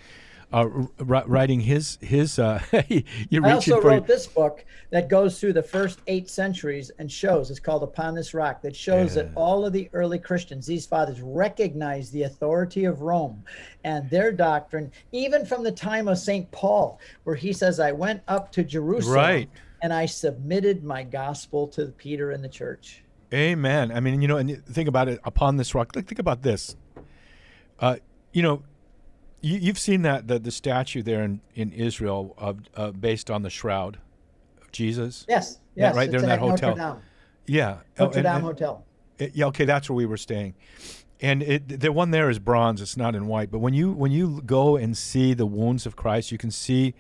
uh, 0.53 0.67
writing 0.99 1.61
his 1.61 1.99
his. 2.01 2.39
Uh, 2.39 2.63
you're 3.31 3.47
I 3.47 3.53
also 3.53 3.81
wrote 3.81 4.07
this 4.07 4.27
book 4.27 4.65
that 4.91 5.09
goes 5.09 5.41
through 5.41 5.55
the 5.55 5.63
first 5.63 6.01
eight 6.07 6.29
centuries 6.29 6.91
and 6.99 7.11
shows 7.11 7.51
it's 7.51 7.61
called 7.61 7.83
Upon 7.83 8.15
This 8.15 8.35
Rock 8.35 8.61
that 8.63 8.77
shows 8.77 9.15
that 9.15 9.31
all 9.35 9.65
of 9.65 9.73
the 9.73 9.89
early 9.93 10.19
Christians, 10.19 10.67
these 10.67 10.87
fathers, 10.87 11.21
recognized 11.23 12.13
the 12.13 12.25
authority 12.25 12.85
of 12.85 13.01
Rome 13.01 13.43
and 13.85 14.09
their 14.11 14.33
doctrine, 14.33 14.93
even 15.13 15.47
from 15.47 15.63
the 15.63 15.73
time 15.73 16.09
of 16.09 16.19
St. 16.19 16.51
Paul, 16.51 17.01
where 17.25 17.37
he 17.37 17.53
says, 17.53 17.81
I 17.81 17.93
went 17.93 18.23
up 18.29 18.53
to 18.53 18.63
Jerusalem 18.63 19.17
Right. 19.17 19.51
and 19.83 19.93
I 19.93 20.07
submitted 20.07 20.85
my 20.85 21.03
gospel 21.03 21.67
to 21.69 21.87
Peter 21.87 22.33
and 22.33 22.45
the 22.45 22.49
church. 22.49 23.03
Amen. 23.33 23.91
I 23.91 24.01
mean, 24.01 24.21
you 24.21 24.29
know, 24.29 24.37
and 24.37 24.63
think 24.67 24.89
about 24.89 25.09
it 25.09 25.19
upon 25.25 25.57
this 25.57 25.75
rock. 25.75 25.97
Like, 25.97 26.07
think 26.07 26.19
about 26.19 26.43
this. 26.43 26.77
Uh, 27.81 27.97
you 28.33 28.43
know, 28.43 28.63
you, 29.43 29.59
you've 29.59 29.79
seen 29.79 30.03
that 30.03 30.29
the, 30.29 30.39
the 30.39 30.51
statue 30.51 31.03
there 31.03 31.23
in, 31.23 31.41
in 31.55 31.73
Israel 31.73 32.35
of 32.39 32.61
uh, 32.75 32.91
based 32.93 33.31
on 33.31 33.43
the 33.43 33.51
shroud 33.51 33.99
of 34.63 34.73
Jesus. 34.73 35.27
Yes, 35.29 35.59
yes. 35.75 35.95
right 35.95 36.11
there 36.11 36.21
in 36.21 36.27
that 36.27 36.35
at 36.35 36.39
hotel. 36.39 36.77
Notre 36.77 36.93
Dame, 36.95 37.03
Yeah. 37.47 37.77
Oh, 37.99 38.05
Notre 38.07 38.19
and- 38.19 38.25
Dame 38.25 38.35
and- 38.37 38.45
Hotel. 38.45 38.85
it- 39.19 39.35
yeah. 39.35 39.47
Okay, 39.47 39.65
that's 39.67 39.91
where 39.91 39.97
we 39.97 40.07
were 40.07 40.17
staying. 40.17 40.55
And 41.21 41.43
it, 41.43 41.81
the 41.81 41.93
one 41.93 42.11
there 42.11 42.31
is 42.31 42.39
bronze. 42.41 42.81
It's 42.81 42.97
not 42.97 43.15
in 43.15 43.27
white. 43.29 43.51
But 43.51 43.59
when 43.61 43.75
you 43.75 43.93
when 43.93 44.11
you 44.11 44.43
go 44.45 44.77
and 44.77 44.97
see 44.97 45.35
the 45.35 45.47
wounds 45.47 45.87
of 45.87 45.95
Christ, 45.95 46.33
you 46.33 46.39
can 46.39 46.51
see, 46.51 46.95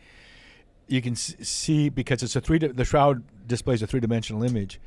you 0.86 1.02
can 1.02 1.16
see 1.16 1.88
because 1.88 2.22
it's 2.22 2.36
a 2.36 2.40
three. 2.40 2.58
The 2.58 2.84
shroud 2.84 3.24
displays 3.48 3.82
a 3.82 3.86
three 3.88 3.98
dimensional 3.98 4.44
image. 4.44 4.80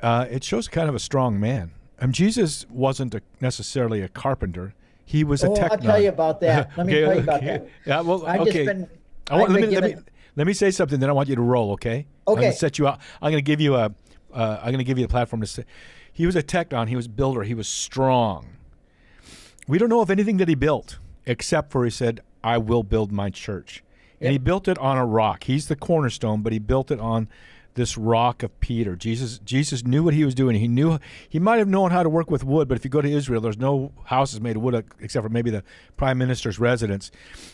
Uh, 0.00 0.26
it 0.30 0.42
shows 0.42 0.66
kind 0.66 0.88
of 0.88 0.94
a 0.94 0.98
strong 0.98 1.38
man. 1.38 1.70
Um, 2.00 2.10
Jesus 2.12 2.66
wasn't 2.70 3.14
a, 3.14 3.22
necessarily 3.40 4.00
a 4.00 4.08
carpenter. 4.08 4.74
He 5.08 5.24
was 5.24 5.42
a 5.42 5.48
Oh, 5.48 5.54
tekton. 5.54 5.70
I'll 5.70 5.78
tell 5.78 6.02
you 6.02 6.10
about 6.10 6.38
that. 6.40 6.70
Let 6.76 6.86
me 6.86 6.92
Okay, 6.92 7.04
tell 7.06 7.14
you 7.14 7.20
about 7.22 7.36
okay. 7.38 7.46
that. 7.46 7.68
Yeah, 7.86 8.00
well, 8.02 8.26
I've 8.26 8.42
okay. 8.42 8.52
just 8.52 8.66
been. 8.66 8.88
I 9.30 9.38
want, 9.38 9.52
let, 9.52 9.60
me, 9.62 9.66
been 9.68 9.74
let, 9.80 9.96
me, 9.96 10.02
let 10.36 10.46
me 10.46 10.52
say 10.52 10.70
something. 10.70 11.00
Then 11.00 11.08
I 11.08 11.14
want 11.14 11.30
you 11.30 11.34
to 11.36 11.40
roll. 11.40 11.72
Okay. 11.72 12.06
I'm 12.26 12.32
Okay. 12.34 12.40
going 12.42 12.52
to 12.52 12.58
set 12.58 12.78
you 12.78 12.86
up. 12.86 13.00
I'm 13.22 13.30
going 13.30 13.42
to 13.42 13.46
give 13.46 13.58
you 13.58 13.74
a. 13.74 13.90
Uh, 14.34 14.58
I'm 14.60 14.66
going 14.66 14.76
to 14.78 14.84
give 14.84 14.98
you 14.98 15.06
a 15.06 15.08
platform 15.08 15.40
to 15.40 15.46
say. 15.46 15.64
He 16.12 16.26
was 16.26 16.36
a 16.36 16.42
tekton. 16.42 16.88
He 16.90 16.96
was 16.96 17.06
a 17.06 17.08
builder. 17.08 17.42
He 17.42 17.54
was 17.54 17.66
strong. 17.68 18.48
We 19.66 19.78
don't 19.78 19.88
know 19.88 20.02
of 20.02 20.10
anything 20.10 20.36
that 20.36 20.48
he 20.48 20.54
built 20.54 20.98
except 21.24 21.72
for 21.72 21.84
he 21.84 21.90
said, 21.90 22.20
"I 22.44 22.58
will 22.58 22.82
build 22.82 23.10
my 23.10 23.30
church," 23.30 23.82
and 24.20 24.30
he 24.32 24.36
built 24.38 24.68
it 24.68 24.76
on 24.76 24.98
a 24.98 25.06
rock. 25.06 25.44
He's 25.44 25.68
the 25.68 25.76
cornerstone, 25.76 26.42
but 26.42 26.52
he 26.52 26.58
built 26.58 26.90
it 26.90 27.00
on 27.00 27.28
this 27.74 27.96
rock 27.96 28.42
of 28.42 28.58
Peter. 28.60 28.96
Jesus 28.96 29.38
Jesus 29.38 29.84
knew 29.84 30.02
what 30.02 30.14
he 30.14 30.24
was 30.24 30.34
doing. 30.34 30.56
He 30.56 30.68
knew 30.68 30.98
he 31.28 31.38
might 31.38 31.58
have 31.58 31.68
known 31.68 31.90
how 31.90 32.02
to 32.02 32.08
work 32.08 32.30
with 32.30 32.44
wood, 32.44 32.68
but 32.68 32.76
if 32.76 32.84
you 32.84 32.90
go 32.90 33.00
to 33.00 33.10
Israel, 33.10 33.40
there's 33.40 33.58
no 33.58 33.92
houses 34.04 34.40
made 34.40 34.56
of 34.56 34.62
wood 34.62 34.74
uh, 34.74 34.82
except 35.00 35.24
for 35.24 35.30
maybe 35.30 35.50
the 35.50 35.62
prime 35.96 36.18
minister's 36.18 36.58
residence. 36.58 37.10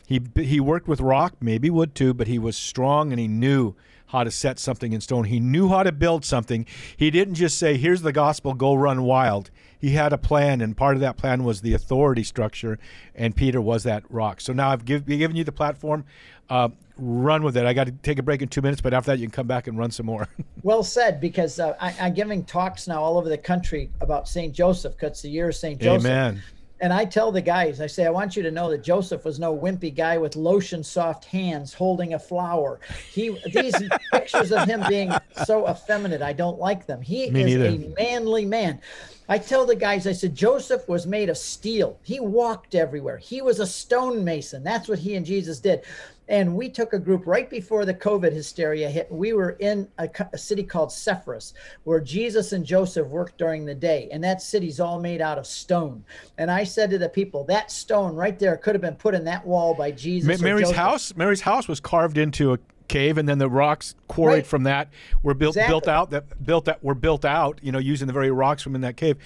He 0.07 0.21
he 0.37 0.61
worked 0.61 0.89
with 0.89 1.01
rock, 1.01 1.35
maybe 1.41 1.71
wood 1.71 1.95
too, 1.95 2.15
but 2.15 2.27
he 2.27 2.39
was 2.39 2.57
strong 2.57 3.13
and 3.13 3.21
he 3.21 3.29
knew 3.29 3.75
how 4.07 4.25
to 4.25 4.31
set 4.31 4.59
something 4.59 4.93
in 4.93 5.01
stone. 5.01 5.25
He 5.25 5.41
knew 5.41 5.69
how 5.69 5.83
to 5.83 5.93
build 5.93 6.25
something. 6.25 6.67
He 6.97 7.11
didn't 7.11 7.35
just 7.35 7.59
say, 7.59 7.77
"Here's 7.77 8.03
the 8.03 8.13
gospel, 8.13 8.55
go 8.55 8.75
run 8.75 9.03
wild." 9.03 9.51
He 9.85 9.91
had 9.91 10.15
a 10.15 10.19
plan, 10.19 10.63
and 10.63 10.75
part 10.75 10.95
of 10.95 11.03
that 11.03 11.19
plan 11.19 11.45
was 11.45 11.61
the 11.61 11.75
authority 11.75 12.23
structure, 12.23 12.79
and 13.15 13.37
Peter 13.37 13.61
was 13.61 13.83
that 13.83 14.03
rock. 14.09 14.41
So 14.41 14.55
now 14.55 14.71
I've 14.71 14.87
give, 14.87 15.05
given 15.05 15.37
you 15.37 15.45
the 15.45 15.53
platform. 15.53 16.07
Uh, 16.49 16.71
run 16.97 17.43
with 17.43 17.55
it. 17.59 17.67
I 17.67 17.75
got 17.75 17.89
to 17.89 17.93
take 17.93 18.19
a 18.19 18.23
break 18.23 18.41
in 18.41 18.49
two 18.49 18.63
minutes, 18.63 18.81
but 18.81 18.95
after 18.95 19.11
that, 19.11 19.19
you 19.19 19.27
can 19.27 19.33
come 19.33 19.47
back 19.47 19.67
and 19.67 19.77
run 19.77 19.91
some 19.91 20.07
more. 20.07 20.27
Well 20.63 20.83
said, 20.83 21.21
because 21.21 21.61
uh, 21.61 21.77
I, 21.79 21.95
I'm 22.01 22.15
giving 22.15 22.43
talks 22.47 22.89
now 22.89 23.03
all 23.03 23.19
over 23.19 23.29
the 23.29 23.37
country 23.37 23.91
about 24.01 24.27
St. 24.27 24.55
Joseph, 24.55 24.95
because 24.97 25.21
the 25.21 25.29
year 25.29 25.51
of 25.51 25.55
St. 25.55 25.79
Joseph. 25.79 26.07
Amen. 26.11 26.43
And 26.81 26.91
I 26.93 27.05
tell 27.05 27.31
the 27.31 27.43
guys, 27.43 27.83
I 27.83 27.87
say, 27.87 28.07
I 28.07 28.11
want 28.11 28.37
you 28.37 28.43
to 28.43 28.51
know 28.51 28.71
that 28.71 28.83
Joseph 28.83 29.25
was 29.25 29.39
no 29.39 29.57
wimpy 29.57 29.95
guy 29.95 30.17
with 30.17 30.37
lotion 30.37 30.83
soft 30.83 31.27
hands 31.27 31.75
holding 31.75 32.15
a 32.15 32.19
flower. 32.19 32.81
He 33.13 33.39
these 33.53 33.75
pictures 34.13 34.53
of 34.53 34.67
him 34.67 34.83
being 34.89 35.13
so 35.45 35.69
effeminate, 35.69 36.23
I 36.23 36.33
don't 36.33 36.59
like 36.59 36.87
them. 36.87 37.01
He 37.01 37.31
Me 37.31 37.43
is 37.43 37.47
neither. 37.47 37.67
a 37.67 37.95
manly 38.03 38.45
man. 38.45 38.81
I 39.29 39.39
tell 39.39 39.65
the 39.65 39.75
guys, 39.75 40.07
I 40.07 40.13
said, 40.13 40.35
Joseph 40.35 40.87
was 40.87 41.07
made 41.07 41.31
of 41.31 41.39
steel. 41.39 41.99
He 42.03 42.21
walked 42.21 42.75
everywhere. 42.75 43.17
He 43.17 43.41
was 43.41 43.59
a 43.59 43.67
stonemason. 43.67 44.63
That's 44.63 44.89
what 44.89 44.99
he 44.99 45.15
and 45.15 45.25
Jesus 45.25 45.61
did. 45.61 45.85
And 46.29 46.57
we 46.57 46.71
took 46.71 46.93
a 46.93 46.99
group 46.99 47.27
right 47.27 47.49
before 47.49 47.85
the 47.85 47.93
COVID 47.93 48.33
hysteria 48.33 48.89
hit. 48.89 49.11
We 49.11 49.35
were 49.35 49.51
in 49.61 49.89
a, 49.99 50.09
a 50.33 50.39
city 50.39 50.63
called 50.63 50.91
Sepphoris, 50.91 51.53
where 51.85 52.01
Jesus 52.01 52.53
and 52.53 52.65
Joseph 52.65 53.07
worked 53.07 53.37
during 53.37 53.65
the 53.65 53.75
day. 53.75 54.09
And 54.11 54.25
that 54.25 54.41
city's 54.41 54.81
all 54.81 55.01
made 55.01 55.21
out 55.21 55.39
of 55.39 55.47
stone. 55.47 56.05
And 56.39 56.51
I 56.51 56.65
said 56.65 56.91
to 56.91 56.99
the 56.99 57.09
people, 57.09 57.45
that 57.45 57.71
stone 57.71 58.15
right 58.15 58.39
there 58.39 58.57
could 58.57 58.75
have 58.75 58.83
been 58.83 58.97
put 58.97 59.15
in 59.15 59.25
that 59.25 59.47
wall 59.47 59.75
by 59.75 59.91
Jesus. 59.91 60.41
Ma- 60.41 60.45
Mary's 60.45 60.71
house. 60.71 61.15
Mary's 61.15 61.43
house 61.43 61.69
was 61.69 61.81
carved 61.81 62.17
into 62.17 62.55
a 62.55 62.59
cave, 62.89 63.19
and 63.19 63.29
then 63.29 63.39
the 63.39 63.49
rocks 63.49 63.95
quarried 64.09 64.35
Right. 64.35 64.47
from 64.47 64.63
that 64.65 64.89
were 65.23 65.35
built 65.35 65.55
built 65.55 65.89
out. 65.89 66.11
That 66.11 66.45
built 66.45 66.65
that 66.67 66.83
were 66.85 66.95
built 66.95 67.25
out. 67.25 67.59
You 67.63 67.73
know, 67.73 67.79
using 67.79 68.07
the 68.07 68.13
very 68.13 68.31
rocks 68.31 68.63
from 68.63 68.75
in 68.75 68.81
that 68.83 68.97
cave. 68.97 69.17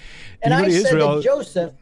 And 0.41 0.51
you 0.53 0.59
I 0.59 0.69
said 0.69 0.85
Israel. 0.93 1.17
to 1.17 1.23
Joseph, 1.23 1.73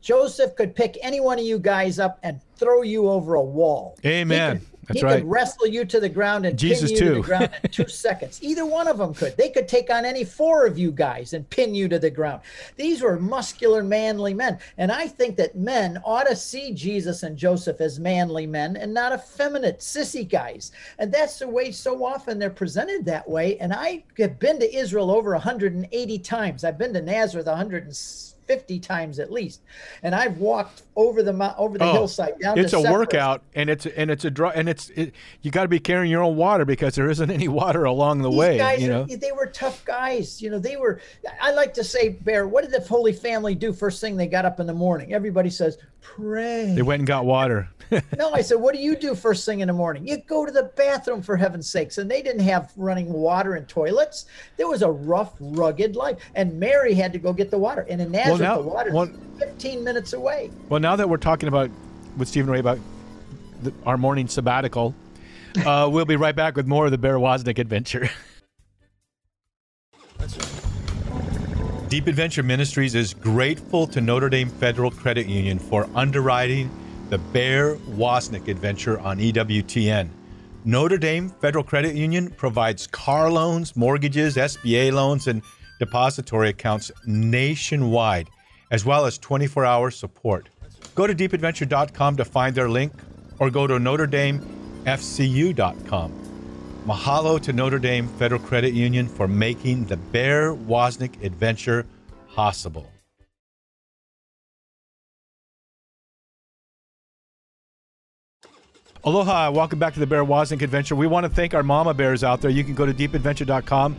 Joseph 0.00 0.54
could 0.54 0.74
pick 0.74 0.98
any 1.02 1.20
one 1.20 1.38
of 1.38 1.44
you 1.44 1.58
guys 1.58 1.98
up 1.98 2.18
and 2.22 2.40
throw 2.56 2.82
you 2.82 3.08
over 3.08 3.34
a 3.34 3.42
wall. 3.42 3.96
Amen. 4.04 4.60
That's 4.86 5.00
he 5.00 5.04
right. 5.04 5.20
could 5.20 5.30
wrestle 5.30 5.66
you 5.66 5.84
to 5.84 6.00
the 6.00 6.08
ground 6.08 6.46
and 6.46 6.58
Jesus 6.58 6.90
pin 6.90 6.98
you 6.98 7.08
to 7.08 7.14
the 7.14 7.20
ground 7.20 7.50
in 7.62 7.70
two 7.70 7.88
seconds. 7.88 8.40
Either 8.42 8.64
one 8.66 8.88
of 8.88 8.98
them 8.98 9.14
could. 9.14 9.36
They 9.36 9.50
could 9.50 9.68
take 9.68 9.90
on 9.90 10.04
any 10.04 10.24
four 10.24 10.66
of 10.66 10.78
you 10.78 10.90
guys 10.90 11.32
and 11.32 11.48
pin 11.50 11.74
you 11.74 11.88
to 11.88 11.98
the 11.98 12.10
ground. 12.10 12.42
These 12.76 13.02
were 13.02 13.18
muscular, 13.18 13.82
manly 13.82 14.34
men. 14.34 14.58
And 14.78 14.90
I 14.92 15.08
think 15.08 15.36
that 15.36 15.56
men 15.56 16.00
ought 16.04 16.26
to 16.26 16.36
see 16.36 16.72
Jesus 16.72 17.22
and 17.22 17.36
Joseph 17.36 17.80
as 17.80 17.98
manly 18.00 18.46
men 18.46 18.76
and 18.76 18.92
not 18.92 19.12
effeminate, 19.12 19.80
sissy 19.80 20.28
guys. 20.28 20.72
And 20.98 21.12
that's 21.12 21.38
the 21.38 21.48
way 21.48 21.70
so 21.70 22.04
often 22.04 22.38
they're 22.38 22.50
presented 22.50 23.04
that 23.04 23.28
way. 23.28 23.58
And 23.58 23.72
I 23.72 24.04
have 24.18 24.38
been 24.38 24.58
to 24.60 24.74
Israel 24.74 25.10
over 25.10 25.32
180 25.32 26.18
times. 26.18 26.64
I've 26.64 26.78
been 26.78 26.94
to 26.94 27.02
Nazareth 27.02 27.48
150 28.46 28.78
times 28.80 29.18
at 29.18 29.30
least. 29.32 29.62
And 30.02 30.14
I've 30.14 30.38
walked 30.38 30.82
over 30.96 31.22
the 31.22 31.54
over 31.56 31.78
the 31.78 31.84
Oh, 31.84 31.92
hillside 31.92 32.38
down 32.38 32.58
it's 32.58 32.72
a 32.72 32.80
workout, 32.80 33.42
and 33.54 33.68
it's 33.68 33.86
and 33.86 34.10
it's 34.10 34.24
a 34.24 34.30
draw, 34.30 34.50
and 34.50 34.68
it's 34.68 34.90
it, 34.90 35.12
you 35.42 35.50
got 35.50 35.62
to 35.62 35.68
be 35.68 35.78
carrying 35.80 36.10
your 36.10 36.22
own 36.22 36.36
water 36.36 36.64
because 36.64 36.94
there 36.94 37.10
isn't 37.10 37.30
any 37.30 37.48
water 37.48 37.84
along 37.84 38.22
the 38.22 38.30
These 38.30 38.38
way. 38.38 38.58
guys, 38.58 38.82
you 38.82 38.88
know, 38.88 39.04
they 39.04 39.32
were 39.32 39.46
tough 39.46 39.84
guys. 39.84 40.40
You 40.40 40.50
know, 40.50 40.58
they 40.58 40.76
were. 40.76 41.00
I 41.40 41.52
like 41.52 41.74
to 41.74 41.84
say, 41.84 42.10
Bear, 42.10 42.46
what 42.48 42.62
did 42.68 42.70
the 42.72 42.86
Holy 42.86 43.12
Family 43.12 43.54
do 43.54 43.72
first 43.72 44.00
thing 44.00 44.16
they 44.16 44.26
got 44.26 44.44
up 44.44 44.60
in 44.60 44.66
the 44.66 44.74
morning? 44.74 45.12
Everybody 45.12 45.50
says, 45.50 45.78
pray. 46.00 46.72
they 46.74 46.82
went 46.82 47.00
and 47.00 47.06
got 47.06 47.24
water. 47.24 47.68
no, 48.18 48.32
I 48.32 48.40
said, 48.40 48.56
what 48.56 48.74
do 48.74 48.80
you 48.80 48.96
do 48.96 49.14
first 49.14 49.44
thing 49.44 49.60
in 49.60 49.68
the 49.68 49.74
morning? 49.74 50.06
You 50.06 50.18
go 50.18 50.44
to 50.44 50.52
the 50.52 50.64
bathroom 50.76 51.22
for 51.22 51.36
heaven's 51.36 51.68
sakes. 51.68 51.98
And 51.98 52.10
they 52.10 52.22
didn't 52.22 52.42
have 52.42 52.72
running 52.76 53.12
water 53.12 53.54
and 53.54 53.68
toilets. 53.68 54.26
There 54.56 54.68
was 54.68 54.82
a 54.82 54.90
rough, 54.90 55.34
rugged 55.40 55.96
life. 55.96 56.18
And 56.34 56.58
Mary 56.58 56.94
had 56.94 57.12
to 57.12 57.18
go 57.18 57.32
get 57.32 57.50
the 57.50 57.58
water. 57.58 57.86
And 57.88 58.00
in 58.00 58.12
Nazareth, 58.12 58.40
now- 58.40 58.56
the 58.56 58.68
water's 58.68 58.92
well- 58.92 59.10
15 59.38 59.82
minutes 59.82 60.12
away. 60.12 60.50
Well, 60.68 60.80
now 60.80 60.96
that 60.96 61.08
we're 61.08 61.16
talking 61.16 61.48
about 61.48 61.70
with 62.16 62.28
Stephen 62.28 62.50
Ray 62.50 62.60
about 62.60 62.78
the, 63.62 63.72
our 63.84 63.96
morning 63.96 64.28
sabbatical, 64.28 64.94
uh, 65.66 65.88
we'll 65.92 66.04
be 66.04 66.16
right 66.16 66.36
back 66.36 66.56
with 66.56 66.66
more 66.66 66.84
of 66.84 66.92
the 66.92 66.98
Bear 66.98 67.16
Woznick 67.16 67.58
adventure. 67.58 68.08
Deep 71.88 72.06
Adventure 72.06 72.42
Ministries 72.42 72.94
is 72.94 73.14
grateful 73.14 73.86
to 73.88 74.00
Notre 74.00 74.28
Dame 74.28 74.48
Federal 74.48 74.90
Credit 74.90 75.26
Union 75.26 75.58
for 75.58 75.88
underwriting 75.94 76.70
the 77.10 77.18
Bear 77.18 77.76
Woznick 77.76 78.48
adventure 78.48 78.98
on 79.00 79.18
EWTN. 79.18 80.08
Notre 80.64 80.98
Dame 80.98 81.28
Federal 81.28 81.62
Credit 81.62 81.94
Union 81.94 82.30
provides 82.30 82.86
car 82.86 83.30
loans, 83.30 83.76
mortgages, 83.76 84.36
SBA 84.36 84.92
loans, 84.92 85.26
and 85.26 85.42
depository 85.78 86.48
accounts 86.48 86.90
nationwide, 87.06 88.30
as 88.70 88.82
well 88.84 89.04
as 89.04 89.18
24 89.18 89.64
hour 89.64 89.90
support. 89.90 90.48
Go 90.94 91.06
to 91.06 91.14
deepadventure.com 91.14 92.16
to 92.16 92.24
find 92.24 92.54
their 92.54 92.70
link 92.70 92.92
or 93.38 93.50
go 93.50 93.66
to 93.66 93.74
NotreDameFCU.com. 93.74 96.12
Mahalo 96.86 97.40
to 97.40 97.52
Notre 97.52 97.78
Dame 97.78 98.08
Federal 98.08 98.40
Credit 98.40 98.74
Union 98.74 99.08
for 99.08 99.26
making 99.26 99.86
the 99.86 99.96
Bear 99.96 100.54
Woznick 100.54 101.22
adventure 101.22 101.86
possible. 102.34 102.93
Aloha, 109.06 109.50
welcome 109.50 109.78
back 109.78 109.92
to 109.92 110.00
the 110.00 110.06
Bear 110.06 110.24
Woznick 110.24 110.62
Adventure. 110.62 110.96
We 110.96 111.06
want 111.06 111.24
to 111.24 111.28
thank 111.28 111.52
our 111.52 111.62
mama 111.62 111.92
bears 111.92 112.24
out 112.24 112.40
there. 112.40 112.50
You 112.50 112.64
can 112.64 112.72
go 112.72 112.86
to 112.86 112.94
deepadventure.com. 112.94 113.96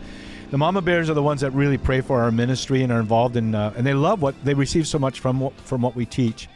The 0.50 0.58
mama 0.58 0.82
bears 0.82 1.08
are 1.08 1.14
the 1.14 1.22
ones 1.22 1.42
that 1.42 1.52
really 1.52 1.78
pray 1.78 2.00
for 2.00 2.22
our 2.22 2.32
ministry 2.32 2.82
and 2.82 2.90
are 2.90 2.98
involved 2.98 3.36
in, 3.36 3.54
uh, 3.54 3.72
and 3.76 3.86
they 3.86 3.94
love 3.94 4.20
what 4.20 4.34
they 4.44 4.54
receive 4.54 4.88
so 4.88 4.98
much 4.98 5.20
from 5.20 5.50
from 5.58 5.80
what 5.80 5.94
we 5.94 6.06
teach. 6.06 6.48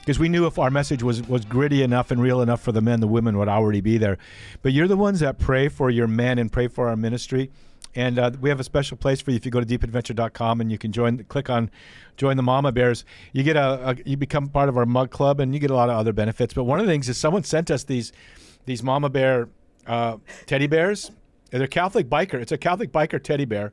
because 0.00 0.18
we 0.18 0.28
knew 0.28 0.46
if 0.46 0.58
our 0.58 0.68
message 0.68 1.04
was 1.04 1.22
was 1.28 1.44
gritty 1.44 1.84
enough 1.84 2.10
and 2.10 2.20
real 2.20 2.42
enough 2.42 2.60
for 2.60 2.72
the 2.72 2.80
men, 2.80 2.98
the 2.98 3.06
women 3.06 3.38
would 3.38 3.48
already 3.48 3.80
be 3.80 3.98
there. 3.98 4.18
But 4.62 4.72
you're 4.72 4.88
the 4.88 4.96
ones 4.96 5.20
that 5.20 5.38
pray 5.38 5.68
for 5.68 5.88
your 5.88 6.08
men 6.08 6.40
and 6.40 6.50
pray 6.50 6.66
for 6.66 6.88
our 6.88 6.96
ministry. 6.96 7.52
And 7.94 8.18
uh, 8.18 8.30
we 8.40 8.48
have 8.48 8.58
a 8.58 8.64
special 8.64 8.96
place 8.96 9.20
for 9.20 9.30
you 9.30 9.36
if 9.36 9.44
you 9.44 9.50
go 9.50 9.60
to 9.60 9.66
deepadventure.com 9.66 10.60
and 10.60 10.72
you 10.72 10.78
can 10.78 10.92
join. 10.92 11.24
Click 11.24 11.50
on 11.50 11.70
join 12.16 12.36
the 12.36 12.42
Mama 12.42 12.72
Bears. 12.72 13.04
You 13.32 13.42
get 13.42 13.56
a, 13.56 13.90
a 13.90 13.96
you 14.06 14.16
become 14.16 14.48
part 14.48 14.68
of 14.68 14.76
our 14.76 14.86
mug 14.86 15.10
club 15.10 15.40
and 15.40 15.52
you 15.52 15.60
get 15.60 15.70
a 15.70 15.74
lot 15.74 15.90
of 15.90 15.96
other 15.96 16.12
benefits. 16.12 16.54
But 16.54 16.64
one 16.64 16.80
of 16.80 16.86
the 16.86 16.92
things 16.92 17.08
is 17.08 17.18
someone 17.18 17.44
sent 17.44 17.70
us 17.70 17.84
these 17.84 18.12
these 18.64 18.82
Mama 18.82 19.10
Bear 19.10 19.48
uh, 19.86 20.16
teddy 20.46 20.66
bears. 20.66 21.10
They're 21.50 21.66
Catholic 21.66 22.08
biker. 22.08 22.40
It's 22.40 22.52
a 22.52 22.58
Catholic 22.58 22.92
biker 22.92 23.22
teddy 23.22 23.44
bear 23.44 23.72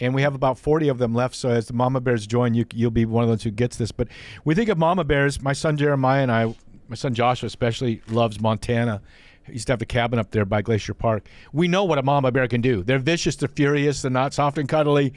and 0.00 0.14
we 0.14 0.22
have 0.22 0.34
about 0.34 0.58
40 0.58 0.88
of 0.88 0.98
them 0.98 1.14
left. 1.14 1.36
So 1.36 1.50
as 1.50 1.66
the 1.66 1.74
mama 1.74 2.00
bears 2.00 2.26
join, 2.26 2.54
you 2.54 2.64
you'll 2.72 2.90
be 2.90 3.04
one 3.04 3.22
of 3.22 3.30
those 3.30 3.42
who 3.42 3.50
gets 3.50 3.76
this. 3.76 3.92
But 3.92 4.08
we 4.44 4.54
think 4.54 4.68
of 4.68 4.78
mama 4.78 5.04
bears. 5.04 5.40
My 5.40 5.52
son 5.52 5.76
Jeremiah 5.76 6.22
and 6.22 6.32
I, 6.32 6.54
my 6.88 6.96
son 6.96 7.14
Joshua 7.14 7.46
especially 7.46 8.02
loves 8.08 8.40
Montana. 8.40 9.02
Used 9.48 9.66
to 9.66 9.72
have 9.72 9.80
the 9.80 9.86
cabin 9.86 10.18
up 10.18 10.30
there 10.30 10.44
by 10.44 10.62
Glacier 10.62 10.94
Park. 10.94 11.26
We 11.52 11.66
know 11.66 11.84
what 11.84 11.98
a 11.98 12.02
mama 12.02 12.30
bear 12.30 12.46
can 12.46 12.60
do. 12.60 12.82
They're 12.82 12.98
vicious, 12.98 13.36
they're 13.36 13.48
furious, 13.48 14.02
they're 14.02 14.10
not 14.10 14.34
soft 14.34 14.58
and 14.58 14.68
cuddly. 14.68 15.14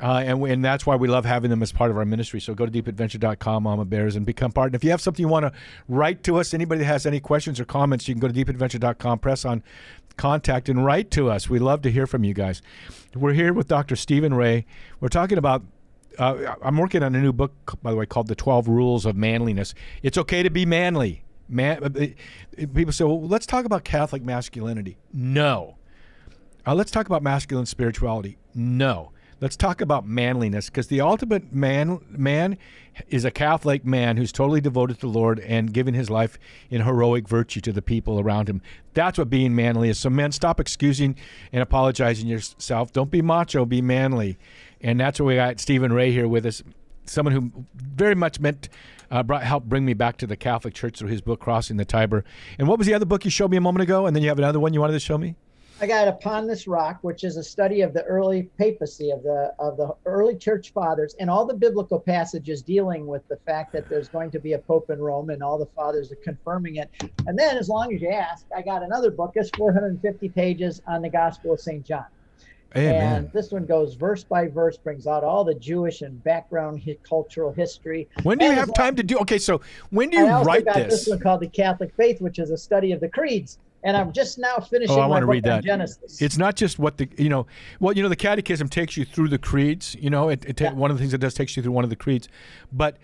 Uh, 0.00 0.22
and, 0.24 0.42
and 0.44 0.64
that's 0.64 0.86
why 0.86 0.94
we 0.94 1.08
love 1.08 1.24
having 1.24 1.50
them 1.50 1.62
as 1.62 1.72
part 1.72 1.90
of 1.90 1.96
our 1.96 2.04
ministry. 2.04 2.40
So 2.40 2.54
go 2.54 2.64
to 2.64 2.70
deepadventure.com, 2.70 3.64
Mama 3.64 3.84
Bears, 3.84 4.14
and 4.14 4.24
become 4.24 4.52
part. 4.52 4.68
And 4.68 4.74
if 4.76 4.84
you 4.84 4.90
have 4.90 5.00
something 5.00 5.22
you 5.22 5.28
want 5.28 5.44
to 5.44 5.52
write 5.88 6.22
to 6.24 6.36
us, 6.36 6.54
anybody 6.54 6.80
that 6.80 6.86
has 6.86 7.04
any 7.04 7.18
questions 7.18 7.58
or 7.58 7.64
comments, 7.64 8.06
you 8.06 8.14
can 8.14 8.20
go 8.20 8.28
to 8.28 8.32
deepadventure.com, 8.32 9.18
press 9.18 9.44
on 9.44 9.62
contact, 10.16 10.68
and 10.68 10.84
write 10.84 11.10
to 11.12 11.30
us. 11.30 11.50
We 11.50 11.58
love 11.58 11.82
to 11.82 11.90
hear 11.90 12.06
from 12.06 12.22
you 12.22 12.32
guys. 12.32 12.62
We're 13.14 13.32
here 13.32 13.52
with 13.52 13.66
Dr. 13.66 13.96
Stephen 13.96 14.34
Ray. 14.34 14.66
We're 15.00 15.08
talking 15.08 15.38
about 15.38 15.64
uh, 16.18 16.56
I'm 16.62 16.76
working 16.76 17.02
on 17.02 17.14
a 17.14 17.20
new 17.20 17.32
book, 17.32 17.52
by 17.82 17.92
the 17.92 17.96
way, 17.96 18.04
called 18.06 18.26
The 18.26 18.34
12 18.34 18.68
Rules 18.68 19.06
of 19.06 19.16
Manliness. 19.16 19.72
It's 20.02 20.18
okay 20.18 20.42
to 20.42 20.50
be 20.50 20.66
manly. 20.66 21.22
Man, 21.48 21.82
uh, 21.82 22.64
people 22.74 22.92
say, 22.92 23.04
well, 23.04 23.26
let's 23.26 23.46
talk 23.46 23.64
about 23.64 23.84
Catholic 23.84 24.22
masculinity. 24.22 24.98
No. 25.12 25.76
Uh, 26.66 26.74
let's 26.74 26.90
talk 26.90 27.06
about 27.06 27.22
masculine 27.22 27.66
spirituality. 27.66 28.36
No. 28.54 29.12
Let's 29.40 29.56
talk 29.56 29.80
about 29.80 30.04
manliness 30.04 30.68
because 30.68 30.88
the 30.88 31.00
ultimate 31.00 31.52
man 31.52 32.00
man 32.10 32.58
is 33.08 33.24
a 33.24 33.30
Catholic 33.30 33.84
man 33.84 34.16
who's 34.16 34.32
totally 34.32 34.60
devoted 34.60 34.94
to 34.94 35.00
the 35.02 35.06
Lord 35.06 35.38
and 35.38 35.72
giving 35.72 35.94
his 35.94 36.10
life 36.10 36.40
in 36.70 36.82
heroic 36.82 37.28
virtue 37.28 37.60
to 37.60 37.72
the 37.72 37.80
people 37.80 38.18
around 38.18 38.48
him. 38.48 38.60
That's 38.94 39.16
what 39.16 39.30
being 39.30 39.54
manly 39.54 39.90
is. 39.90 39.98
So 40.00 40.10
men, 40.10 40.32
stop 40.32 40.58
excusing 40.58 41.14
and 41.52 41.62
apologizing 41.62 42.26
yourself. 42.26 42.92
Don't 42.92 43.12
be 43.12 43.22
macho, 43.22 43.64
be 43.64 43.80
manly. 43.80 44.38
And 44.80 44.98
that's 44.98 45.20
what 45.20 45.26
we 45.26 45.36
got 45.36 45.60
Stephen 45.60 45.92
Ray 45.92 46.10
here 46.10 46.26
with 46.26 46.44
us, 46.44 46.64
someone 47.04 47.32
who 47.32 47.64
very 47.76 48.16
much 48.16 48.40
meant 48.40 48.68
uh, 49.10 49.22
brought, 49.22 49.42
helped 49.42 49.68
bring 49.68 49.84
me 49.84 49.94
back 49.94 50.16
to 50.18 50.26
the 50.26 50.36
Catholic 50.36 50.74
Church 50.74 50.98
through 50.98 51.08
his 51.08 51.20
book 51.20 51.40
Crossing 51.40 51.76
the 51.76 51.84
Tiber. 51.84 52.24
And 52.58 52.68
what 52.68 52.78
was 52.78 52.86
the 52.86 52.94
other 52.94 53.06
book 53.06 53.24
you 53.24 53.30
showed 53.30 53.50
me 53.50 53.56
a 53.56 53.60
moment 53.60 53.82
ago? 53.82 54.06
And 54.06 54.14
then 54.14 54.22
you 54.22 54.28
have 54.28 54.38
another 54.38 54.60
one 54.60 54.74
you 54.74 54.80
wanted 54.80 54.94
to 54.94 55.00
show 55.00 55.18
me? 55.18 55.34
I 55.80 55.86
got 55.86 56.08
Upon 56.08 56.48
This 56.48 56.66
Rock, 56.66 56.98
which 57.02 57.22
is 57.22 57.36
a 57.36 57.42
study 57.44 57.82
of 57.82 57.94
the 57.94 58.02
early 58.02 58.50
papacy 58.58 59.12
of 59.12 59.22
the 59.22 59.54
of 59.60 59.76
the 59.76 59.94
early 60.06 60.34
church 60.34 60.72
fathers 60.72 61.14
and 61.20 61.30
all 61.30 61.46
the 61.46 61.54
biblical 61.54 62.00
passages 62.00 62.62
dealing 62.62 63.06
with 63.06 63.26
the 63.28 63.36
fact 63.46 63.72
that 63.74 63.88
there's 63.88 64.08
going 64.08 64.32
to 64.32 64.40
be 64.40 64.54
a 64.54 64.58
pope 64.58 64.90
in 64.90 65.00
Rome 65.00 65.30
and 65.30 65.40
all 65.40 65.56
the 65.56 65.66
fathers 65.76 66.10
are 66.10 66.16
confirming 66.16 66.76
it. 66.76 66.90
And 67.28 67.38
then, 67.38 67.56
as 67.56 67.68
long 67.68 67.94
as 67.94 68.02
you 68.02 68.08
ask, 68.08 68.44
I 68.56 68.62
got 68.62 68.82
another 68.82 69.12
book. 69.12 69.34
It's 69.36 69.50
450 69.50 70.28
pages 70.30 70.82
on 70.88 71.00
the 71.00 71.10
Gospel 71.10 71.52
of 71.52 71.60
St. 71.60 71.86
John. 71.86 72.06
Amen. 72.76 73.16
And 73.16 73.32
this 73.32 73.50
one 73.50 73.64
goes 73.64 73.94
verse 73.94 74.24
by 74.24 74.46
verse, 74.46 74.76
brings 74.76 75.06
out 75.06 75.24
all 75.24 75.42
the 75.42 75.54
Jewish 75.54 76.02
and 76.02 76.22
background 76.22 76.82
hi- 76.84 76.98
cultural 77.02 77.52
history. 77.52 78.08
When 78.24 78.38
do 78.38 78.44
you 78.44 78.52
have 78.52 78.74
time 78.74 78.94
to 78.96 79.02
do? 79.02 79.18
Okay, 79.20 79.38
so 79.38 79.62
when 79.90 80.10
do 80.10 80.18
you 80.18 80.26
write 80.26 80.66
got 80.66 80.74
this? 80.74 81.04
This 81.04 81.08
one 81.08 81.20
called 81.20 81.40
the 81.40 81.48
Catholic 81.48 81.94
Faith, 81.96 82.20
which 82.20 82.38
is 82.38 82.50
a 82.50 82.58
study 82.58 82.92
of 82.92 83.00
the 83.00 83.08
creeds 83.08 83.58
and 83.82 83.96
I'm 83.96 84.12
just 84.12 84.38
now 84.38 84.58
finishing. 84.58 84.96
Oh, 84.96 85.00
I 85.00 85.06
want 85.06 85.22
to 85.22 85.26
read 85.26 85.44
that. 85.44 85.64
Genesis. 85.64 86.20
It's 86.20 86.36
not 86.36 86.56
just 86.56 86.78
what 86.78 86.96
the 86.96 87.08
you 87.16 87.28
know. 87.28 87.46
Well, 87.80 87.96
you 87.96 88.02
know, 88.02 88.08
the 88.08 88.16
Catechism 88.16 88.68
takes 88.68 88.96
you 88.96 89.04
through 89.04 89.28
the 89.28 89.38
creeds. 89.38 89.96
You 89.98 90.10
know, 90.10 90.28
it, 90.28 90.44
it 90.44 90.56
ta- 90.56 90.64
yeah. 90.64 90.72
one 90.72 90.90
of 90.90 90.96
the 90.96 91.00
things 91.00 91.14
it 91.14 91.20
does 91.20 91.34
takes 91.34 91.56
you 91.56 91.62
through 91.62 91.72
one 91.72 91.84
of 91.84 91.90
the 91.90 91.96
creeds, 91.96 92.28
but 92.72 92.96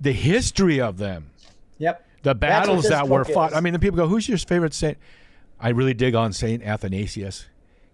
the 0.00 0.12
history 0.12 0.80
of 0.80 0.98
them. 0.98 1.30
Yep. 1.78 2.06
The 2.22 2.34
battles 2.34 2.88
that 2.88 3.08
were 3.08 3.24
fought. 3.24 3.52
Is. 3.52 3.56
I 3.56 3.60
mean, 3.60 3.74
the 3.74 3.78
people 3.78 3.96
go, 3.96 4.06
"Who's 4.06 4.28
your 4.28 4.38
favorite 4.38 4.74
saint?" 4.74 4.96
I 5.60 5.68
really 5.70 5.94
dig 5.94 6.14
on 6.14 6.32
Saint 6.32 6.62
Athanasius. 6.62 7.46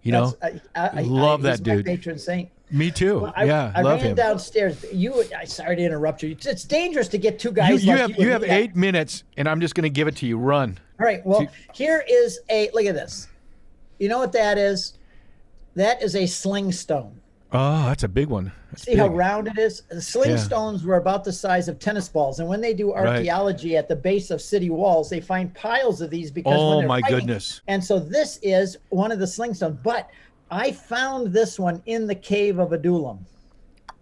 You 0.03 0.11
know, 0.11 0.33
I, 0.41 0.59
I, 0.75 1.01
love 1.01 1.45
I, 1.45 1.51
that 1.51 1.63
dude. 1.63 1.85
patron 1.85 2.17
saint. 2.17 2.49
Me 2.71 2.89
too. 2.89 3.19
Well, 3.19 3.33
I, 3.35 3.43
yeah, 3.43 3.71
I 3.75 3.81
love 3.81 3.99
ran 3.99 4.11
him. 4.11 4.15
downstairs. 4.15 4.83
You, 4.91 5.23
I 5.37 5.43
sorry 5.45 5.75
to 5.75 5.83
interrupt 5.83 6.23
you. 6.23 6.31
It's 6.31 6.63
dangerous 6.63 7.07
to 7.09 7.17
get 7.17 7.37
two 7.37 7.51
guys. 7.51 7.83
You, 7.83 7.91
you 7.91 7.97
like 7.97 8.11
have 8.11 8.19
you, 8.19 8.29
have 8.29 8.43
eight 8.43 8.75
minutes, 8.75 9.23
and 9.37 9.47
I'm 9.47 9.61
just 9.61 9.75
going 9.75 9.83
to 9.83 9.89
give 9.89 10.07
it 10.07 10.15
to 10.17 10.25
you. 10.25 10.37
Run. 10.37 10.79
All 10.99 11.05
right. 11.05 11.23
Well, 11.25 11.45
here 11.73 12.03
is 12.09 12.39
a 12.49 12.71
look 12.73 12.85
at 12.85 12.95
this. 12.95 13.27
You 13.99 14.09
know 14.09 14.17
what 14.17 14.31
that 14.31 14.57
is? 14.57 14.97
That 15.75 16.01
is 16.01 16.15
a 16.15 16.25
sling 16.25 16.71
stone. 16.71 17.20
Oh, 17.53 17.85
that's 17.87 18.03
a 18.03 18.07
big 18.07 18.27
one. 18.29 18.51
That's 18.69 18.83
See 18.83 18.91
big. 18.91 18.99
how 18.99 19.07
round 19.07 19.47
it 19.47 19.57
is? 19.57 19.83
The 19.89 20.01
sling 20.01 20.31
yeah. 20.31 20.37
stones 20.37 20.85
were 20.85 20.95
about 20.95 21.25
the 21.25 21.33
size 21.33 21.67
of 21.67 21.79
tennis 21.79 22.07
balls. 22.07 22.39
And 22.39 22.47
when 22.47 22.61
they 22.61 22.73
do 22.73 22.93
archaeology 22.93 23.73
right. 23.73 23.79
at 23.79 23.89
the 23.89 23.95
base 23.95 24.31
of 24.31 24.41
city 24.41 24.69
walls, 24.69 25.09
they 25.09 25.19
find 25.19 25.53
piles 25.53 25.99
of 25.99 26.09
these 26.09 26.31
because 26.31 26.57
oh 26.57 26.81
my 26.83 27.01
fighting, 27.01 27.19
goodness! 27.19 27.61
And 27.67 27.83
so 27.83 27.99
this 27.99 28.39
is 28.41 28.77
one 28.89 29.11
of 29.11 29.19
the 29.19 29.27
sling 29.27 29.53
stones. 29.53 29.77
But 29.83 30.09
I 30.49 30.71
found 30.71 31.33
this 31.33 31.59
one 31.59 31.81
in 31.87 32.07
the 32.07 32.15
cave 32.15 32.57
of 32.57 32.71
Adullam. 32.71 33.25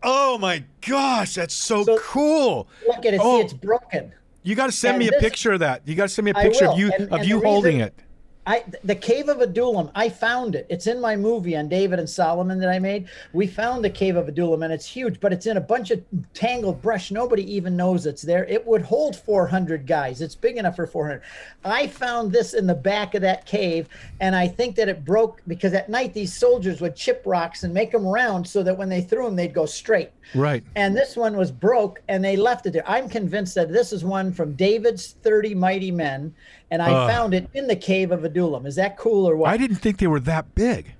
Oh 0.03 0.37
my 0.37 0.63
gosh, 0.87 1.33
that's 1.33 1.55
so, 1.55 1.83
so 1.83 1.97
cool! 1.97 2.67
Look 2.87 3.05
at 3.05 3.15
it. 3.15 3.19
Oh. 3.21 3.39
See, 3.39 3.45
it's 3.45 3.53
broken. 3.53 4.13
You 4.43 4.55
got 4.55 4.67
to 4.67 4.71
send 4.71 4.95
and 4.95 4.99
me 4.99 5.07
a 5.07 5.11
this, 5.11 5.21
picture 5.21 5.53
of 5.53 5.59
that. 5.61 5.81
You 5.85 5.95
got 5.95 6.03
to 6.03 6.09
send 6.09 6.25
me 6.25 6.31
a 6.31 6.35
picture 6.35 6.67
of 6.67 6.79
you 6.79 6.91
and, 6.93 7.11
of 7.11 7.19
and 7.19 7.27
you 7.27 7.41
holding 7.41 7.77
reason, 7.77 7.87
it. 7.87 7.99
I 8.47 8.63
the 8.83 8.95
cave 8.95 9.29
of 9.29 9.41
Adullam. 9.41 9.91
I 9.95 10.09
found 10.09 10.55
it. 10.55 10.65
It's 10.69 10.87
in 10.87 10.99
my 10.99 11.15
movie 11.15 11.55
on 11.55 11.67
David 11.67 11.99
and 11.99 12.09
Solomon 12.09 12.57
that 12.59 12.69
I 12.69 12.79
made. 12.79 13.07
We 13.33 13.47
found 13.47 13.83
the 13.83 13.89
cave 13.89 14.15
of 14.15 14.27
Adullam, 14.27 14.63
and 14.63 14.73
it's 14.73 14.85
huge, 14.85 15.19
but 15.19 15.33
it's 15.33 15.45
in 15.45 15.57
a 15.57 15.61
bunch 15.61 15.91
of 15.91 16.03
tangled 16.33 16.81
brush. 16.81 17.11
Nobody 17.11 17.43
even 17.53 17.75
knows 17.75 18.05
it's 18.05 18.21
there. 18.21 18.45
It 18.45 18.65
would 18.65 18.81
hold 18.81 19.15
400 19.15 19.85
guys. 19.85 20.21
It's 20.21 20.35
big 20.35 20.57
enough 20.57 20.77
for 20.77 20.87
400. 20.87 21.21
I 21.63 21.87
found 21.87 22.31
this 22.31 22.53
in 22.53 22.65
the 22.65 22.75
back 22.75 23.13
of 23.13 23.21
that 23.21 23.45
cave, 23.45 23.87
and 24.19 24.35
I 24.35 24.47
think 24.47 24.75
that 24.77 24.89
it 24.89 25.05
broke 25.05 25.41
because 25.47 25.73
at 25.73 25.89
night 25.89 26.13
these 26.13 26.33
soldiers 26.33 26.81
would 26.81 26.95
chip 26.95 27.23
rocks 27.25 27.63
and 27.63 27.73
make 27.73 27.91
them 27.91 28.07
round 28.07 28.47
so 28.47 28.63
that 28.63 28.77
when 28.77 28.89
they 28.89 29.01
threw 29.01 29.25
them, 29.25 29.35
they'd 29.35 29.53
go 29.53 29.65
straight. 29.65 30.11
Right. 30.33 30.63
And 30.75 30.95
this 30.95 31.15
one 31.15 31.35
was 31.37 31.51
broke, 31.51 32.01
and 32.07 32.23
they 32.23 32.37
left 32.37 32.65
it 32.65 32.73
there. 32.73 32.89
I'm 32.89 33.09
convinced 33.09 33.55
that 33.55 33.71
this 33.71 33.91
is 33.91 34.03
one 34.03 34.31
from 34.31 34.53
David's 34.53 35.11
30 35.23 35.55
Mighty 35.55 35.91
Men 35.91 36.33
and 36.71 36.81
I 36.81 36.91
uh, 36.91 37.07
found 37.07 37.33
it 37.33 37.49
in 37.53 37.67
the 37.67 37.75
cave 37.75 38.11
of 38.11 38.23
Adullam. 38.23 38.65
Is 38.65 38.75
that 38.75 38.97
cool 38.97 39.27
or 39.27 39.35
what? 39.35 39.49
I 39.49 39.57
didn't 39.57 39.77
think 39.77 39.97
they 39.97 40.07
were 40.07 40.19
that 40.21 40.55
big. 40.55 40.93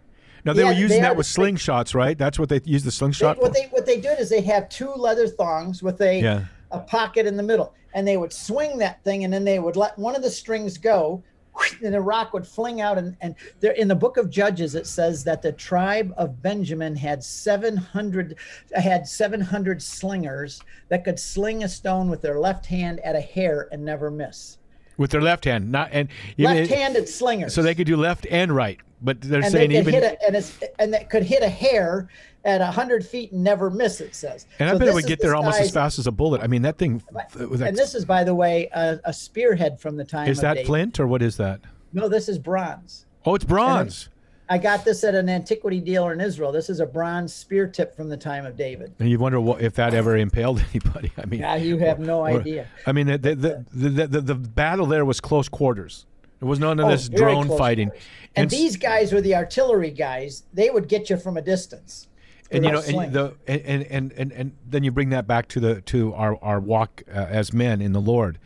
Now 0.45 0.53
they 0.53 0.63
yeah, 0.63 0.69
were 0.69 0.73
using 0.73 0.97
they 0.97 1.01
that 1.01 1.17
with 1.17 1.27
slingshots, 1.27 1.93
right? 1.93 2.17
That's 2.17 2.39
what 2.39 2.49
they 2.49 2.61
use 2.63 2.83
the 2.83 2.91
slingshot. 2.91 3.37
They, 3.37 3.41
what 3.41 3.53
they 3.53 3.65
what 3.65 3.85
they 3.85 3.99
did 3.99 4.19
is 4.19 4.29
they 4.29 4.41
have 4.41 4.69
two 4.69 4.91
leather 4.91 5.27
thongs 5.27 5.83
with 5.83 6.01
a 6.01 6.21
yeah. 6.21 6.45
a 6.71 6.79
pocket 6.79 7.25
in 7.25 7.35
the 7.37 7.43
middle, 7.43 7.73
and 7.93 8.07
they 8.07 8.17
would 8.17 8.33
swing 8.33 8.77
that 8.77 9.03
thing, 9.03 9.25
and 9.25 9.33
then 9.33 9.43
they 9.43 9.59
would 9.59 9.75
let 9.75 9.97
one 9.99 10.15
of 10.15 10.21
the 10.21 10.29
strings 10.29 10.77
go, 10.77 11.21
and 11.83 11.93
the 11.93 12.01
rock 12.01 12.31
would 12.33 12.47
fling 12.47 12.79
out. 12.79 12.97
And 12.97 13.17
and 13.19 13.35
there 13.59 13.73
in 13.73 13.89
the 13.89 13.95
book 13.95 14.15
of 14.15 14.29
Judges 14.29 14.75
it 14.75 14.87
says 14.87 15.25
that 15.25 15.41
the 15.41 15.51
tribe 15.51 16.13
of 16.17 16.41
Benjamin 16.41 16.95
had 16.95 17.21
seven 17.21 17.75
hundred 17.75 18.37
had 18.73 19.07
seven 19.07 19.41
hundred 19.41 19.81
slingers 19.83 20.61
that 20.87 21.03
could 21.03 21.19
sling 21.19 21.65
a 21.65 21.69
stone 21.69 22.09
with 22.09 22.21
their 22.21 22.39
left 22.39 22.65
hand 22.65 23.01
at 23.01 23.15
a 23.15 23.21
hair 23.21 23.67
and 23.73 23.83
never 23.83 24.09
miss 24.09 24.58
with 24.99 25.11
their 25.11 25.21
left 25.21 25.45
hand, 25.45 25.71
not 25.71 25.89
and 25.91 26.09
left-handed 26.37 27.09
slingers. 27.09 27.55
So 27.55 27.63
they 27.63 27.73
could 27.73 27.87
do 27.87 27.95
left 27.95 28.27
and 28.29 28.51
right, 28.51 28.77
but 29.01 29.21
they're 29.21 29.41
and 29.41 29.51
saying 29.51 29.71
they 29.71 29.79
even 29.79 29.95
a, 29.95 30.17
and 30.27 30.35
it's 30.35 30.59
and 30.77 30.93
that 30.93 31.09
could 31.09 31.23
hit 31.23 31.41
a 31.41 31.49
hair 31.49 32.09
at 32.45 32.61
hundred 32.61 33.05
feet 33.05 33.31
and 33.31 33.43
never 33.43 33.71
miss. 33.71 34.01
It 34.01 34.13
says. 34.13 34.45
And 34.59 34.69
so 34.69 34.75
I 34.75 34.77
bet 34.77 34.89
it 34.89 34.93
would 34.93 35.07
get 35.07 35.21
there 35.21 35.35
almost 35.35 35.59
as 35.61 35.71
fast 35.71 35.97
as 35.97 36.05
a 36.05 36.11
bullet. 36.11 36.41
I 36.43 36.47
mean, 36.47 36.61
that 36.61 36.77
thing. 36.77 37.01
and 37.33 37.75
this 37.75 37.95
is, 37.95 38.05
by 38.05 38.23
the 38.23 38.35
way, 38.35 38.69
a, 38.73 38.99
a 39.05 39.13
spearhead 39.13 39.79
from 39.79 39.95
the 39.95 40.05
time. 40.05 40.27
Is 40.27 40.41
that 40.41 40.65
flint 40.65 40.99
or 40.99 41.07
what 41.07 41.21
is 41.21 41.37
that? 41.37 41.61
No, 41.93 42.07
this 42.07 42.29
is 42.29 42.37
bronze. 42.37 43.05
Oh, 43.25 43.35
it's 43.35 43.45
bronze. 43.45 44.09
I 44.51 44.57
got 44.57 44.83
this 44.83 45.03
at 45.03 45.13
an 45.13 45.29
antiquity 45.29 45.79
dealer 45.79 46.11
in 46.11 46.19
Israel. 46.19 46.51
This 46.51 46.71
is 46.71 46.79
a 46.79 46.85
bronze 46.85 47.31
spear 47.31 47.67
tip 47.67 47.95
from 47.95 48.09
the 48.09 48.17
time 48.17 48.47
of 48.47 48.57
David. 48.57 48.93
And 48.99 49.07
you 49.07 49.19
wonder 49.19 49.39
what, 49.39 49.61
if 49.61 49.75
that 49.75 49.93
ever 49.93 50.17
impaled 50.17 50.63
anybody. 50.71 51.11
I 51.17 51.25
mean, 51.27 51.41
yeah, 51.41 51.55
you 51.55 51.77
have 51.77 51.99
no 51.99 52.21
or, 52.21 52.39
idea. 52.39 52.67
I 52.87 52.91
mean, 52.91 53.07
the 53.07 53.17
the, 53.17 53.35
the 53.35 53.65
the, 53.71 54.07
the, 54.07 54.21
the, 54.21 54.35
battle 54.35 54.87
there 54.87 55.05
was 55.05 55.21
close 55.21 55.47
quarters. 55.47 56.07
There 56.39 56.49
was 56.49 56.59
none 56.59 56.79
of 56.79 56.85
oh, 56.85 56.89
this 56.89 57.09
drone 57.09 57.55
fighting. 57.57 57.89
And, 58.35 58.43
and, 58.43 58.49
these 58.49 58.77
guys 58.77 59.13
were 59.13 59.21
the 59.21 59.35
artillery 59.35 59.91
guys. 59.91 60.43
They 60.53 60.69
would 60.69 60.87
get 60.87 61.09
you 61.09 61.17
from 61.17 61.37
a 61.37 61.41
distance. 61.41 62.07
And 62.51 62.65
you 62.65 62.71
know, 62.71 62.81
and 62.81 63.13
the 63.13 63.35
and, 63.47 63.83
and 63.83 64.11
and 64.13 64.31
and 64.31 64.57
then 64.67 64.83
you 64.83 64.91
bring 64.91 65.09
that 65.09 65.27
back 65.27 65.47
to 65.49 65.59
the 65.59 65.81
to 65.81 66.13
our 66.15 66.37
our 66.43 66.59
walk 66.59 67.03
uh, 67.07 67.11
as 67.11 67.53
men 67.53 67.81
in 67.81 67.93
the 67.93 68.01
Lord 68.01 68.39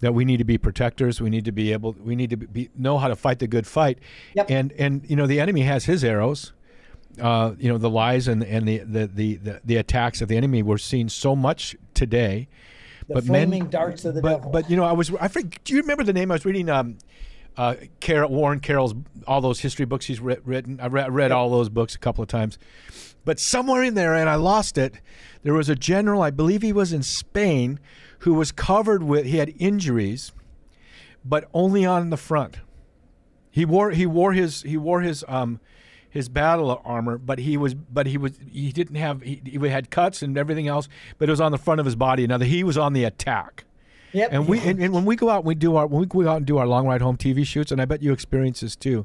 that 0.00 0.12
we 0.12 0.24
need 0.24 0.38
to 0.38 0.44
be 0.44 0.58
protectors. 0.58 1.20
We 1.20 1.30
need 1.30 1.44
to 1.44 1.52
be 1.52 1.72
able. 1.72 1.92
We 1.92 2.16
need 2.16 2.30
to 2.30 2.36
be, 2.36 2.70
know 2.76 2.98
how 2.98 3.08
to 3.08 3.16
fight 3.16 3.38
the 3.38 3.46
good 3.46 3.66
fight. 3.66 3.98
Yep. 4.34 4.50
And 4.50 4.72
and 4.72 5.08
you 5.08 5.16
know 5.16 5.26
the 5.26 5.40
enemy 5.40 5.62
has 5.62 5.84
his 5.84 6.04
arrows. 6.04 6.52
Uh, 7.20 7.54
you 7.58 7.70
know 7.70 7.78
the 7.78 7.88
lies 7.88 8.28
and 8.28 8.42
and 8.42 8.68
the, 8.68 8.78
the 8.78 9.06
the 9.06 9.36
the 9.36 9.60
the 9.64 9.76
attacks 9.76 10.20
of 10.20 10.28
the 10.28 10.36
enemy. 10.36 10.62
We're 10.62 10.78
seeing 10.78 11.08
so 11.08 11.34
much 11.34 11.76
today. 11.94 12.48
The 13.08 13.14
but 13.14 13.24
flaming 13.24 13.64
men, 13.64 13.70
darts 13.70 14.04
of 14.04 14.14
the 14.14 14.20
but, 14.20 14.36
devil. 14.38 14.50
But 14.50 14.68
you 14.68 14.76
know, 14.76 14.84
I 14.84 14.92
was 14.92 15.12
I 15.20 15.28
forget, 15.28 15.62
do 15.64 15.74
you 15.74 15.80
remember 15.80 16.02
the 16.02 16.12
name? 16.12 16.30
I 16.30 16.34
was 16.34 16.44
reading 16.44 16.68
um, 16.68 16.98
uh, 17.56 17.76
Carol, 18.00 18.30
Warren 18.30 18.60
Carroll's 18.60 18.94
all 19.26 19.40
those 19.40 19.60
history 19.60 19.86
books 19.86 20.06
he's 20.06 20.20
writ, 20.20 20.42
written. 20.44 20.80
I 20.80 20.88
read, 20.88 21.12
read 21.12 21.32
all 21.32 21.48
those 21.48 21.68
books 21.68 21.94
a 21.94 21.98
couple 21.98 22.22
of 22.22 22.28
times, 22.28 22.58
but 23.26 23.40
somewhere 23.40 23.82
in 23.82 23.94
there, 23.94 24.14
and 24.14 24.30
I 24.30 24.36
lost 24.36 24.78
it. 24.78 25.00
There 25.42 25.52
was 25.52 25.68
a 25.68 25.74
general, 25.74 26.22
I 26.22 26.30
believe 26.30 26.62
he 26.62 26.72
was 26.72 26.92
in 26.92 27.02
Spain, 27.02 27.78
who 28.20 28.32
was 28.32 28.52
covered 28.52 29.02
with 29.02 29.26
he 29.26 29.36
had 29.36 29.52
injuries, 29.58 30.32
but 31.24 31.48
only 31.52 31.84
on 31.84 32.08
the 32.10 32.16
front. 32.16 32.58
He 33.50 33.64
wore 33.64 33.90
he 33.90 34.06
wore 34.06 34.32
his 34.32 34.62
he 34.62 34.76
wore 34.76 35.00
his 35.00 35.24
um 35.28 35.60
his 36.08 36.28
battle 36.28 36.80
armor, 36.84 37.18
but 37.18 37.40
he 37.40 37.56
was 37.56 37.74
but 37.74 38.06
he 38.06 38.16
was 38.16 38.38
he 38.50 38.70
didn't 38.70 38.96
have 38.96 39.22
he, 39.22 39.42
he 39.44 39.58
had 39.68 39.90
cuts 39.90 40.22
and 40.22 40.38
everything 40.38 40.68
else, 40.68 40.88
but 41.18 41.28
it 41.28 41.32
was 41.32 41.40
on 41.40 41.50
the 41.52 41.58
front 41.58 41.80
of 41.80 41.84
his 41.84 41.96
body. 41.96 42.26
Now 42.26 42.38
he 42.38 42.62
was 42.62 42.78
on 42.78 42.92
the 42.92 43.02
attack. 43.04 43.64
Yep. 44.12 44.28
And 44.32 44.48
we 44.48 44.60
and, 44.60 44.80
and 44.80 44.94
when 44.94 45.04
we 45.04 45.16
go 45.16 45.30
out, 45.30 45.38
and 45.38 45.46
we 45.46 45.56
do 45.56 45.74
our 45.74 45.86
when 45.88 46.00
we 46.00 46.06
go 46.06 46.28
out 46.28 46.36
and 46.36 46.46
do 46.46 46.58
our 46.58 46.66
long 46.66 46.86
ride 46.86 47.02
home 47.02 47.16
TV 47.16 47.44
shoots, 47.44 47.72
and 47.72 47.82
I 47.82 47.86
bet 47.86 48.02
you 48.02 48.12
experience 48.12 48.60
this 48.60 48.76
too. 48.76 49.04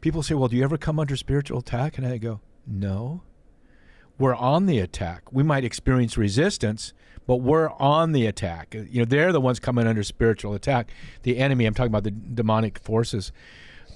People 0.00 0.22
say, 0.22 0.34
"Well, 0.34 0.48
do 0.48 0.56
you 0.56 0.64
ever 0.64 0.78
come 0.78 0.98
under 0.98 1.14
spiritual 1.14 1.58
attack?" 1.58 1.98
And 1.98 2.06
I 2.06 2.16
go, 2.16 2.40
"No." 2.66 3.22
We're 4.18 4.34
on 4.34 4.66
the 4.66 4.78
attack. 4.78 5.32
We 5.32 5.42
might 5.42 5.64
experience 5.64 6.16
resistance, 6.16 6.92
but 7.26 7.36
we're 7.36 7.70
on 7.70 8.12
the 8.12 8.26
attack. 8.26 8.74
You 8.74 9.00
know, 9.00 9.04
they're 9.04 9.32
the 9.32 9.40
ones 9.40 9.58
coming 9.58 9.86
under 9.86 10.02
spiritual 10.02 10.54
attack. 10.54 10.90
The 11.22 11.38
enemy. 11.38 11.66
I'm 11.66 11.74
talking 11.74 11.90
about 11.90 12.04
the 12.04 12.10
demonic 12.10 12.78
forces. 12.78 13.32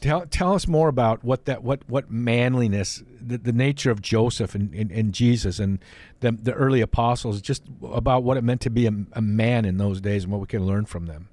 Tell, 0.01 0.27
tell 0.27 0.55
us 0.55 0.69
more 0.69 0.89
about 0.89 1.25
what 1.25 1.47
that 1.47 1.65
what 1.65 1.81
what 1.89 2.09
manliness 2.09 3.03
the, 3.21 3.37
the 3.37 3.53
nature 3.53 3.91
of 3.91 4.01
Joseph 4.01 4.55
and, 4.55 4.73
and, 4.73 4.93
and 4.93 5.13
Jesus 5.13 5.59
and 5.59 5.81
the, 6.21 6.31
the 6.31 6.53
early 6.53 6.81
apostles 6.81 7.41
just 7.41 7.65
about 7.83 8.23
what 8.23 8.37
it 8.37 8.45
meant 8.45 8.61
to 8.61 8.71
be 8.71 8.87
a, 8.87 8.93
a 9.15 9.21
man 9.21 9.65
in 9.65 9.79
those 9.79 10.01
days 10.01 10.23
and 10.23 10.33
what 10.33 10.41
we 10.41 10.47
can 10.47 10.65
learn 10.65 10.85
from 10.85 11.07
them 11.07 11.29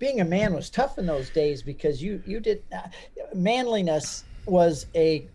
being 0.00 0.20
a 0.20 0.24
man 0.24 0.52
was 0.52 0.68
tough 0.68 0.98
in 0.98 1.06
those 1.06 1.30
days 1.30 1.62
because 1.62 2.02
you 2.02 2.22
you 2.26 2.40
did 2.40 2.62
uh, 2.74 2.88
manliness 3.34 4.24
was 4.46 4.86
a 4.94 5.28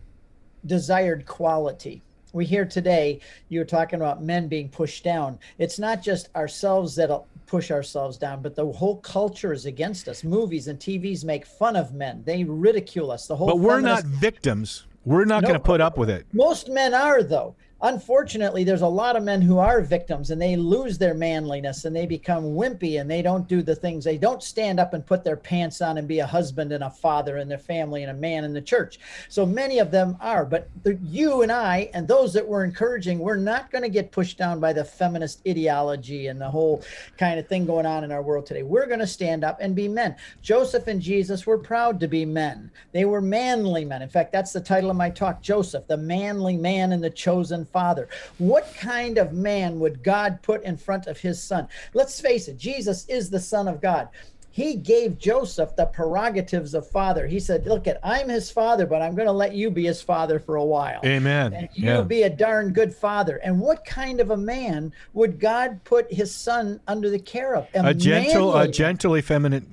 desired 0.66 1.24
quality 1.26 2.02
we 2.32 2.44
hear 2.44 2.64
today 2.64 3.20
you're 3.48 3.64
talking 3.64 3.96
about 3.96 4.22
men 4.22 4.48
being 4.48 4.68
pushed 4.68 5.04
down. 5.04 5.38
It's 5.58 5.78
not 5.78 6.02
just 6.02 6.34
ourselves 6.34 6.94
that'll 6.96 7.26
push 7.46 7.70
ourselves 7.70 8.16
down 8.16 8.42
but 8.42 8.54
the 8.54 8.66
whole 8.66 8.96
culture 8.98 9.52
is 9.52 9.66
against 9.66 10.08
us. 10.08 10.24
Movies 10.24 10.68
and 10.68 10.78
tvs 10.78 11.24
make 11.24 11.46
fun 11.46 11.76
of 11.76 11.92
men. 11.92 12.22
They 12.24 12.44
ridicule 12.44 13.10
us. 13.10 13.26
The 13.26 13.36
whole 13.36 13.46
but 13.48 13.58
we're 13.58 13.80
not 13.80 14.04
victims. 14.04 14.86
We're 15.04 15.24
not 15.24 15.42
No. 15.42 15.48
going 15.48 15.60
to 15.60 15.64
put 15.64 15.80
up 15.80 15.98
with 15.98 16.08
it. 16.10 16.26
Most 16.32 16.68
men 16.68 16.94
are 16.94 17.22
though 17.22 17.54
unfortunately 17.82 18.62
there's 18.62 18.82
a 18.82 18.86
lot 18.86 19.16
of 19.16 19.24
men 19.24 19.42
who 19.42 19.58
are 19.58 19.80
victims 19.80 20.30
and 20.30 20.40
they 20.40 20.56
lose 20.56 20.98
their 20.98 21.14
manliness 21.14 21.84
and 21.84 21.94
they 21.94 22.06
become 22.06 22.44
wimpy 22.44 23.00
and 23.00 23.10
they 23.10 23.22
don't 23.22 23.48
do 23.48 23.60
the 23.60 23.74
things. 23.74 24.04
They 24.04 24.18
don't 24.18 24.42
stand 24.42 24.78
up 24.78 24.94
and 24.94 25.04
put 25.04 25.24
their 25.24 25.36
pants 25.36 25.82
on 25.82 25.98
and 25.98 26.06
be 26.06 26.20
a 26.20 26.26
husband 26.26 26.72
and 26.72 26.84
a 26.84 26.90
father 26.90 27.38
and 27.38 27.50
their 27.50 27.58
family 27.58 28.02
and 28.02 28.10
a 28.10 28.14
man 28.14 28.44
in 28.44 28.52
the 28.52 28.62
church. 28.62 29.00
So 29.28 29.44
many 29.44 29.80
of 29.80 29.90
them 29.90 30.16
are 30.20 30.44
but 30.44 30.68
the, 30.84 30.94
you 31.02 31.42
and 31.42 31.50
i 31.50 31.90
and 31.92 32.06
those 32.06 32.32
that 32.34 32.46
we're 32.46 32.64
encouraging 32.64 33.18
we're 33.18 33.36
not 33.36 33.70
going 33.70 33.82
to 33.82 33.88
get 33.88 34.12
pushed 34.12 34.38
down 34.38 34.60
by 34.60 34.72
the 34.72 34.84
feminist 34.84 35.42
ideology 35.46 36.28
and 36.28 36.40
the 36.40 36.48
whole 36.48 36.82
kind 37.18 37.38
of 37.38 37.48
thing 37.48 37.66
going 37.66 37.86
on 37.86 38.04
in 38.04 38.12
our 38.12 38.22
world 38.22 38.46
today. 38.46 38.62
We're 38.62 38.86
going 38.86 39.00
to 39.00 39.06
stand 39.06 39.44
up 39.44 39.58
and 39.60 39.74
be 39.74 39.88
men. 39.88 40.14
Joseph 40.40 40.86
and 40.86 41.00
jesus 41.00 41.46
were 41.46 41.58
proud 41.58 41.98
to 42.00 42.06
be 42.06 42.24
men. 42.24 42.70
They 42.92 43.04
were 43.04 43.20
manly 43.20 43.84
men. 43.84 44.02
In 44.02 44.08
fact 44.08 44.30
that's 44.30 44.52
the 44.52 44.60
title 44.60 44.90
of 44.90 44.96
my 44.96 45.10
talk 45.10 45.42
joseph 45.42 45.86
the 45.88 45.96
manly 45.96 46.56
man 46.56 46.92
and 46.92 47.02
the 47.02 47.10
chosen 47.10 47.64
father. 47.72 48.08
What 48.38 48.72
kind 48.78 49.18
of 49.18 49.32
man 49.32 49.80
would 49.80 50.02
God 50.02 50.40
put 50.42 50.62
in 50.64 50.76
front 50.76 51.06
of 51.06 51.18
his 51.18 51.42
son? 51.42 51.68
Let's 51.94 52.20
face 52.20 52.48
it, 52.48 52.58
Jesus 52.58 53.06
is 53.08 53.30
the 53.30 53.40
son 53.40 53.68
of 53.68 53.80
God. 53.80 54.08
He 54.52 54.76
gave 54.76 55.18
Joseph 55.18 55.74
the 55.76 55.86
prerogatives 55.86 56.74
of 56.74 56.86
father. 56.86 57.26
He 57.26 57.40
said, 57.40 57.66
Look, 57.66 57.86
at 57.86 57.98
I'm 58.04 58.28
his 58.28 58.50
father, 58.50 58.84
but 58.84 59.00
I'm 59.00 59.14
going 59.14 59.26
to 59.26 59.32
let 59.32 59.54
you 59.54 59.70
be 59.70 59.86
his 59.86 60.02
father 60.02 60.38
for 60.38 60.56
a 60.56 60.64
while. 60.64 61.00
amen 61.04 61.54
And 61.54 61.68
you 61.72 61.86
yeah. 61.88 62.02
be 62.02 62.24
a 62.24 62.30
darn 62.30 62.74
good 62.74 62.94
father. 62.94 63.38
And 63.42 63.58
what 63.58 63.82
kind 63.86 64.20
of 64.20 64.30
a 64.30 64.36
man 64.36 64.92
would 65.14 65.40
God 65.40 65.82
put 65.84 66.12
his 66.12 66.34
son 66.34 66.80
under 66.86 67.08
the 67.08 67.18
care 67.18 67.56
of? 67.56 67.66
a 67.74 67.94
gentle 67.94 68.52
manly 68.52 68.68
a 68.68 68.70
gentle 68.70 69.16
effeminate 69.16 69.64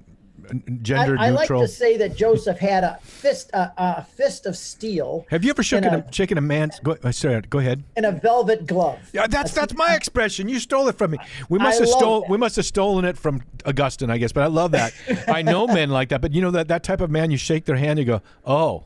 gender 0.82 1.18
I, 1.20 1.28
I 1.28 1.30
like 1.30 1.47
to 1.47 1.68
say 1.68 1.97
that 1.97 2.16
Joseph 2.16 2.58
had 2.60 2.84
a 2.84 3.00
fist, 3.04 3.50
a, 3.54 3.72
a 3.78 4.04
fist 4.04 4.45
of 4.45 4.56
steel 4.58 5.26
have 5.30 5.43
you 5.43 5.50
ever 5.50 5.64
shaken 5.64 5.93
in 5.93 6.00
a, 6.02 6.14
shaken 6.14 6.38
a 6.38 6.41
man's 6.41 6.80
go, 6.80 6.97
uh, 7.04 7.12
sorry 7.12 7.41
go 7.50 7.60
ahead 7.60 7.84
In 7.97 8.06
a 8.06 8.12
velvet 8.12 8.66
glove. 8.68 9.00
Yeah, 9.14 9.28
that's 9.28 9.54
that's 9.54 9.74
my 9.76 9.95
expression. 9.95 10.47
You 10.50 10.60
stole 10.60 10.88
it 10.88 10.97
from 10.97 11.12
me. 11.12 11.18
We 11.50 11.60
must 11.60 11.78
I 11.80 11.86
have 11.86 11.89
stole. 11.89 12.22
that. 12.22 12.30
We 12.30 12.38
must 12.38 12.56
have 12.56 12.66
stolen 12.66 13.06
it 13.06 13.18
from 13.18 13.41
Augustine, 13.66 14.10
I 14.10 14.18
guess. 14.18 14.32
But 14.32 14.43
I 14.43 14.47
love 14.47 14.72
that. 14.72 14.93
I 15.28 15.41
know 15.41 15.68
men 15.68 15.89
like 15.89 16.10
that. 16.10 16.22
But 16.22 16.34
you 16.34 16.41
know 16.41 16.52
that 16.52 16.68
that 16.70 16.84
type 16.84 17.02
of 17.02 17.10
man, 17.10 17.32
you 17.32 17.38
shake 17.38 17.66
their 17.66 17.76
hand, 17.76 18.00
you 18.00 18.06
go, 18.06 18.22
oh. 18.45 18.84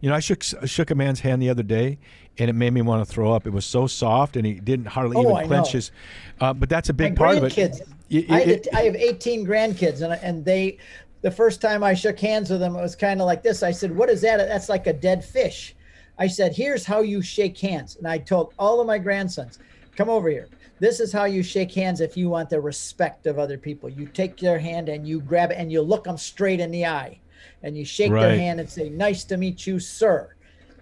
You 0.00 0.08
know, 0.08 0.16
I 0.16 0.20
shook 0.20 0.42
shook 0.42 0.90
a 0.90 0.96
man's 0.96 1.20
hand 1.20 1.40
the 1.40 1.48
other 1.48 1.62
day, 1.62 1.98
and 2.36 2.50
it 2.50 2.54
made 2.54 2.72
me 2.72 2.82
want 2.82 3.06
to 3.06 3.12
throw 3.12 3.32
up. 3.32 3.46
It 3.46 3.50
was 3.50 3.64
so 3.64 3.86
soft, 3.86 4.36
and 4.36 4.44
he 4.44 4.54
didn't 4.54 4.86
hardly 4.86 5.16
Oh, 5.16 5.22
even 5.22 5.36
I 5.36 5.46
clench 5.46 5.68
know. 5.68 5.72
his. 5.78 5.92
Uh, 6.40 6.52
but 6.52 6.68
that's 6.68 6.88
a 6.88 6.92
big 6.92 7.12
my 7.12 7.24
part 7.24 7.38
of 7.38 7.44
it. 7.44 7.52
grandkids. 7.52 7.82
Y- 8.12 8.26
I, 8.28 8.32
y- 8.32 8.40
it- 8.42 8.68
I 8.74 8.82
have 8.82 8.94
18 8.96 9.46
grandkids, 9.46 10.02
and 10.02 10.12
and 10.22 10.44
they, 10.44 10.76
the 11.22 11.30
first 11.30 11.60
time 11.60 11.82
I 11.82 11.94
shook 11.94 12.18
hands 12.20 12.50
with 12.50 12.60
them, 12.60 12.76
it 12.76 12.80
was 12.82 12.94
kind 12.94 13.20
of 13.20 13.26
like 13.26 13.42
this. 13.42 13.62
I 13.62 13.70
said, 13.70 13.96
"What 13.96 14.10
is 14.10 14.20
that? 14.20 14.36
That's 14.36 14.68
like 14.68 14.86
a 14.86 14.92
dead 14.92 15.24
fish." 15.24 15.74
I 16.18 16.26
said, 16.26 16.54
"Here's 16.54 16.84
how 16.84 17.00
you 17.00 17.22
shake 17.22 17.58
hands," 17.58 17.96
and 17.96 18.06
I 18.06 18.18
told 18.18 18.52
all 18.58 18.80
of 18.80 18.86
my 18.86 18.98
grandsons, 18.98 19.58
"Come 19.96 20.10
over 20.10 20.28
here. 20.28 20.48
This 20.78 21.00
is 21.00 21.12
how 21.12 21.24
you 21.24 21.42
shake 21.42 21.72
hands 21.72 22.00
if 22.00 22.16
you 22.16 22.28
want 22.28 22.50
the 22.50 22.60
respect 22.60 23.26
of 23.26 23.38
other 23.38 23.56
people. 23.56 23.88
You 23.88 24.06
take 24.06 24.36
their 24.36 24.58
hand 24.58 24.88
and 24.88 25.06
you 25.06 25.20
grab 25.20 25.52
it 25.52 25.56
and 25.58 25.70
you 25.70 25.80
look 25.80 26.04
them 26.04 26.18
straight 26.18 26.58
in 26.60 26.70
the 26.72 26.84
eye, 26.86 27.18
and 27.62 27.76
you 27.76 27.84
shake 27.84 28.10
their 28.10 28.36
hand 28.38 28.60
and 28.60 28.68
say, 28.68 28.90
"Nice 28.90 29.24
to 29.24 29.36
meet 29.36 29.66
you, 29.66 29.78
sir." 29.78 30.34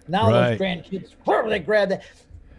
Now 0.07 0.29
Right. 0.29 0.57
those 0.57 0.59
grandkids, 0.59 1.49
they 1.49 1.59
grab 1.59 1.89
that. 1.89 2.01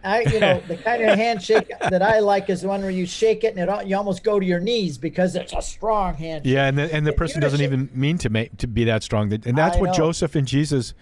I, 0.03 0.21
you 0.21 0.39
know, 0.39 0.61
the 0.67 0.77
kind 0.77 1.01
of 1.03 1.17
handshake 1.17 1.71
that 1.79 2.01
I 2.01 2.19
like 2.19 2.49
is 2.49 2.61
the 2.61 2.67
one 2.67 2.81
where 2.81 2.91
you 2.91 3.05
shake 3.05 3.43
it 3.43 3.55
and 3.55 3.69
it, 3.69 3.87
you 3.87 3.95
almost 3.95 4.23
go 4.23 4.39
to 4.39 4.45
your 4.45 4.59
knees 4.59 4.97
because 4.97 5.35
it's 5.35 5.53
a 5.53 5.61
strong 5.61 6.15
handshake. 6.15 6.53
Yeah, 6.53 6.67
and 6.67 6.77
the, 6.77 6.93
and 6.93 7.05
the 7.05 7.11
If 7.11 7.17
person 7.17 7.41
doesn't 7.41 7.59
shak- 7.59 7.65
even 7.67 7.89
mean 7.93 8.17
to 8.19 8.29
make 8.29 8.57
to 8.57 8.67
be 8.67 8.83
that 8.85 9.03
strong. 9.03 9.31
And 9.31 9.57
that's 9.57 9.77
I 9.77 9.79
what 9.79 9.87
know. 9.87 9.93
Joseph 9.93 10.35
and 10.35 10.47
Jesus 10.47 10.93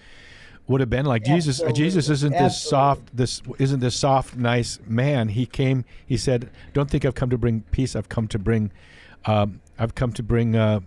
would 0.67 0.79
have 0.81 0.89
been 0.89 1.05
like. 1.05 1.23
Jesus, 1.23 1.59
Absolutely. 1.59 1.83
Jesus 1.83 2.09
isn't 2.09 2.33
this 2.33 2.61
soft. 2.61 3.15
This 3.15 3.41
isn't 3.57 3.79
this 3.79 3.95
soft, 3.95 4.35
nice 4.37 4.79
man. 4.85 5.29
He 5.29 5.45
came. 5.45 5.83
He 6.05 6.17
said, 6.17 6.49
"Don't 6.73 6.89
think 6.89 7.03
I've 7.03 7.15
come 7.15 7.29
to 7.31 7.37
bring 7.37 7.61
peace. 7.71 7.95
I've 7.95 8.09
come 8.09 8.27
to 8.29 8.39
bring, 8.39 8.71
um, 9.25 9.61
I've 9.79 9.95
come 9.95 10.13
to 10.13 10.23
bring 10.23 10.55
uh, 10.55 10.81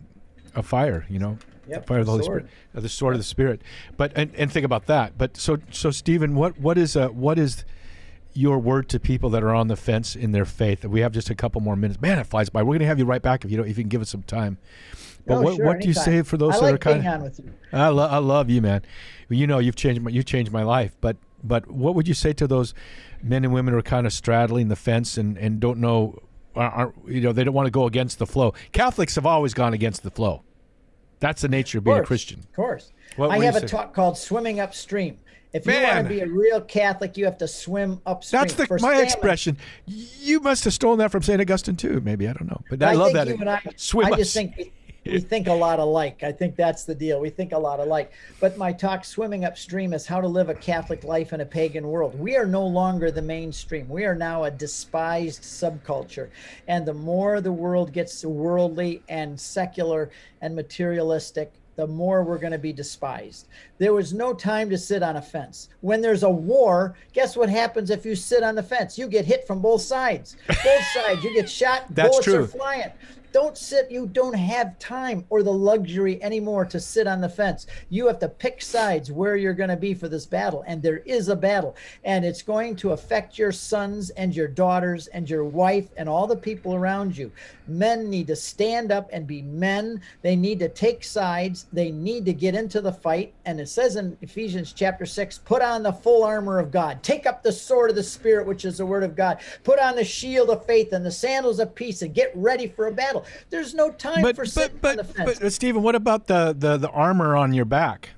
a 0.55 0.63
fire. 0.63 1.05
You 1.09 1.19
know, 1.19 1.39
Yep, 1.69 1.81
the 1.81 1.87
fire 1.87 1.99
of 2.01 2.07
the 2.07 2.13
Holy 2.13 2.25
sword. 2.25 2.43
Spirit, 2.43 2.55
uh, 2.77 2.81
the 2.81 2.89
sword 2.89 3.15
of 3.15 3.21
the 3.21 3.25
Spirit. 3.25 3.63
But 3.97 4.13
and, 4.15 4.35
and 4.37 4.53
think 4.53 4.65
about 4.65 4.87
that. 4.87 5.19
But 5.19 5.37
so 5.37 5.59
so 5.71 5.91
Stephen, 5.91 6.35
what 6.35 6.59
what 6.59 6.79
is 6.79 6.97
uh, 6.97 7.09
what 7.09 7.39
is 7.39 7.65
your 8.35 8.59
word 8.59 8.89
to 8.91 9.01
people 9.01 9.31
that 9.31 9.43
are 9.43 9.55
on 9.55 9.69
the 9.69 9.77
fence 9.77 10.15
in 10.17 10.33
their 10.33 10.45
faith? 10.45 10.85
We 10.85 11.01
have 11.01 11.13
just 11.13 11.31
a 11.31 11.35
couple 11.35 11.61
more 11.61 11.77
minutes. 11.77 12.01
Man, 12.01 12.19
it 12.19 12.27
flies 12.27 12.49
by. 12.51 12.63
We're 12.63 12.73
going 12.75 12.81
to 12.81 12.87
have 12.87 12.99
you 12.99 13.05
right 13.05 13.23
back 13.23 13.45
if 13.45 13.51
you 13.51 13.57
don't, 13.57 13.67
if 13.69 13.79
you 13.79 13.85
can 13.85 13.89
give 13.89 14.03
us 14.03 14.11
some 14.11 14.23
time. 14.25 14.59
But 15.27 15.39
Oh, 15.39 15.41
what, 15.43 15.57
sure, 15.57 15.65
what 15.67 15.81
do 15.81 15.89
you 15.89 15.95
say 15.95 16.21
for 16.23 16.37
those 16.37 16.55
I 16.55 16.57
that 16.57 16.63
like 16.63 16.75
are 16.75 16.79
kind 16.79 17.01
of? 17.01 17.07
on 17.07 17.23
with 17.23 17.39
you. 17.39 17.53
I, 17.73 17.89
lo- 17.89 18.09
I 18.09 18.19
love 18.19 18.51
you, 18.51 18.61
man. 18.61 18.83
You 19.31 19.47
know, 19.47 19.59
you've 19.59 19.77
changed 19.77 20.03
my, 20.03 20.11
you 20.11 20.23
changed 20.23 20.53
my 20.53 20.63
life. 20.65 20.95
But 21.01 21.17
but 21.43 21.71
what 21.71 21.95
would 21.95 22.07
you 22.09 22.15
say 22.15 22.33
to 22.35 22.47
those 22.47 22.75
men 23.23 23.45
and 23.45 23.53
women 23.55 23.73
who 23.73 23.79
are 23.79 23.83
kind 23.83 24.07
of 24.07 24.13
straddling 24.13 24.69
the 24.69 24.77
fence 24.77 25.17
and, 25.17 25.37
and 25.39 25.61
don't 25.61 25.79
know, 25.79 26.19
aren't, 26.55 26.75
aren't- 26.75 26.95
you 27.09 27.21
know, 27.23 27.33
they 27.33 27.45
don't 27.45 27.55
want 27.55 27.67
to 27.67 27.71
go 27.71 27.87
against 27.87 28.19
the 28.19 28.27
flow. 28.27 28.53
Catholics 28.73 29.15
have 29.15 29.25
always 29.27 29.55
gone 29.55 29.73
against 29.75 30.03
the 30.03 30.11
flow. 30.11 30.43
That's 31.21 31.41
the 31.43 31.49
nature 31.49 31.79
of 31.79 31.83
Of 31.83 31.85
being 31.85 31.99
a 31.99 32.05
Christian. 32.05 32.41
Of 32.41 32.53
course. 32.53 32.93
What 33.17 33.31
I 33.31 33.39
have 33.45 33.57
a 33.57 33.67
talk 33.67 33.95
called 33.95 34.19
Swimming 34.19 34.61
Upstream. 34.61 35.19
If 35.55 35.67
you 35.67 35.73
want 35.73 36.09
to 36.09 36.09
be 36.09 36.21
a 36.21 36.27
real 36.27 36.61
Catholic, 36.61 37.17
you 37.17 37.25
have 37.27 37.39
to 37.39 37.47
swim 37.47 38.01
upstream. 38.07 38.41
That's 38.41 38.55
the 38.55 38.67
my 38.69 38.77
stamina. 38.77 39.03
expression. 39.03 39.57
You 39.87 40.41
must 40.41 40.65
have 40.65 40.75
stolen 40.75 40.99
that 40.99 41.13
from 41.13 41.23
Saint 41.23 41.41
Augustine 41.41 41.77
too. 41.77 42.01
Maybe 42.01 42.27
I 42.27 42.33
don't 42.33 42.49
know, 42.49 42.61
but 42.69 42.83
I, 42.83 42.91
I 42.91 42.95
love 42.95 43.13
that. 43.13 43.29
you 43.29 43.35
and 43.35 43.49
I, 43.49 43.61
Swim 43.77 44.13
I 44.13 44.17
just 44.17 44.35
think 44.35 44.57
we, 44.59 44.73
we 45.07 45.21
think 45.21 45.47
a 45.47 45.53
lot 45.53 45.79
alike. 45.79 46.25
I 46.25 46.33
think 46.33 46.57
that's 46.57 46.85
the 46.85 46.95
deal. 46.95 47.21
We 47.21 47.31
think 47.31 47.53
a 47.53 47.59
lot 47.59 47.79
alike. 47.79 48.11
But 48.41 48.59
my 48.59 48.73
talk, 48.73 49.05
Swimming 49.05 49.45
Upstream, 49.45 49.93
is 49.93 50.07
how 50.07 50.21
to 50.21 50.27
live 50.27 50.49
a 50.49 50.55
Catholic 50.55 51.05
life 51.05 51.33
in 51.33 51.41
a 51.41 51.47
pagan 51.47 51.87
world. 51.87 52.19
We 52.19 52.37
are 52.37 52.47
no 52.47 52.67
longer 52.67 53.13
the 53.13 53.23
mainstream. 53.23 53.89
We 53.89 54.07
are 54.07 54.17
now 54.17 54.45
a 54.45 54.51
despised 54.51 55.43
subculture. 55.43 56.31
And 56.67 56.85
the 56.85 56.95
more 56.95 57.41
the 57.41 57.53
world 57.53 57.93
gets 57.93 58.25
worldly 58.25 59.03
and 59.09 59.39
secular 59.39 60.11
and 60.41 60.57
materialistic, 60.57 61.53
the 61.77 61.87
more 61.87 62.23
we're 62.23 62.39
going 62.39 62.53
to 62.53 62.59
be 62.59 62.73
despised. 62.73 63.49
There 63.79 63.93
was 63.93 64.13
no 64.13 64.33
time 64.33 64.71
to 64.71 64.79
sit 64.79 65.03
on 65.03 65.17
a 65.17 65.23
fence. 65.23 65.69
When 65.81 66.01
there's 66.01 66.23
a 66.23 66.31
war, 66.31 66.95
guess 67.13 67.37
what 67.37 67.49
happens 67.49 67.91
if 67.91 68.05
you 68.07 68.15
sit 68.15 68.43
on 68.43 68.55
the 68.55 68.63
fence? 68.63 68.99
You 68.99 69.09
get 69.09 69.25
hit 69.25 69.47
from 69.47 69.61
both 69.61 69.83
sides. 69.83 70.37
Both 70.47 70.85
sides. 70.95 71.25
You 71.25 71.35
get 71.35 71.51
shot. 71.51 71.87
That's 71.91 72.09
bullets 72.11 72.25
true. 72.25 72.45
are 72.45 72.47
flying. 72.47 72.93
Don't 73.35 73.59
sit, 73.59 73.91
you 73.91 74.07
don't 74.07 74.37
have 74.37 74.79
time 74.79 75.25
or 75.29 75.43
the 75.43 75.53
luxury 75.53 76.23
anymore 76.23 76.65
to 76.67 76.79
sit 76.79 77.09
on 77.09 77.21
the 77.21 77.29
fence. 77.29 77.67
You 77.91 78.07
have 78.07 78.21
to 78.21 78.29
pick 78.29 78.63
sides 78.63 79.11
where 79.11 79.35
you're 79.35 79.55
going 79.55 79.71
to 79.71 79.77
be 79.77 79.93
for 79.93 80.09
this 80.09 80.25
battle. 80.25 80.63
And 80.69 80.81
there 80.81 80.99
is 80.99 81.29
a 81.29 81.35
battle. 81.35 81.75
And 82.05 82.25
it's 82.25 82.43
going 82.43 82.77
to 82.77 82.93
affect 82.93 83.37
your 83.37 83.51
sons 83.51 84.11
and 84.11 84.37
your 84.37 84.47
daughters 84.47 85.09
and 85.09 85.29
your 85.29 85.45
wife 85.45 85.89
and 85.97 86.09
all 86.09 86.29
the 86.29 86.37
people 86.37 86.77
around 86.77 87.19
you. 87.19 87.33
Men 87.67 88.09
need 88.09 88.29
to 88.29 88.37
stand 88.37 88.93
up 88.93 89.11
and 89.13 89.27
be 89.27 89.43
men. 89.43 90.01
They 90.23 90.37
need 90.37 90.61
to 90.61 90.69
take 90.69 91.03
sides. 91.03 91.67
They 91.73 91.91
need 91.91 92.27
to 92.27 92.33
get 92.33 92.55
into 92.55 92.81
the 92.81 92.93
fight. 92.93 93.35
And 93.47 93.59
it 93.59 93.69
says 93.69 93.97
in 93.97 94.17
Ephesians 94.23 94.73
chapter 94.73 95.07
6 95.07 95.39
put 95.39 95.61
on 95.61 95.83
the 95.83 95.93
full 95.93 96.23
armor 96.23 96.61
of 96.61 96.71
God, 96.71 97.03
take 97.03 97.27
up 97.27 97.43
the 97.43 97.51
sword 97.51 97.91
of 97.91 97.97
the 97.97 98.03
Spirit, 98.05 98.47
which 98.47 98.65
is 98.65 98.79
the 98.79 98.87
word 98.87 99.03
of 99.03 99.17
God, 99.17 99.39
put 99.65 99.81
on 99.81 99.97
the 99.97 100.05
shield 100.05 100.51
of 100.51 100.65
faith 100.67 100.93
and 100.93 101.05
the 101.05 101.11
sandals 101.11 101.59
of 101.59 101.75
peace, 101.75 102.03
and 102.03 102.15
get 102.15 102.31
ready 102.37 102.69
for 102.69 102.87
a 102.87 102.93
battle. 102.93 103.24
There's 103.51 103.75
no 103.75 103.91
time 103.91 104.23
but, 104.23 104.37
for 104.37 104.43
but, 104.43 104.51
sitting 104.51 104.79
but, 104.81 104.91
on 104.91 104.97
the 104.99 105.05
fence. 105.05 105.39
But, 105.41 105.53
Stephen, 105.53 105.83
what 105.83 105.95
about 105.95 106.27
the, 106.27 106.55
the, 106.57 106.77
the 106.77 106.91
armor 106.91 107.37
on 107.37 107.53
your 107.53 107.65
back? 107.65 108.11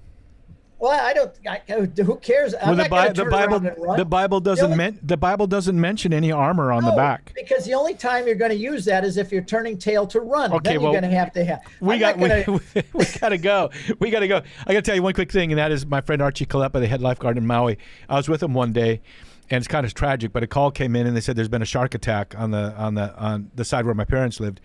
Well, 0.78 0.90
I 0.90 1.14
don't. 1.14 1.32
I, 1.48 1.62
who 2.02 2.16
cares? 2.16 2.54
Well, 2.62 2.76
the, 2.76 2.88
Bi- 2.88 3.08
the 3.12 3.24
Bible, 3.24 3.60
the 3.96 4.04
Bible 4.04 4.40
doesn't 4.40 4.64
only, 4.64 4.76
men- 4.76 4.98
the 5.02 5.16
Bible 5.16 5.46
doesn't 5.46 5.80
mention 5.80 6.12
any 6.12 6.30
armor 6.30 6.70
on 6.70 6.84
no, 6.84 6.90
the 6.90 6.96
back. 6.96 7.32
Because 7.34 7.64
the 7.64 7.72
only 7.72 7.94
time 7.94 8.26
you're 8.26 8.36
going 8.36 8.50
to 8.50 8.56
use 8.58 8.84
that 8.84 9.02
is 9.02 9.16
if 9.16 9.32
you're 9.32 9.42
turning 9.42 9.78
tail 9.78 10.06
to 10.08 10.20
run. 10.20 10.52
Okay, 10.52 10.72
then 10.72 10.82
well, 10.82 10.92
you're 10.92 11.00
going 11.00 11.10
to 11.10 11.16
have 11.16 11.32
to 11.32 11.44
have. 11.44 11.60
We 11.80 11.94
I'm 11.94 12.00
got 12.00 12.20
gonna, 12.20 12.44
we, 12.74 12.82
we 12.92 13.04
got 13.18 13.30
to 13.30 13.38
go. 13.38 13.70
We 14.00 14.10
got 14.10 14.20
to 14.20 14.28
go. 14.28 14.42
I 14.66 14.72
got 14.74 14.80
to 14.80 14.82
tell 14.82 14.94
you 14.94 15.02
one 15.02 15.14
quick 15.14 15.32
thing, 15.32 15.50
and 15.50 15.58
that 15.58 15.72
is 15.72 15.86
my 15.86 16.02
friend 16.02 16.20
Archie 16.20 16.44
Kalepa, 16.44 16.72
the 16.72 16.86
head 16.86 17.00
lifeguard 17.00 17.38
in 17.38 17.46
Maui. 17.46 17.78
I 18.10 18.16
was 18.16 18.28
with 18.28 18.42
him 18.42 18.52
one 18.52 18.74
day, 18.74 19.00
and 19.48 19.56
it's 19.62 19.68
kind 19.68 19.86
of 19.86 19.94
tragic. 19.94 20.30
But 20.30 20.42
a 20.42 20.46
call 20.46 20.70
came 20.70 20.94
in, 20.94 21.06
and 21.06 21.16
they 21.16 21.22
said 21.22 21.36
there's 21.36 21.48
been 21.48 21.62
a 21.62 21.66
shark 21.66 21.94
attack 21.94 22.34
on 22.36 22.50
the 22.50 22.74
on 22.76 22.96
the 22.96 23.16
on 23.16 23.50
the 23.54 23.64
side 23.64 23.86
where 23.86 23.94
my 23.94 24.04
parents 24.04 24.40
lived, 24.40 24.60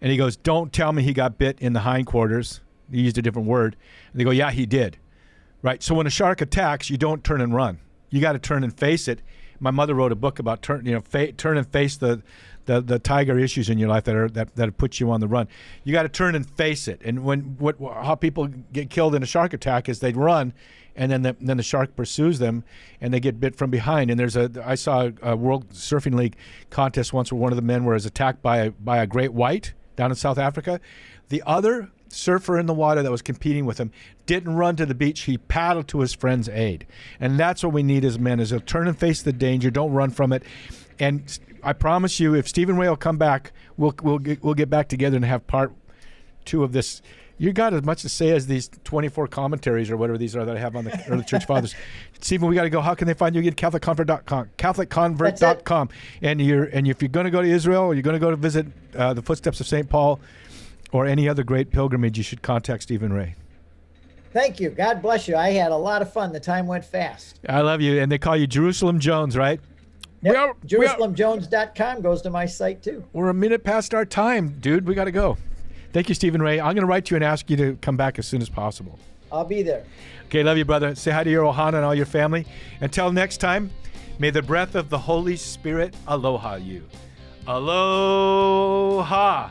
and 0.00 0.10
he 0.10 0.16
goes, 0.16 0.36
"Don't 0.36 0.72
tell 0.72 0.92
me 0.92 1.02
he 1.02 1.12
got 1.12 1.38
bit 1.38 1.58
in 1.60 1.72
the 1.72 1.80
hindquarters." 1.80 2.60
He 2.90 3.02
used 3.02 3.18
a 3.18 3.22
different 3.22 3.48
word. 3.48 3.76
And 4.12 4.20
they 4.20 4.24
go, 4.24 4.30
"Yeah, 4.30 4.50
he 4.50 4.66
did." 4.66 4.98
Right. 5.62 5.82
So 5.82 5.94
when 5.94 6.06
a 6.06 6.10
shark 6.10 6.40
attacks, 6.40 6.88
you 6.88 6.96
don't 6.96 7.22
turn 7.22 7.40
and 7.40 7.54
run. 7.54 7.80
You 8.08 8.20
got 8.20 8.32
to 8.32 8.38
turn 8.38 8.64
and 8.64 8.76
face 8.76 9.08
it. 9.08 9.20
My 9.60 9.70
mother 9.70 9.94
wrote 9.94 10.10
a 10.10 10.16
book 10.16 10.38
about 10.38 10.62
turn, 10.62 10.86
you 10.86 10.92
know, 10.92 11.02
fa- 11.02 11.32
turn 11.32 11.58
and 11.58 11.66
face 11.66 11.98
the, 11.98 12.22
the 12.64 12.80
the 12.80 12.98
tiger 12.98 13.38
issues 13.38 13.68
in 13.68 13.78
your 13.78 13.90
life 13.90 14.04
that 14.04 14.16
are 14.16 14.28
that 14.30 14.56
that 14.56 14.76
put 14.78 15.00
you 15.00 15.10
on 15.10 15.20
the 15.20 15.28
run. 15.28 15.48
You 15.84 15.92
got 15.92 16.04
to 16.04 16.08
turn 16.08 16.34
and 16.34 16.48
face 16.48 16.88
it. 16.88 17.02
And 17.04 17.24
when 17.24 17.56
what 17.58 17.76
how 17.78 18.14
people 18.14 18.48
get 18.72 18.88
killed 18.88 19.14
in 19.14 19.22
a 19.22 19.26
shark 19.26 19.52
attack 19.52 19.88
is 19.88 20.00
they 20.00 20.12
run, 20.12 20.54
and 20.96 21.12
then 21.12 21.22
the, 21.22 21.36
then 21.40 21.58
the 21.58 21.62
shark 21.62 21.94
pursues 21.94 22.38
them, 22.38 22.64
and 23.02 23.12
they 23.12 23.20
get 23.20 23.38
bit 23.38 23.54
from 23.54 23.70
behind. 23.70 24.10
And 24.10 24.18
there's 24.18 24.36
a 24.36 24.50
I 24.64 24.76
saw 24.76 25.10
a 25.20 25.36
World 25.36 25.68
Surfing 25.70 26.14
League 26.14 26.36
contest 26.70 27.12
once 27.12 27.30
where 27.30 27.40
one 27.40 27.52
of 27.52 27.56
the 27.56 27.62
men 27.62 27.84
was 27.84 28.06
attacked 28.06 28.40
by 28.40 28.58
a, 28.58 28.70
by 28.70 28.96
a 28.96 29.06
great 29.06 29.34
white 29.34 29.74
down 29.96 30.10
in 30.10 30.16
South 30.16 30.38
Africa. 30.38 30.80
The 31.28 31.42
other 31.46 31.90
surfer 32.08 32.58
in 32.58 32.66
the 32.66 32.74
water 32.74 33.02
that 33.02 33.10
was 33.10 33.22
competing 33.22 33.66
with 33.66 33.78
him 33.78 33.92
didn't 34.26 34.56
run 34.56 34.76
to 34.76 34.86
the 34.86 34.94
beach. 34.94 35.22
He 35.22 35.38
paddled 35.38 35.88
to 35.88 36.00
his 36.00 36.12
friend's 36.12 36.48
aid. 36.48 36.86
And 37.20 37.38
that's 37.38 37.62
what 37.62 37.72
we 37.72 37.82
need 37.82 38.04
as 38.04 38.18
men 38.18 38.40
is 38.40 38.50
to 38.50 38.60
turn 38.60 38.88
and 38.88 38.98
face 38.98 39.22
the 39.22 39.32
danger. 39.32 39.70
Don't 39.70 39.92
run 39.92 40.10
from 40.10 40.32
it. 40.32 40.42
And 40.98 41.38
i 41.62 41.72
promise 41.72 42.18
you 42.18 42.34
if 42.34 42.48
stephen 42.48 42.76
will 42.76 42.96
come 42.96 43.18
back 43.18 43.52
we'll 43.76 43.94
we'll 44.02 44.18
get, 44.18 44.42
we'll 44.42 44.54
get 44.54 44.70
back 44.70 44.88
together 44.88 45.16
and 45.16 45.24
have 45.24 45.46
part 45.46 45.72
two 46.44 46.64
of 46.64 46.72
this 46.72 47.02
you 47.40 47.54
got 47.54 47.72
as 47.72 47.82
much 47.82 48.02
to 48.02 48.10
say 48.10 48.30
as 48.30 48.46
these 48.46 48.68
24 48.84 49.26
commentaries 49.28 49.90
or 49.90 49.96
whatever 49.96 50.18
these 50.18 50.36
are 50.36 50.44
that 50.44 50.56
I 50.56 50.60
have 50.60 50.76
on 50.76 50.84
the 50.84 51.04
early 51.08 51.24
church 51.24 51.44
fathers. 51.46 51.74
Stephen, 52.20 52.48
we 52.48 52.54
got 52.54 52.64
to 52.64 52.70
go. 52.70 52.82
How 52.82 52.94
can 52.94 53.06
they 53.06 53.14
find 53.14 53.34
you 53.34 53.40
again? 53.40 53.54
CatholicConvert.com. 53.54 54.50
CatholicConvert.com. 54.58 55.88
And 56.20 56.40
you're 56.42 56.64
and 56.64 56.86
if 56.86 57.00
you're 57.00 57.08
going 57.08 57.24
to 57.24 57.30
go 57.30 57.40
to 57.40 57.48
Israel 57.48 57.84
or 57.84 57.94
you're 57.94 58.02
going 58.02 58.14
to 58.14 58.20
go 58.20 58.30
to 58.30 58.36
visit 58.36 58.66
uh, 58.94 59.14
the 59.14 59.22
footsteps 59.22 59.58
of 59.58 59.66
St. 59.66 59.88
Paul, 59.88 60.20
or 60.92 61.06
any 61.06 61.28
other 61.28 61.42
great 61.42 61.70
pilgrimage, 61.70 62.18
you 62.18 62.24
should 62.24 62.42
contact 62.42 62.82
Stephen 62.82 63.12
Ray. 63.12 63.36
Thank 64.32 64.60
you. 64.60 64.70
God 64.70 65.00
bless 65.00 65.26
you. 65.26 65.34
I 65.34 65.50
had 65.50 65.72
a 65.72 65.76
lot 65.76 66.02
of 66.02 66.12
fun. 66.12 66.32
The 66.32 66.40
time 66.40 66.66
went 66.66 66.84
fast. 66.84 67.40
I 67.48 67.62
love 67.62 67.80
you. 67.80 68.00
And 68.00 68.12
they 68.12 68.18
call 68.18 68.36
you 68.36 68.46
Jerusalem 68.46 69.00
Jones, 69.00 69.36
right? 69.36 69.60
Yep. 70.22 70.32
We 70.32 70.36
are, 70.36 70.54
JerusalemJones.com 70.66 72.02
goes 72.02 72.22
to 72.22 72.30
my 72.30 72.44
site 72.44 72.82
too. 72.82 73.02
We're 73.12 73.30
a 73.30 73.34
minute 73.34 73.64
past 73.64 73.94
our 73.94 74.04
time, 74.04 74.58
dude. 74.60 74.86
We 74.86 74.94
got 74.94 75.04
to 75.04 75.12
go. 75.12 75.38
Thank 75.92 76.08
you, 76.08 76.14
Stephen 76.14 76.40
Ray. 76.40 76.60
I'm 76.60 76.74
going 76.74 76.76
to 76.76 76.86
write 76.86 77.06
to 77.06 77.14
you 77.14 77.16
and 77.16 77.24
ask 77.24 77.50
you 77.50 77.56
to 77.56 77.76
come 77.80 77.96
back 77.96 78.18
as 78.18 78.26
soon 78.26 78.42
as 78.42 78.48
possible. 78.48 78.98
I'll 79.32 79.44
be 79.44 79.62
there. 79.62 79.84
Okay, 80.26 80.42
love 80.42 80.56
you, 80.56 80.64
brother. 80.64 80.94
Say 80.94 81.10
hi 81.10 81.24
to 81.24 81.30
your 81.30 81.44
Ohana 81.44 81.74
and 81.74 81.84
all 81.84 81.94
your 81.94 82.06
family. 82.06 82.46
Until 82.80 83.12
next 83.12 83.38
time, 83.38 83.70
may 84.18 84.30
the 84.30 84.42
breath 84.42 84.74
of 84.74 84.88
the 84.88 84.98
Holy 84.98 85.36
Spirit 85.36 85.94
aloha 86.06 86.56
you. 86.56 86.86
Aloha. 87.46 89.50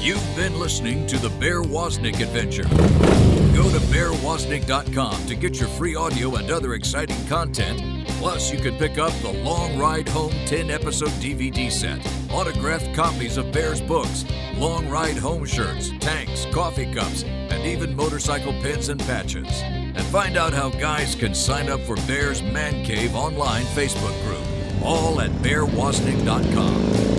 You've 0.00 0.36
been 0.36 0.58
listening 0.58 1.06
to 1.06 1.18
the 1.18 1.30
Bear 1.30 1.62
Woznick 1.62 2.20
Adventure. 2.20 3.45
Go 3.56 3.70
to 3.70 3.78
bearwoznick.com 3.86 5.26
to 5.26 5.34
get 5.34 5.58
your 5.58 5.70
free 5.70 5.96
audio 5.96 6.34
and 6.34 6.50
other 6.50 6.74
exciting 6.74 7.16
content. 7.26 8.06
Plus, 8.18 8.52
you 8.52 8.58
can 8.58 8.76
pick 8.76 8.98
up 8.98 9.12
the 9.22 9.32
Long 9.32 9.78
Ride 9.78 10.06
Home 10.10 10.34
10 10.44 10.70
episode 10.70 11.08
DVD 11.22 11.72
set, 11.72 12.06
autographed 12.30 12.94
copies 12.94 13.38
of 13.38 13.50
Bear's 13.52 13.80
books, 13.80 14.26
Long 14.56 14.86
Ride 14.90 15.16
Home 15.16 15.46
shirts, 15.46 15.90
tanks, 16.00 16.44
coffee 16.52 16.92
cups, 16.92 17.22
and 17.22 17.64
even 17.64 17.96
motorcycle 17.96 18.52
pins 18.60 18.90
and 18.90 19.00
patches. 19.00 19.62
And 19.62 20.02
find 20.02 20.36
out 20.36 20.52
how 20.52 20.68
guys 20.68 21.14
can 21.14 21.34
sign 21.34 21.70
up 21.70 21.80
for 21.80 21.96
Bear's 22.06 22.42
Man 22.42 22.84
Cave 22.84 23.14
online 23.14 23.64
Facebook 23.64 24.22
group, 24.26 24.84
all 24.84 25.18
at 25.22 25.30
bearwoznick.com. 25.30 27.15